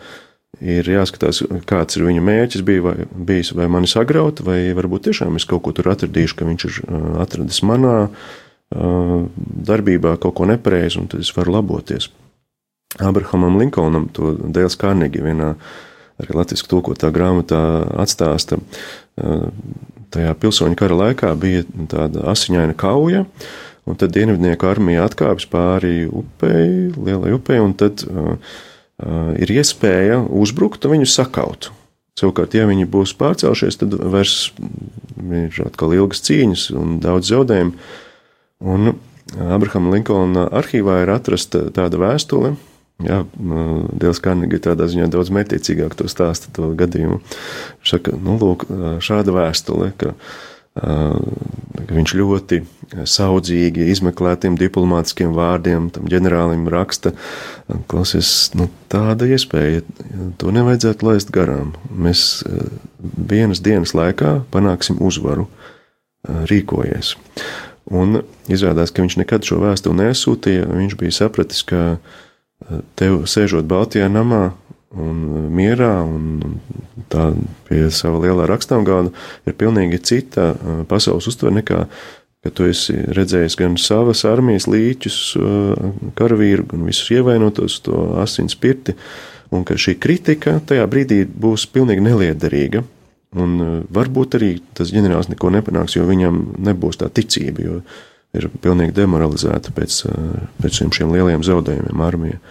ir 0.59 0.87
jāskatās, 0.87 1.41
kāds 1.69 1.97
ir 1.97 2.05
viņa 2.09 2.23
mērķis 2.27 2.65
bija, 2.67 2.83
vai, 2.85 2.95
bijis, 3.31 3.53
vai 3.57 3.69
mani 3.71 3.89
sagraut, 3.89 4.43
vai 4.45 4.59
varbūt 4.77 5.07
tiešām 5.07 5.39
es 5.39 5.47
kaut 5.49 5.63
ko 5.65 5.75
tur 5.75 5.91
atradīšu, 5.93 6.37
ka 6.39 6.49
viņš 6.49 6.67
ir 6.67 6.81
uh, 6.83 7.11
atradis 7.23 7.63
manā 7.67 7.97
darbībā 8.71 10.13
kaut 10.23 10.37
ko 10.37 10.45
nepareizi, 10.47 10.95
un 11.01 11.09
tad 11.11 11.19
es 11.19 11.33
varu 11.35 11.57
laboties. 11.57 12.05
Abrahamam 13.03 13.57
Linkolnam 13.59 14.05
to 14.15 14.29
Dēls 14.39 14.77
Kārnegi 14.79 15.19
vienā 15.19 15.49
arī 16.21 16.37
latviski 16.37 16.71
tulkotā 16.71 17.09
grāmatā 17.11 17.59
atstāsta 17.99 18.61
tajā 20.11 20.31
pilsoņu 20.39 20.79
kara 20.79 20.97
laikā 21.01 21.33
bija 21.39 21.65
tāda 21.91 22.23
asiņaina 22.31 22.75
kauja, 22.79 23.25
un 23.89 23.97
tad 23.99 24.13
dienvidnieku 24.15 24.67
armija 24.69 25.05
atkāpjas 25.07 25.49
pāri 25.51 26.05
upei, 26.07 26.91
lielai 26.95 27.35
upei, 27.35 27.59
un 27.63 27.75
tad 27.77 28.05
uh, 28.07 28.33
uh, 28.35 29.31
ir 29.41 29.53
iespēja 29.57 30.21
uzbrukt 30.27 30.85
un 30.85 30.97
viņus 30.97 31.17
sakaut. 31.19 31.71
Savukārt, 32.19 32.53
ja 32.57 32.67
viņi 32.69 32.89
būs 32.91 33.15
pārcelšies, 33.17 33.79
tad 33.81 33.95
vairs 34.13 34.51
ir 35.21 35.61
atkal 35.63 35.95
ilgas 35.95 36.21
cīņas 36.27 36.67
un 36.77 36.99
daudz 37.01 37.31
zaudējumu. 37.31 37.71
Un 38.61 38.91
Abrahama 39.31 39.95
Linkolna 39.95 40.43
arhīvā 40.59 40.99
ir 41.05 41.13
atrasta 41.13 41.69
tāda 41.73 41.97
vēstule, 42.01 42.51
Jā, 43.01 43.23
Dievs 43.97 44.21
Karnīgi 44.21 44.59
tādā 44.61 44.87
ziņā 44.91 45.07
daudz 45.11 45.31
mērķiecīgāk 45.33 45.95
to 45.97 46.07
stāsta 46.11 46.51
to 46.55 46.71
gadījumu. 46.77 47.21
Saka, 47.87 48.13
nu, 48.13 48.37
lūk, 48.41 48.67
šāda 49.03 49.33
vēstule, 49.35 49.91
ka, 49.97 50.13
ka 50.13 50.60
viņš 50.75 52.13
ļoti 52.15 52.61
saudzīgi 53.07 53.89
izmeklētiem 53.91 54.55
diplomātiskiem 54.59 55.33
vārdiem 55.35 55.89
tam 55.95 56.07
ģenerālim 56.11 56.67
raksta, 56.71 57.13
klausies, 57.91 58.51
nu, 58.55 58.69
tāda 58.91 59.27
iespēja, 59.31 59.83
to 60.39 60.53
nevajadzētu 60.55 61.07
laist 61.07 61.33
garām. 61.35 61.73
Mēs 61.91 62.43
vienas 63.01 63.63
dienas 63.63 63.95
laikā 63.97 64.41
panāksim 64.53 65.01
uzvaru, 65.03 65.49
rīkojies. 66.27 67.15
Un 67.91 68.21
izrādās, 68.51 68.93
ka 68.93 69.03
viņš 69.03 69.17
nekad 69.19 69.47
šo 69.47 69.59
vēstuli 69.63 70.05
nesūtīja, 70.05 70.69
viņš 70.71 70.97
bija 70.99 71.17
sapratis, 71.23 71.63
ka 71.67 71.97
tev 72.99 73.23
sēžot 73.27 73.67
Baltijā 73.67 74.07
namā 74.11 74.51
un 74.97 75.49
mierā 75.55 75.93
un 76.03 76.57
tā 77.11 77.31
pie 77.67 77.85
sava 77.93 78.21
lielā 78.23 78.47
rakstāmgāda 78.49 79.11
ir 79.47 79.57
pilnīgi 79.59 80.01
cita 80.03 80.51
pasaules 80.89 81.29
uztvere 81.31 81.59
nekā, 81.59 81.83
ka 82.41 82.51
tu 82.57 82.65
esi 82.69 82.95
redzējis 83.13 83.57
gan 83.59 83.77
savas 83.77 84.23
armijas 84.25 84.67
līķus, 84.71 85.19
karavīru, 86.17 86.65
gan 86.71 86.87
visus 86.87 87.11
ievainotos 87.13 87.79
to 87.85 88.07
asins 88.21 88.57
pirti, 88.57 88.95
un 89.53 89.65
ka 89.67 89.77
šī 89.79 89.97
kritika 90.01 90.57
tajā 90.65 90.87
brīdī 90.89 91.23
būs 91.25 91.67
pilnīgi 91.71 92.03
neliederīga. 92.07 92.83
Un 93.41 93.85
varbūt 93.87 94.35
arī 94.35 94.55
tas 94.75 94.89
ģenerālis 94.91 95.29
neko 95.31 95.53
nepanāks, 95.55 95.95
jo 95.95 96.03
viņam 96.03 96.41
nebūs 96.67 96.99
tā 96.99 97.07
ticība, 97.13 97.63
jo 97.63 97.77
ir 98.35 98.47
pilnīgi 98.63 98.95
demoralizēta 98.95 99.71
pēc, 99.75 100.01
pēc 100.59 100.81
šiem 100.91 101.13
lieliem 101.13 101.45
zaudējumiem 101.45 102.03
armijā. 102.03 102.41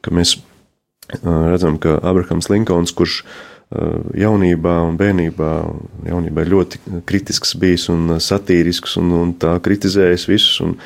Ka 0.00 0.14
mēs 0.14 0.38
redzam, 1.22 1.78
ka 1.82 1.98
Abrahams 2.02 2.50
Linkolns, 2.52 2.94
kurš 2.96 3.22
jaunībā 4.18 4.74
un 4.84 4.98
bērnībā, 5.00 5.50
jaunībā 6.04 6.44
ļoti 6.44 7.02
kritisks 7.08 7.54
bijis 7.56 7.88
un 7.92 8.18
satīrisks 8.20 8.98
un, 9.00 9.12
un 9.16 9.32
tā 9.40 9.54
kritizējis 9.64 10.28
visus, 10.28 10.58
un 10.64 10.76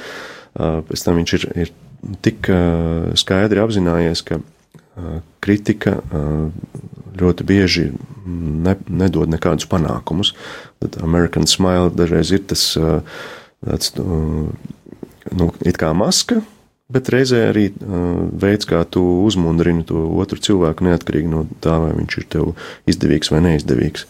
pēc 0.54 1.02
tam 1.02 1.18
viņš 1.18 1.34
ir, 1.38 1.46
ir 1.64 1.72
tik 2.22 2.50
skaidri 3.18 3.62
apzinājies, 3.64 4.22
ka 4.28 4.38
kritika 5.42 5.98
ļoti 7.18 7.46
bieži 7.48 7.88
ne, 8.26 8.76
nedod 8.86 9.28
nekādus 9.32 9.66
panākumus. 9.70 10.32
Tad 10.82 11.00
American 11.02 11.48
Smile 11.50 11.90
dažreiz 11.90 12.30
ir 12.36 12.44
tas 12.46 12.68
tāds, 12.76 13.92
nu, 13.98 15.50
it 15.66 15.80
kā 15.80 15.90
maska, 15.96 16.38
bet 16.92 17.10
reizē 17.12 17.48
arī 17.50 17.70
uh, 17.72 18.26
veids, 18.42 18.68
kā 18.68 18.82
tu 18.90 19.02
uzmundrini 19.26 19.86
to 19.88 20.04
otru 20.20 20.38
cilvēku, 20.42 20.86
neatkarīgi 20.86 21.32
no 21.32 21.46
tā, 21.64 21.78
vai 21.82 21.94
viņš 21.96 22.20
ir 22.20 22.28
tev 22.36 22.52
izdevīgs 22.90 23.32
vai 23.34 23.42
neizdevīgs. 23.48 24.06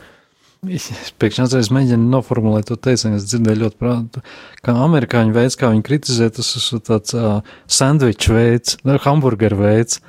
Es 0.67 0.89
atceros, 1.23 1.69
mēģinu 1.71 2.09
noformulēt 2.11 2.71
to 2.71 2.77
teicienu, 2.81 3.21
es 3.21 3.27
dzirdēju 3.29 3.61
ļoti 3.61 3.79
prātu, 3.79 4.23
ka 4.67 4.75
amerikāņu 4.87 5.35
veids, 5.37 5.57
kā 5.59 5.71
viņi 5.71 5.85
kritizē, 5.87 6.31
tas 6.35 6.49
ir 6.59 6.83
tāds 6.87 7.15
uh, 7.15 7.39
sandviču 7.71 8.35
veids, 8.35 8.79
hamburgeru 9.05 9.61
veids. 9.61 10.01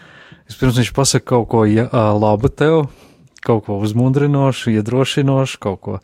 Vispirms 0.48 0.80
viņš 0.80 0.94
pasaka 0.96 1.28
kaut 1.36 1.50
ko 1.52 1.66
ja, 1.68 1.86
uh, 1.92 2.16
labu 2.18 2.50
tev, 2.50 2.88
kaut 3.48 3.66
ko 3.68 3.78
uzmundrinošu, 3.84 4.74
iedrošinošu, 4.76 5.60
kaut 5.64 5.80
ko 5.86 5.96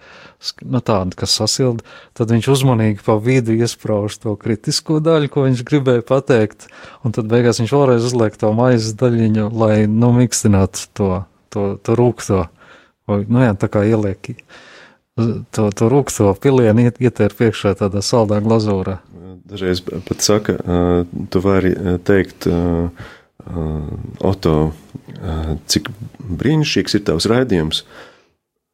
nu, 0.64 0.82
tādu, 0.84 1.18
kas 1.20 1.36
sasilda, 1.40 1.86
tad 2.18 2.32
viņš 2.34 2.50
uzmanīgi 2.56 3.04
pa 3.06 3.18
vidu 3.22 3.56
iesprāž 3.58 4.18
to 4.24 4.36
kritisko 4.40 5.00
daļu, 5.04 5.32
ko 5.34 5.46
viņš 5.48 5.64
gribēja 5.68 6.06
pateikt, 6.08 6.68
un 7.04 7.16
tad 7.16 7.30
beigās 7.32 7.62
viņš 7.62 7.76
vēlreiz 7.76 8.10
uzliek 8.10 8.38
to 8.40 8.52
maizes 8.56 8.96
daļiņu, 9.00 9.50
lai 9.60 9.86
nomikstinātu 9.92 10.88
to, 10.98 11.10
to, 11.54 11.66
to 11.84 11.98
rūkto, 12.00 12.46
vai, 13.10 13.24
nu 13.28 13.44
jā, 13.44 13.56
tā 13.60 13.72
kā 13.72 13.84
ieliek 13.88 14.36
to, 15.54 15.70
to 15.70 15.90
rūkto 15.92 16.32
pilienu 16.42 16.88
iet, 16.88 17.02
ietēr 17.04 17.36
priekšā 17.38 17.76
tādā 17.80 18.02
saldā 18.06 18.40
glazūrā. 18.44 19.00
Dažreiz 19.44 19.84
pat 19.84 20.24
saka, 20.24 20.56
tu 21.30 21.42
vari 21.44 21.76
teikt, 22.08 22.48
Oto, 24.24 24.72
cik 25.70 25.90
brīnišķīgs 26.42 26.98
ir 27.00 27.06
tavs 27.10 27.28
raidījums. 27.32 27.84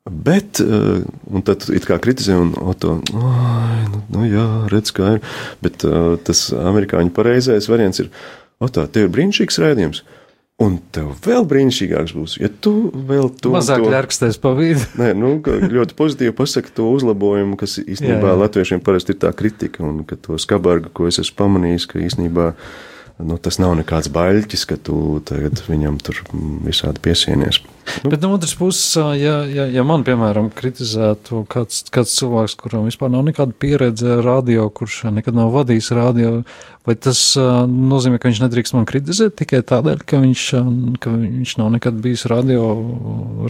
Bet, 0.10 0.62
un 0.64 1.44
tad 1.46 1.68
it 1.76 1.86
kā 1.86 2.00
kritizē, 2.02 2.38
un 2.40 2.54
Oto, 2.72 2.96
nu, 3.14 4.04
nu 4.10 4.24
jā, 4.26 4.46
redz, 4.72 4.94
kā 4.96 5.18
ir. 5.18 5.26
Bet 5.64 5.84
tas 6.26 6.48
amerikāņu 6.56 7.14
pareizais 7.16 7.70
variants 7.70 8.02
ir, 8.02 8.10
Oto, 8.64 8.86
tev 8.92 9.08
ir 9.08 9.14
brīnišķīgs 9.18 9.62
raidījums. 9.64 10.06
Un 10.60 10.74
tev 10.92 11.14
vēl 11.24 11.46
brīnišķīgāks 11.48 12.12
būs, 12.18 12.34
ja 12.42 12.50
tu 12.52 12.90
vēl 12.92 13.30
to 13.40 13.54
mazāk 13.54 13.86
ķerksties 13.86 14.42
pa 14.44 14.52
vidu. 14.58 14.82
Nē, 15.00 15.14
nu, 15.16 15.38
ļoti 15.46 15.96
pozitīvi 15.96 16.36
pasaka 16.36 16.74
to 16.76 16.90
uzlabojumu, 16.98 17.56
kas 17.60 17.78
īstenībā 17.80 18.28
jā, 18.28 18.34
jā. 18.34 18.40
latviešiem 18.42 18.84
parasti 18.84 19.16
ir 19.16 19.22
tā 19.22 19.32
kritika, 19.32 19.86
un 19.88 20.02
ka 20.10 20.20
to 20.20 20.36
skabargu, 20.42 20.92
ko 20.92 21.08
es 21.08 21.22
esmu 21.24 21.38
pamanījis, 21.40 21.88
ka 21.88 22.04
īstenībā 22.04 22.50
uh, 22.52 22.74
nu, 23.20 23.36
tas 23.42 23.60
nav 23.60 23.74
nekāds 23.80 24.08
baļķis, 24.16 24.64
ka 24.70 24.78
tu 24.80 25.20
viņam 25.68 25.98
tur 26.04 26.22
visādi 26.66 27.02
piesienies. 27.04 27.60
Nu. 28.04 28.12
Bet 28.14 28.22
no 28.24 28.32
otras 28.36 28.54
puses, 28.56 28.94
ja, 29.20 29.42
ja, 29.50 29.66
ja 29.74 29.84
man, 29.88 30.06
piemēram, 30.08 30.52
kritizētu 30.56 31.44
kāds, 31.52 31.82
kāds 31.94 32.14
cilvēks, 32.20 32.56
kuram 32.60 32.88
vispār 32.88 33.12
nav 33.12 33.26
nekāda 33.28 33.56
pieredze 33.60 34.20
radio, 34.24 34.68
kurš 34.72 35.02
nekad 35.16 35.38
nav 35.38 35.52
vadījis 35.56 35.92
radio, 35.98 36.34
vai 36.88 36.96
tas 36.96 37.22
nozīmē, 37.36 38.22
ka 38.22 38.30
viņš 38.30 38.44
nedrīkst 38.46 38.78
man 38.78 38.88
kritizēt 38.90 39.40
tikai 39.42 39.64
tādēļ, 39.68 40.04
ka 40.08 40.22
viņš, 40.24 40.46
ka 41.04 41.16
viņš 41.16 41.56
nav 41.60 41.74
nekad 41.76 42.00
bijis 42.04 42.28
radio 42.32 42.70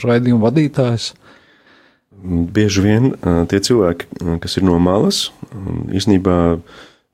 raidījuma 0.02 0.48
vadītājs? 0.48 1.12
Bieži 2.20 2.84
vien 2.84 3.12
tie 3.52 3.60
cilvēki, 3.64 4.10
kas 4.44 4.58
ir 4.60 4.66
no 4.68 4.80
malas, 4.84 5.30
īstenībā 5.96 6.40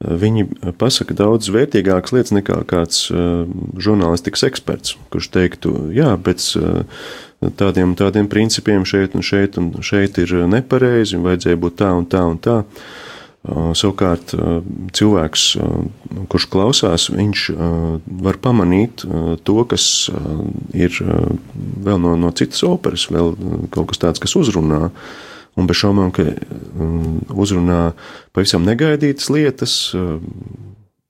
viņi 0.03 0.73
pasaka 0.79 1.15
daudz 1.15 1.47
vērtīgākas 1.53 2.13
lietas 2.15 2.35
nekā 2.35 2.59
kāds 2.67 3.07
žurnālistikas 3.79 4.43
eksperts, 4.49 4.97
kurš 5.13 5.29
teiktu, 5.31 5.73
jā, 5.95 6.11
pēc 6.19 6.49
tādiem, 7.59 7.95
tādiem 7.97 8.29
principiem 8.31 8.85
šeit 8.87 9.15
un 9.15 9.23
šeit 9.25 9.59
un 9.61 9.71
šeit 9.85 10.19
ir 10.21 10.35
nepareizi, 10.51 11.17
un 11.17 11.27
vajadzēja 11.27 11.61
būt 11.61 11.79
tā 11.81 11.91
un 11.95 12.07
tā 12.11 12.23
un 12.27 12.39
tā. 12.41 12.61
Savukārt, 13.45 14.31
cilvēks, 14.97 15.43
kurš 16.33 16.47
klausās, 16.49 17.11
viņš 17.13 17.43
var 18.25 18.39
pamanīt 18.41 19.03
to, 19.45 19.57
kas 19.69 20.09
ir 20.73 20.97
vēl 21.85 22.01
no, 22.01 22.15
no 22.17 22.33
citas 22.33 22.65
operas, 22.65 23.05
vēl 23.13 23.35
kaut 23.69 23.91
kas 23.91 24.01
tāds, 24.01 24.23
kas 24.23 24.33
uzrunā. 24.39 24.89
Un 25.55 25.69
bez 25.69 25.79
šaubām, 25.79 26.11
ka 26.15 26.25
uzrunā 27.31 27.93
pavisam 28.35 28.65
negaidītas 28.67 29.29
lietas, 29.31 29.75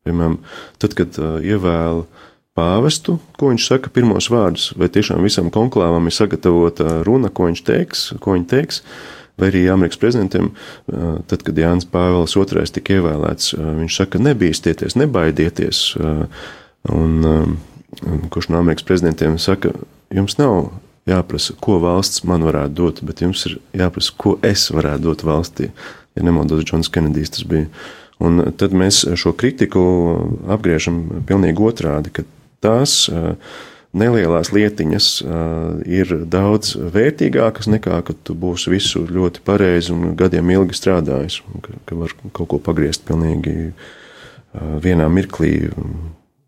piemēram, 0.05 0.37
tad, 0.81 0.93
kad 0.97 1.17
ievēl 1.41 2.05
pāvestu, 2.55 3.17
ko 3.39 3.49
viņš 3.51 3.67
saka 3.67 3.91
pirmos 3.91 4.29
vārdus, 4.31 4.69
vai 4.77 4.87
tiešām 4.93 5.25
visam 5.25 5.49
konklāvam 5.51 6.05
ir 6.07 6.15
sagatavota 6.15 7.01
runa, 7.07 7.33
ko 7.33 7.49
viņš 7.49 7.63
teiks, 7.67 8.07
ko 8.21 8.37
viņš 8.37 8.49
teiks 8.53 8.83
vai 9.35 9.49
arī 9.51 9.65
Amerikas 9.67 9.99
prezidentam, 9.99 10.51
tad, 10.87 11.43
kad 11.43 11.57
Jānis 11.59 11.87
Pāvils 11.91 12.37
II 12.39 12.69
tika 12.77 12.95
ievēlēts, 12.95 13.51
viņš 13.81 13.97
saka, 13.99 14.21
nebīsties, 14.23 14.95
nebaidieties. 14.95 15.81
Un, 16.95 17.57
kurš 18.31 18.49
no 18.51 18.61
Amerikas 18.61 18.87
prezidentiem 18.87 19.37
saka, 19.41 19.73
jums 20.13 20.37
nav 20.39 20.69
jāprasa, 21.09 21.55
ko 21.61 21.77
valsts 21.83 22.23
man 22.27 22.45
varētu 22.45 22.75
dot, 22.77 23.03
bet 23.05 23.21
jums 23.25 23.45
ir 23.49 23.59
jāprasa, 23.77 24.15
ko 24.17 24.37
es 24.45 24.67
varētu 24.73 25.05
dot 25.05 25.25
valstī. 25.27 25.69
Ja 26.15 26.25
nemaldos, 26.25 26.63
Džons 26.65 26.89
Kenedijs 26.89 27.35
tas 27.35 27.45
bija. 27.47 27.69
Un 28.23 28.39
tad 28.55 28.71
mēs 28.71 29.03
šo 29.19 29.33
kritiku 29.35 29.81
apgriežam 30.47 31.25
pilnīgi 31.27 31.63
otrādi, 31.67 32.13
ka 32.15 32.23
tās 32.63 33.09
uh, 33.11 33.33
nelielās 33.95 34.53
lietiņas 34.55 35.09
uh, 35.23 35.81
ir 35.83 36.13
daudz 36.31 36.75
vērtīgākas 36.95 37.67
nekā, 37.71 37.99
kad 38.07 38.21
tu 38.27 38.35
būsi 38.39 38.71
visu 38.71 39.03
ļoti 39.07 39.43
pareizi 39.45 39.91
un 39.95 40.15
gadiem 40.19 40.53
ilgi 40.55 40.79
strādājis, 40.79 41.41
un 41.51 41.65
ka, 41.65 41.75
ka 41.91 41.99
var 41.99 42.15
kaut 42.31 42.49
ko 42.53 42.61
pagriezt 42.63 43.03
pilnīgi 43.07 43.57
uh, 43.71 44.77
vienā 44.83 45.11
mirklī. 45.11 45.57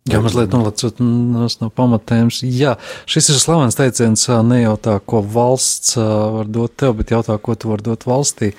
Jā, 0.08 0.22
mazliet 0.24 0.54
nolicot 0.56 1.00
no 1.02 1.70
pamatējums. 1.76 2.42
Jā, 2.48 2.76
šis 3.10 3.32
ir 3.34 3.42
slavens 3.42 3.78
teiciens, 3.78 4.28
ne 4.48 4.62
jau 4.62 4.76
tā, 4.80 4.98
ko 5.04 5.22
valsts 5.22 5.98
var 6.00 6.48
dot 6.52 6.78
tev, 6.80 6.96
bet 7.02 7.12
jautā, 7.16 7.38
ko 7.42 7.58
tu 7.60 7.72
vari 7.74 7.86
dot 7.86 8.08
valstī. 8.08 8.54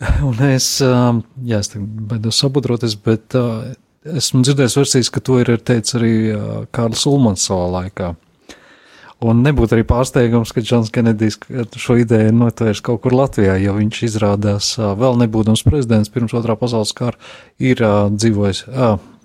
Un 0.28 0.40
es, 0.48 0.72
jā, 0.80 1.60
es 1.60 1.72
baidos 1.76 2.40
sabudroties, 2.40 2.96
bet 3.04 3.36
esmu 4.08 4.42
dzirdējis 4.46 4.78
versijas, 4.80 5.12
ka 5.12 5.20
to 5.24 5.42
ir 5.42 5.52
teicis 5.60 5.98
arī 6.00 6.14
Kārlis 6.72 7.04
Ulmans 7.10 7.44
savā 7.50 7.68
laikā. 7.76 8.14
Un 9.20 9.42
nebūtu 9.44 9.76
arī 9.76 9.84
pārsteigums, 9.84 10.52
ka 10.56 10.62
Džons 10.64 10.88
Kenedijs 10.94 11.36
šo 11.76 11.98
ideju 12.00 12.32
notvērs 12.32 12.80
kaut 12.84 13.02
kur 13.04 13.12
Latvijā, 13.12 13.58
jo 13.60 13.74
viņš 13.76 14.00
izrādās 14.06 14.70
vēl 14.80 15.18
nebūdams 15.20 15.62
prezidents 15.66 16.08
pirms 16.12 16.32
otrā 16.38 16.56
pasaules 16.56 16.94
kara, 16.96 17.20
ir 17.60 17.82
dzīvojis, 18.14 18.64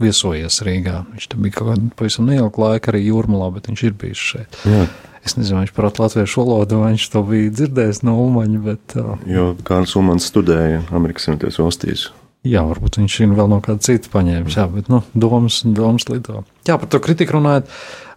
viesojies 0.03 0.59
Rīgā. 0.67 0.97
Viņš 1.13 1.29
te 1.31 1.39
bija 1.39 1.55
kaut 1.55 1.71
kādu 1.71 1.87
pavisam 1.95 2.27
neilgu 2.27 2.65
laiku 2.65 2.91
arī 2.91 3.05
jūrmalā, 3.05 3.53
bet 3.55 3.71
viņš 3.71 3.85
ir 3.87 3.95
bijis 4.03 4.25
šeit. 4.33 4.59
Jā. 4.67 4.83
Es 5.25 5.39
nezinu, 5.39 5.63
viņš 5.63 5.71
prot 5.73 6.03
latviešu 6.03 6.43
valodu, 6.43 6.83
vai 6.83 6.91
viņš 6.93 7.07
to 7.15 7.23
bija 7.25 7.55
dzirdējis 7.55 8.03
no 8.05 8.19
Ulmaņa, 8.21 8.59
bet. 8.67 8.99
Jo 9.31 9.47
Kārls 9.65 9.95
Ulmans 9.97 10.27
studēja 10.29 10.83
Amerikas 10.93 11.25
Savienotajās 11.25 11.63
valstīs. 11.63 12.07
Jā, 12.45 12.61
varbūt 12.67 12.99
viņš 12.99 13.15
ir 13.23 13.31
vēl 13.33 13.47
no 13.49 13.57
kāda 13.65 13.81
cita 13.81 14.11
paņēmis, 14.13 14.59
jā, 14.59 14.67
bet, 14.69 14.91
nu, 14.93 14.99
domas, 15.17 15.63
domas 15.65 16.05
lido. 16.11 16.43
Jā, 16.67 16.75
par 16.77 16.91
to 16.93 16.99
kritiku 17.01 17.39
runājot, 17.39 17.71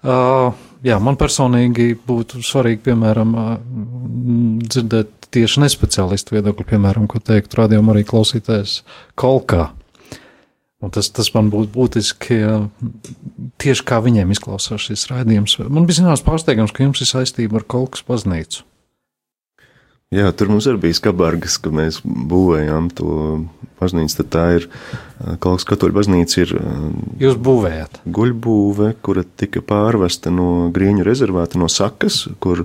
uh, 0.05 0.51
jā, 0.87 0.99
man 1.03 1.19
personīgi 1.21 1.93
būtu 2.07 2.43
svarīgi, 2.47 2.83
piemēram, 2.91 3.35
dzirdēt 4.67 5.29
tieši 5.35 5.65
nespeciālistu 5.65 6.37
viedokli, 6.37 6.67
piemēram, 6.71 7.09
ko 7.11 7.21
teikt 7.21 7.57
rādījumam 7.59 7.95
arī 7.95 8.07
klausītājs 8.09 8.81
Kolkā. 9.19 9.71
Un 10.79 10.93
tas, 10.95 11.09
tas 11.11 11.33
man 11.35 11.49
būtu 11.51 11.73
būtiski 11.75 12.39
tieši 13.59 13.85
kā 13.89 13.99
viņiem 14.05 14.31
izklausās 14.31 14.85
šis 14.87 15.09
raidījums. 15.11 15.57
Man 15.67 15.89
bija 15.89 15.99
zināms 15.99 16.23
pārsteigums, 16.27 16.71
ka 16.75 16.87
jums 16.87 17.03
ir 17.03 17.11
saistība 17.11 17.59
ar 17.59 17.67
Kolkas 17.67 18.07
baznīcu. 18.07 18.63
Jā, 20.09 20.31
tur 20.33 20.49
mums 20.49 20.65
arī 20.65 20.87
bija 20.87 20.97
skabargas, 20.97 21.59
ka 21.61 21.69
mēs 21.69 21.99
būvējām 22.03 22.87
to 22.97 23.11
baznīcu. 23.77 24.15
Tad 24.23 24.31
tā 24.33 24.45
ir 24.57 24.65
Kalkas 25.45 25.67
katoļu 25.69 25.97
baznīca. 25.99 26.47
Ir, 26.47 26.55
Jūs 27.21 27.37
būvējat? 27.45 28.01
Guļbūve, 28.09 28.95
kura 29.05 29.27
tika 29.29 29.61
pārvesta 29.61 30.33
no 30.33 30.71
Grieņu 30.73 31.05
rezervāta, 31.05 31.61
no 31.61 31.69
Sakas, 31.69 32.23
kur 32.41 32.65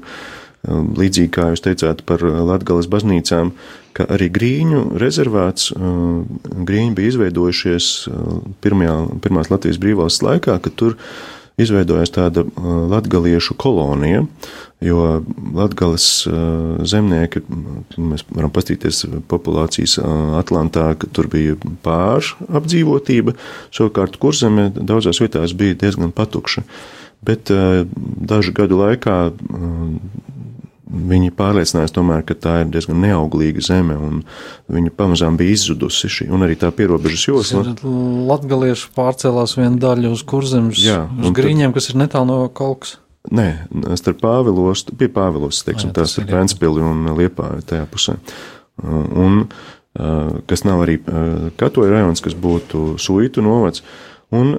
līdzīgi 0.64 1.34
kā 1.36 1.50
jūs 1.52 1.66
teicāt 1.66 2.06
par 2.08 2.24
Latgales 2.24 2.88
baznīcām, 2.88 3.52
ka 3.92 4.08
arī 4.16 4.30
Grīņu 4.32 4.86
rezervāts, 5.04 5.74
Grīņi 5.76 6.96
bija 6.96 7.12
izveidojušies 7.12 7.90
pirmajā, 8.64 8.96
pirmās 9.26 9.52
Latvijas 9.52 9.84
brīvvalsts 9.84 10.24
laikā, 10.24 10.62
kad 10.64 10.80
tur 10.80 10.96
izveidojās 11.62 12.14
tāda 12.14 12.46
latgaliešu 12.90 13.56
kolonija, 13.62 14.24
jo 14.84 15.04
latgales 15.56 16.08
zemnieki, 16.90 17.44
mēs 17.98 18.26
varam 18.34 18.52
pastīties 18.54 19.04
populācijas 19.32 20.00
Atlantā, 20.40 20.90
ka 21.00 21.10
tur 21.14 21.30
bija 21.32 21.56
pār 21.86 22.26
apdzīvotība, 22.50 23.36
savukārt 23.76 24.18
kurzeme 24.22 24.72
daudzās 24.76 25.22
vietās 25.24 25.56
bija 25.58 25.78
diezgan 25.86 26.12
patukša. 26.16 26.66
Bet 27.24 27.48
dažu 27.48 28.52
gadu 28.58 28.82
laikā 28.82 29.18
Viņi 30.94 31.32
pārliecinājās 31.34 31.94
tomēr, 31.96 32.22
ka 32.28 32.36
tā 32.38 32.52
ir 32.62 32.68
diezgan 32.70 33.00
neauglīga 33.02 33.64
zeme, 33.66 33.96
un 33.98 34.20
viņa 34.70 34.92
pamazām 34.94 35.40
bija 35.40 35.56
izzudusi 35.56 36.10
šī, 36.12 36.28
un 36.30 36.46
arī 36.46 36.58
tā 36.62 36.70
pierobežas 36.76 37.24
josla. 37.26 37.64
Latgalieši 38.30 38.92
pārcēlās 38.94 39.56
viena 39.58 39.80
daļa 39.82 40.12
uz 40.14 40.22
kurzemes, 40.30 40.78
Jā, 40.84 41.08
uz 41.18 41.34
grīņiem, 41.34 41.74
kas 41.74 41.90
ir 41.90 41.98
netālu 42.04 42.30
no 42.30 42.38
Kalkas. 42.54 43.00
Nē, 43.34 43.48
starp 43.98 44.20
Pāvilos, 44.22 44.84
pie 45.00 45.08
Pāvilos, 45.10 45.64
teiksim, 45.66 45.94
tās 45.96 46.18
ir 46.20 46.28
Ventspili 46.30 46.84
un 46.84 47.08
Liepāja 47.18 47.64
tajā 47.70 47.90
pusē. 47.90 48.18
Un, 48.84 49.46
kas 50.50 50.66
nav 50.68 50.84
arī 50.86 51.00
Katoja 51.58 51.94
rajons, 51.96 52.22
kas 52.26 52.36
būtu 52.38 53.00
Suitu 53.02 53.42
novads, 53.46 53.82
Un 54.34 54.54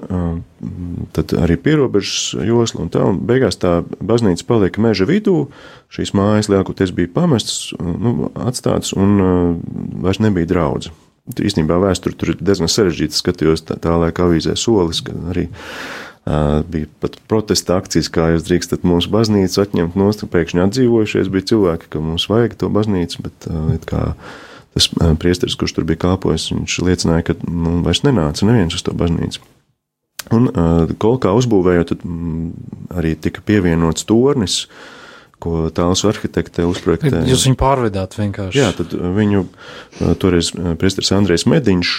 tad 1.15 1.33
arī 1.35 1.57
pierobežas 1.59 2.35
josla 2.47 2.85
un 2.85 2.91
tā, 2.93 3.01
un 3.03 3.17
beigās 3.27 3.57
tā 3.59 3.81
baznīca 3.99 4.45
palika 4.47 4.83
meža 4.83 5.07
vidū, 5.09 5.49
šīs 5.91 6.13
mājas 6.15 6.47
lielākoties 6.51 6.93
bija 6.95 7.11
pamestas, 7.15 7.73
nu, 7.79 8.29
atstātas, 8.39 8.93
un 8.95 9.17
vairs 10.05 10.21
nebija 10.23 10.47
draudz. 10.53 10.91
Īstenībā 11.25 11.79
vēsture 11.81 12.13
tur 12.15 12.35
ir 12.35 12.37
diezgan 12.39 12.69
sarežģīta, 12.69 13.17
skatījos 13.17 13.65
tā, 13.65 13.79
tā 13.81 13.95
laika 13.97 14.27
avīzē 14.27 14.53
solis, 14.61 15.01
ka 15.03 15.15
arī 15.33 15.47
uh, 15.49 16.61
bija 16.69 16.87
pat 17.01 17.17
protesta 17.27 17.79
akcijas, 17.81 18.11
kā 18.13 18.29
jūs 18.35 18.45
drīkstat 18.45 18.85
mūsu 18.85 19.09
baznīcu 19.13 19.63
atņemt 19.63 19.97
nost, 19.97 20.21
pēkšņi 20.29 20.61
atdzīvojušies 20.67 21.33
bija 21.33 21.49
cilvēki, 21.51 21.89
ka 21.89 22.03
mums 22.05 22.29
vajag 22.29 22.53
to 22.61 22.69
baznīcu, 22.69 23.25
bet 23.25 23.49
uh, 23.49 23.73
kā 23.89 24.05
tas 24.75 24.91
priesteris, 25.17 25.57
kurš 25.57 25.77
tur 25.79 25.89
bija 25.89 26.03
kāpojis, 26.05 26.51
viņš 26.53 26.77
liecināja, 26.85 27.31
ka 27.31 27.37
nu, 27.49 27.79
vairs 27.85 28.03
nenāca 28.05 28.45
neviens 28.45 28.77
uz 28.77 28.85
to 28.85 28.93
baznīcu. 28.93 29.41
Un 30.33 30.49
uh, 30.49 30.93
kolkā 31.01 31.33
uzbūvējot, 31.37 31.95
mm, 32.01 32.69
arī 32.97 33.13
tika 33.21 33.43
pievienots 33.45 34.07
tornis, 34.09 34.63
ko 35.45 35.67
tāls 35.75 36.01
arhitekte 36.07 36.65
uzprojektēja. 36.65 37.25
Jūs 37.29 37.45
viņu 37.49 37.59
pārvedāt 37.59 38.17
vienkārši. 38.17 38.57
Jā, 38.57 38.71
tad 38.73 38.95
viņu 38.95 39.43
toreiz 40.21 40.51
priesteris 40.79 41.11
Andrejs 41.13 41.45
Mediņš, 41.51 41.93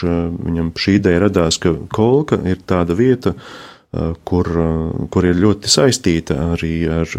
viņam 0.49 0.73
šī 0.81 0.99
ideja 0.99 1.23
radās, 1.27 1.61
ka 1.63 1.77
kolka 1.95 2.41
ir 2.49 2.63
tāda 2.67 2.97
vieta, 2.99 3.37
kur, 4.29 4.51
kur 5.13 5.29
ir 5.29 5.39
ļoti 5.41 5.71
saistīta 5.71 6.37
arī 6.57 6.73
ar 6.91 7.13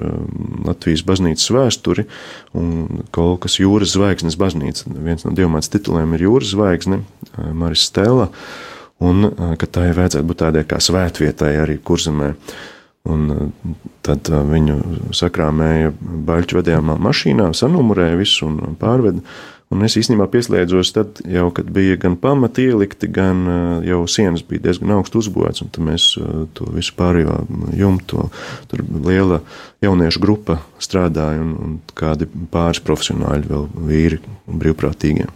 Latvijas 0.67 1.05
baznīcas 1.07 1.51
vēsturi 1.53 2.07
un 2.57 3.05
kolkas 3.15 3.59
jūras 3.61 3.95
zvaigznes 3.95 4.37
baznīca. 4.41 4.89
Viens 4.97 5.25
no 5.25 5.33
dievmāts 5.37 5.71
tituliem 5.73 6.17
ir 6.17 6.27
jūras 6.27 6.51
zvaigzne, 6.53 7.03
Maris 7.37 7.87
Stela 7.87 8.29
un 9.03 9.29
ka 9.59 9.69
tai 9.69 9.91
vajadzētu 9.97 10.27
būt 10.27 10.41
tādai 10.45 10.65
kā 10.69 10.79
svētvietai 10.83 11.53
arī 11.63 11.77
kurzemē. 11.83 12.33
Un 13.07 13.53
tad 14.03 14.27
viņu 14.27 15.13
sakrāmēja 15.15 15.93
baļķu 16.27 16.57
vadījumā 16.57 16.97
mašīnā, 16.99 17.53
sanumurēja 17.55 18.17
visu 18.19 18.49
un 18.49 18.75
pārveda. 18.79 19.23
Un 19.67 19.83
es 19.83 19.97
īstenībā 19.99 20.29
pieslēdzos 20.31 20.93
tad 20.95 21.21
jau, 21.27 21.49
kad 21.55 21.67
bija 21.75 21.97
gan 21.99 22.15
pamati 22.19 22.69
ielikti, 22.69 23.09
gan 23.11 23.41
jau 23.83 24.05
sienas 24.11 24.45
bija 24.47 24.63
diezgan 24.69 24.93
augstu 24.95 25.19
uzbūvēts, 25.19 25.63
un 25.65 25.71
tad 25.75 25.83
mēs 25.83 26.05
to 26.55 26.67
visu 26.71 26.95
pārējo 26.99 27.41
jumtu, 27.75 28.29
tur 28.71 28.83
liela 29.07 29.41
jauniešu 29.83 30.23
grupa 30.23 30.61
strādāja 30.83 31.43
un, 31.43 31.53
un 31.63 31.77
kādi 31.99 32.29
pāris 32.51 32.83
profesionāļi 32.87 33.51
vēl 33.51 33.67
vīri 33.89 34.21
un 34.47 34.63
brīvprātīgie. 34.63 35.27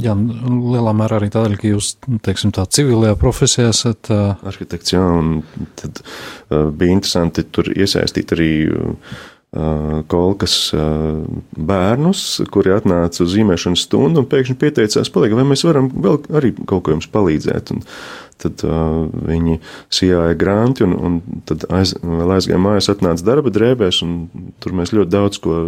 Jā, 0.00 0.14
lielā 0.16 0.92
mērā 0.96 1.18
arī 1.20 1.28
tādēļ, 1.32 1.56
ka 1.60 1.72
jūs, 1.74 1.90
teiksim, 2.24 2.52
tā 2.56 2.64
civilajā 2.72 3.16
profesijā 3.20 3.72
esat. 3.74 4.08
Uh... 4.12 4.46
Arhitekts, 4.48 4.94
jā, 4.94 5.02
un 5.02 5.42
tad 5.80 6.00
uh, 6.02 6.70
bija 6.70 6.96
interesanti 6.96 7.44
tur 7.52 7.68
iesaistīt 7.74 8.32
arī 8.36 8.52
uh, 8.70 10.00
kolkas 10.10 10.56
uh, 10.76 11.20
bērnus, 11.70 12.24
kuri 12.54 12.72
atnāca 12.76 13.24
uz 13.26 13.34
zīmēšanas 13.34 13.84
stundu 13.88 14.22
un 14.22 14.30
pēkšņi 14.30 14.58
pieteicās, 14.60 15.12
paliek, 15.12 15.36
vai 15.36 15.46
mēs 15.52 15.66
varam 15.68 15.90
vēl 15.92 16.20
arī 16.40 16.54
kaut 16.62 16.86
ko 16.86 16.96
jums 16.96 17.10
palīdzēt. 17.12 17.74
Un, 17.74 17.84
tad 18.40 18.64
uh, 18.66 19.06
viņi 19.28 19.58
sijāja 19.92 20.36
granti, 20.38 20.84
un, 20.86 20.96
un 20.96 21.44
tad 21.48 21.66
aiz, 21.74 21.94
vēl 22.00 22.34
aizgāja 22.36 22.60
mājās, 22.62 22.90
atnāca 22.92 23.26
darba 23.26 23.52
drēbēs, 23.54 24.02
un 24.06 24.18
tur 24.62 24.76
mēs 24.76 24.94
ļoti 24.96 25.12
daudz 25.12 25.40
ko, 25.44 25.58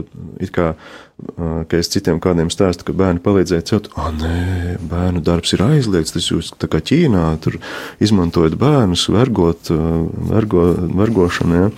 it 0.42 0.52
kā, 0.54 0.72
uh, 0.74 1.62
ka 1.68 1.80
es 1.80 1.92
citiem 1.92 2.20
kādiem 2.22 2.50
stāstu, 2.52 2.88
ka 2.88 2.96
bērni 2.96 3.22
palīdzēja 3.24 3.68
celt, 3.72 3.90
ah, 4.00 4.10
nē, 4.16 4.78
bērnu 4.90 5.24
darbs 5.24 5.54
ir 5.56 5.64
aizliegts, 5.68 6.14
tas 6.16 6.30
jūs 6.32 6.52
tā 6.60 6.70
kā 6.72 6.82
Ķīnā, 6.92 7.26
tur 7.44 7.60
izmantojat 8.02 8.58
bērnus, 8.60 9.08
vergot, 9.12 9.72
uh, 9.74 10.04
vergo, 10.32 10.72
vergošanu, 11.02 11.64
ja? 11.64 11.72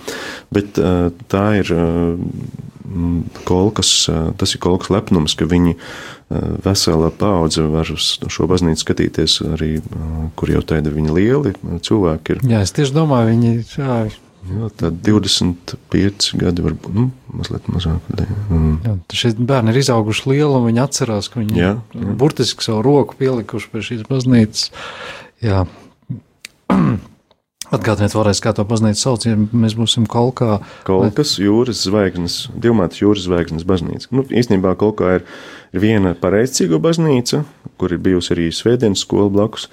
bet 0.55 0.81
uh, 0.81 1.09
tā 1.31 1.47
ir 1.61 1.73
uh, 1.75 2.15
kolkas, 3.47 3.93
uh, 4.11 4.29
tas 4.39 4.55
ir 4.55 4.63
kolkas 4.63 4.91
lepnums, 4.93 5.35
ka 5.35 5.47
viņi 5.49 5.75
uh, 5.75 6.14
vesela 6.65 7.11
paudze 7.13 7.63
var 7.69 7.89
uz 7.93 8.15
šo 8.33 8.47
baznīcu 8.49 8.81
skatīties 8.81 9.39
arī, 9.53 9.71
kur 10.39 10.51
jau 10.51 10.63
tādi 10.65 10.93
viņi 10.93 11.13
lieli 11.13 11.55
cilvēki 11.85 12.35
ir. 12.35 12.45
Jā, 12.49 12.61
es 12.65 12.73
tieši 12.75 12.95
domāju, 12.95 13.33
viņi 13.33 13.51
ir. 13.53 13.75
Jā. 13.77 13.97
Jā, 14.45 14.67
tad 14.77 14.99
25 15.01 16.35
gadi, 16.37 16.61
varbūt 16.61 16.93
nu, 16.93 17.07
mazliet 17.33 17.65
mazāk. 17.71 18.11
Mm. 18.53 18.75
Jā, 18.85 18.93
šie 19.17 19.31
bērni 19.41 19.73
ir 19.73 19.79
izauguši 19.81 20.27
lieli, 20.29 20.51
un 20.59 20.67
viņi 20.67 20.83
atcerās, 20.83 21.31
ka 21.33 21.41
viņi 21.41 21.57
jā, 21.57 21.71
jā. 21.81 22.13
burtiski 22.21 22.67
savu 22.67 22.83
roku 22.85 23.17
pielikuši 23.17 23.71
pie 23.71 23.81
šīs 23.87 24.05
baznīcas. 24.09 24.69
Jā. 25.45 25.65
Atgādiniet 27.73 28.13
vēlreiz, 28.13 28.41
kā 28.43 28.53
to 28.53 28.65
baznīcu 28.67 29.01
sauc, 29.01 29.25
ja 29.25 29.35
mēs 29.35 29.73
būsim 29.77 30.05
Kolkā. 30.09 30.59
Kolkas 30.85 31.37
jūras 31.41 31.85
zvaigznes, 31.87 32.45
divmātas 32.53 33.01
jūras 33.01 33.25
zvaigznes 33.25 33.65
baznīca. 33.67 34.11
Nu, 34.13 34.25
īstenībā 34.29 34.75
Kolkā 34.79 35.15
ir 35.19 35.25
Ir 35.75 35.81
viena 35.83 36.13
pareizcīgo 36.15 36.77
baznīca, 36.79 37.41
kur 37.75 37.91
ir 37.91 37.99
bijusi 37.99 38.31
arī 38.31 38.45
svētdienas 38.55 39.01
skola 39.03 39.27
blakus, 39.27 39.65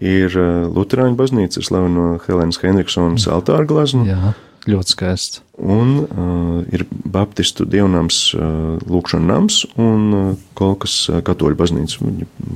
ir 0.00 0.32
uh, 0.32 0.70
Lutāņu 0.72 1.18
baznīca 1.18 1.60
ar 1.60 1.66
slaveno 1.66 2.04
Helēnas 2.24 2.62
Henrikssonas 2.62 3.26
altāra 3.28 3.66
glazmu. 3.68 4.06
Jā, 4.08 4.32
ļoti 4.70 4.94
skaists. 4.94 5.42
Un 5.60 5.92
uh, 6.06 6.62
ir 6.72 6.86
Baptistu 6.88 7.66
dievnams, 7.68 8.22
uh, 8.38 8.78
Lūkšana 8.88 9.34
nams 9.34 9.66
un 9.76 10.06
uh, 10.16 10.30
Kolkas 10.56 11.02
katoļu 11.28 11.60
baznīca, 11.60 12.08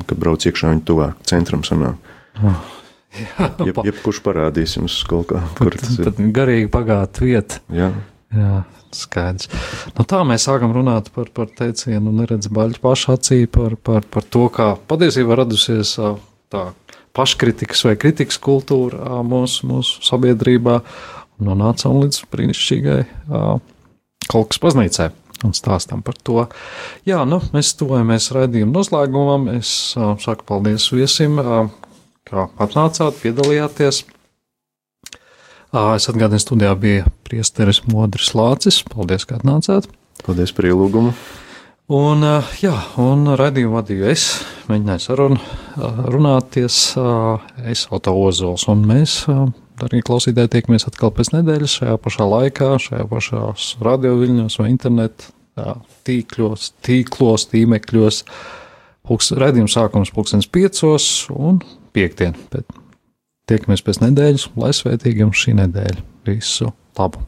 kad 0.08 0.24
brauc 0.24 0.48
iekšā 0.48 0.72
viņa 0.72 0.88
tuvāk 0.88 1.20
centram 1.28 1.66
sanāk. 1.68 2.00
Oh. 2.40 2.73
Jā, 3.14 3.48
Jeb, 3.68 3.80
jebkurš 3.86 4.20
parādīs 4.24 4.76
jums 4.78 4.96
kaut 5.08 5.28
kā, 5.30 5.42
kur 5.58 5.76
tas 5.78 5.98
ir. 6.00 6.10
Garīgi 6.34 6.70
pagāta 6.72 7.26
vieta. 7.26 7.60
Jā. 7.72 7.92
Jā. 8.34 8.62
Skaidrs. 8.94 9.48
Nu, 9.96 10.04
tā 10.06 10.20
mēs 10.26 10.46
sākam 10.46 10.70
runāt 10.74 11.10
par, 11.14 11.26
par 11.34 11.48
teicienu, 11.50 12.12
neredz 12.14 12.46
baļķu 12.54 12.82
pašu 12.82 13.14
acī, 13.16 13.40
par, 13.50 13.74
par, 13.74 14.06
par 14.06 14.26
to, 14.30 14.46
kā 14.54 14.68
patiesībā 14.90 15.38
radusies 15.40 15.96
tā 16.54 16.68
paškritikas 17.14 17.84
vai 17.88 17.96
kritikas 17.98 18.38
kultūra 18.42 19.22
mūsu, 19.26 19.66
mūsu 19.70 20.02
sabiedrībā, 20.06 20.80
nonācām 21.42 22.00
līdz 22.04 22.22
brīnišķīgai 22.30 23.00
kaut 24.30 24.50
kas 24.52 24.62
baznīcai. 24.62 25.10
Un 25.44 25.52
stāstam 25.52 26.00
par 26.00 26.16
to. 26.24 26.46
Jā, 27.04 27.18
nu, 27.28 27.36
mēs 27.52 27.74
tuvojamies 27.76 28.30
raidījuma 28.32 28.72
noslēgumam. 28.72 29.50
Es 29.58 29.92
uh, 29.98 30.14
saku 30.22 30.46
paldies 30.48 30.86
viesim, 30.94 31.36
uh, 31.42 31.66
kā 32.28 32.48
atnācāt, 32.60 33.16
piedalījāties. 33.22 34.04
Es 35.74 36.06
atgādinu, 36.10 36.38
studijā 36.38 36.74
bija 36.78 37.08
priesteris 37.26 37.82
Modris 37.90 38.30
Lācis. 38.38 38.84
Paldies, 38.86 39.26
ka 39.26 39.40
atnācāt. 39.40 39.88
Paldies 40.22 40.54
par 40.54 40.68
ielūgumu. 40.70 41.14
Un, 41.94 42.24
jā, 42.62 42.72
un 43.02 43.26
raidījumu 43.36 43.76
vadīju 43.76 44.06
es, 44.08 44.22
mēģināju 44.70 45.02
sarunu, 45.04 45.40
runāties, 46.14 46.78
es 47.68 47.82
auto 47.92 48.14
ozols, 48.16 48.64
un 48.72 48.86
mēs, 48.88 49.18
darbie 49.76 50.00
klausītāji, 50.06 50.54
tiekamies 50.54 50.88
atkal 50.88 51.12
pēc 51.12 51.34
nedēļas 51.34 51.76
šajā 51.82 51.98
pašā 52.00 52.28
laikā, 52.30 52.70
šajā 52.86 53.04
pašās 53.10 53.68
radioviļņos 53.84 54.56
vai 54.62 54.70
internetu 54.72 55.34
tīkļos, 56.08 56.70
tīklos, 56.86 57.48
tīmekļos. 57.52 58.24
Raidījuma 59.44 59.68
sākums 59.68 60.14
pulkstens 60.14 60.48
piecos 60.48 61.26
un 61.34 61.60
piektdien. 61.94 62.36
Bet 62.52 62.66
Tiekamies 63.44 63.82
pēc 63.84 64.00
nedēļas, 64.00 64.46
lai 64.56 64.70
svētīgi 64.72 65.20
jums 65.20 65.40
šī 65.42 65.52
nedēļa. 65.58 66.04
Visu 66.24 66.70
labu! 66.96 67.20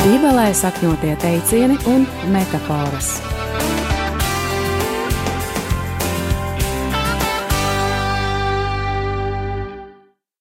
Bībelē 0.00 0.46
sakņotie 0.56 1.12
teicieni 1.20 1.76
un 1.92 2.08
metafāras. 2.32 3.18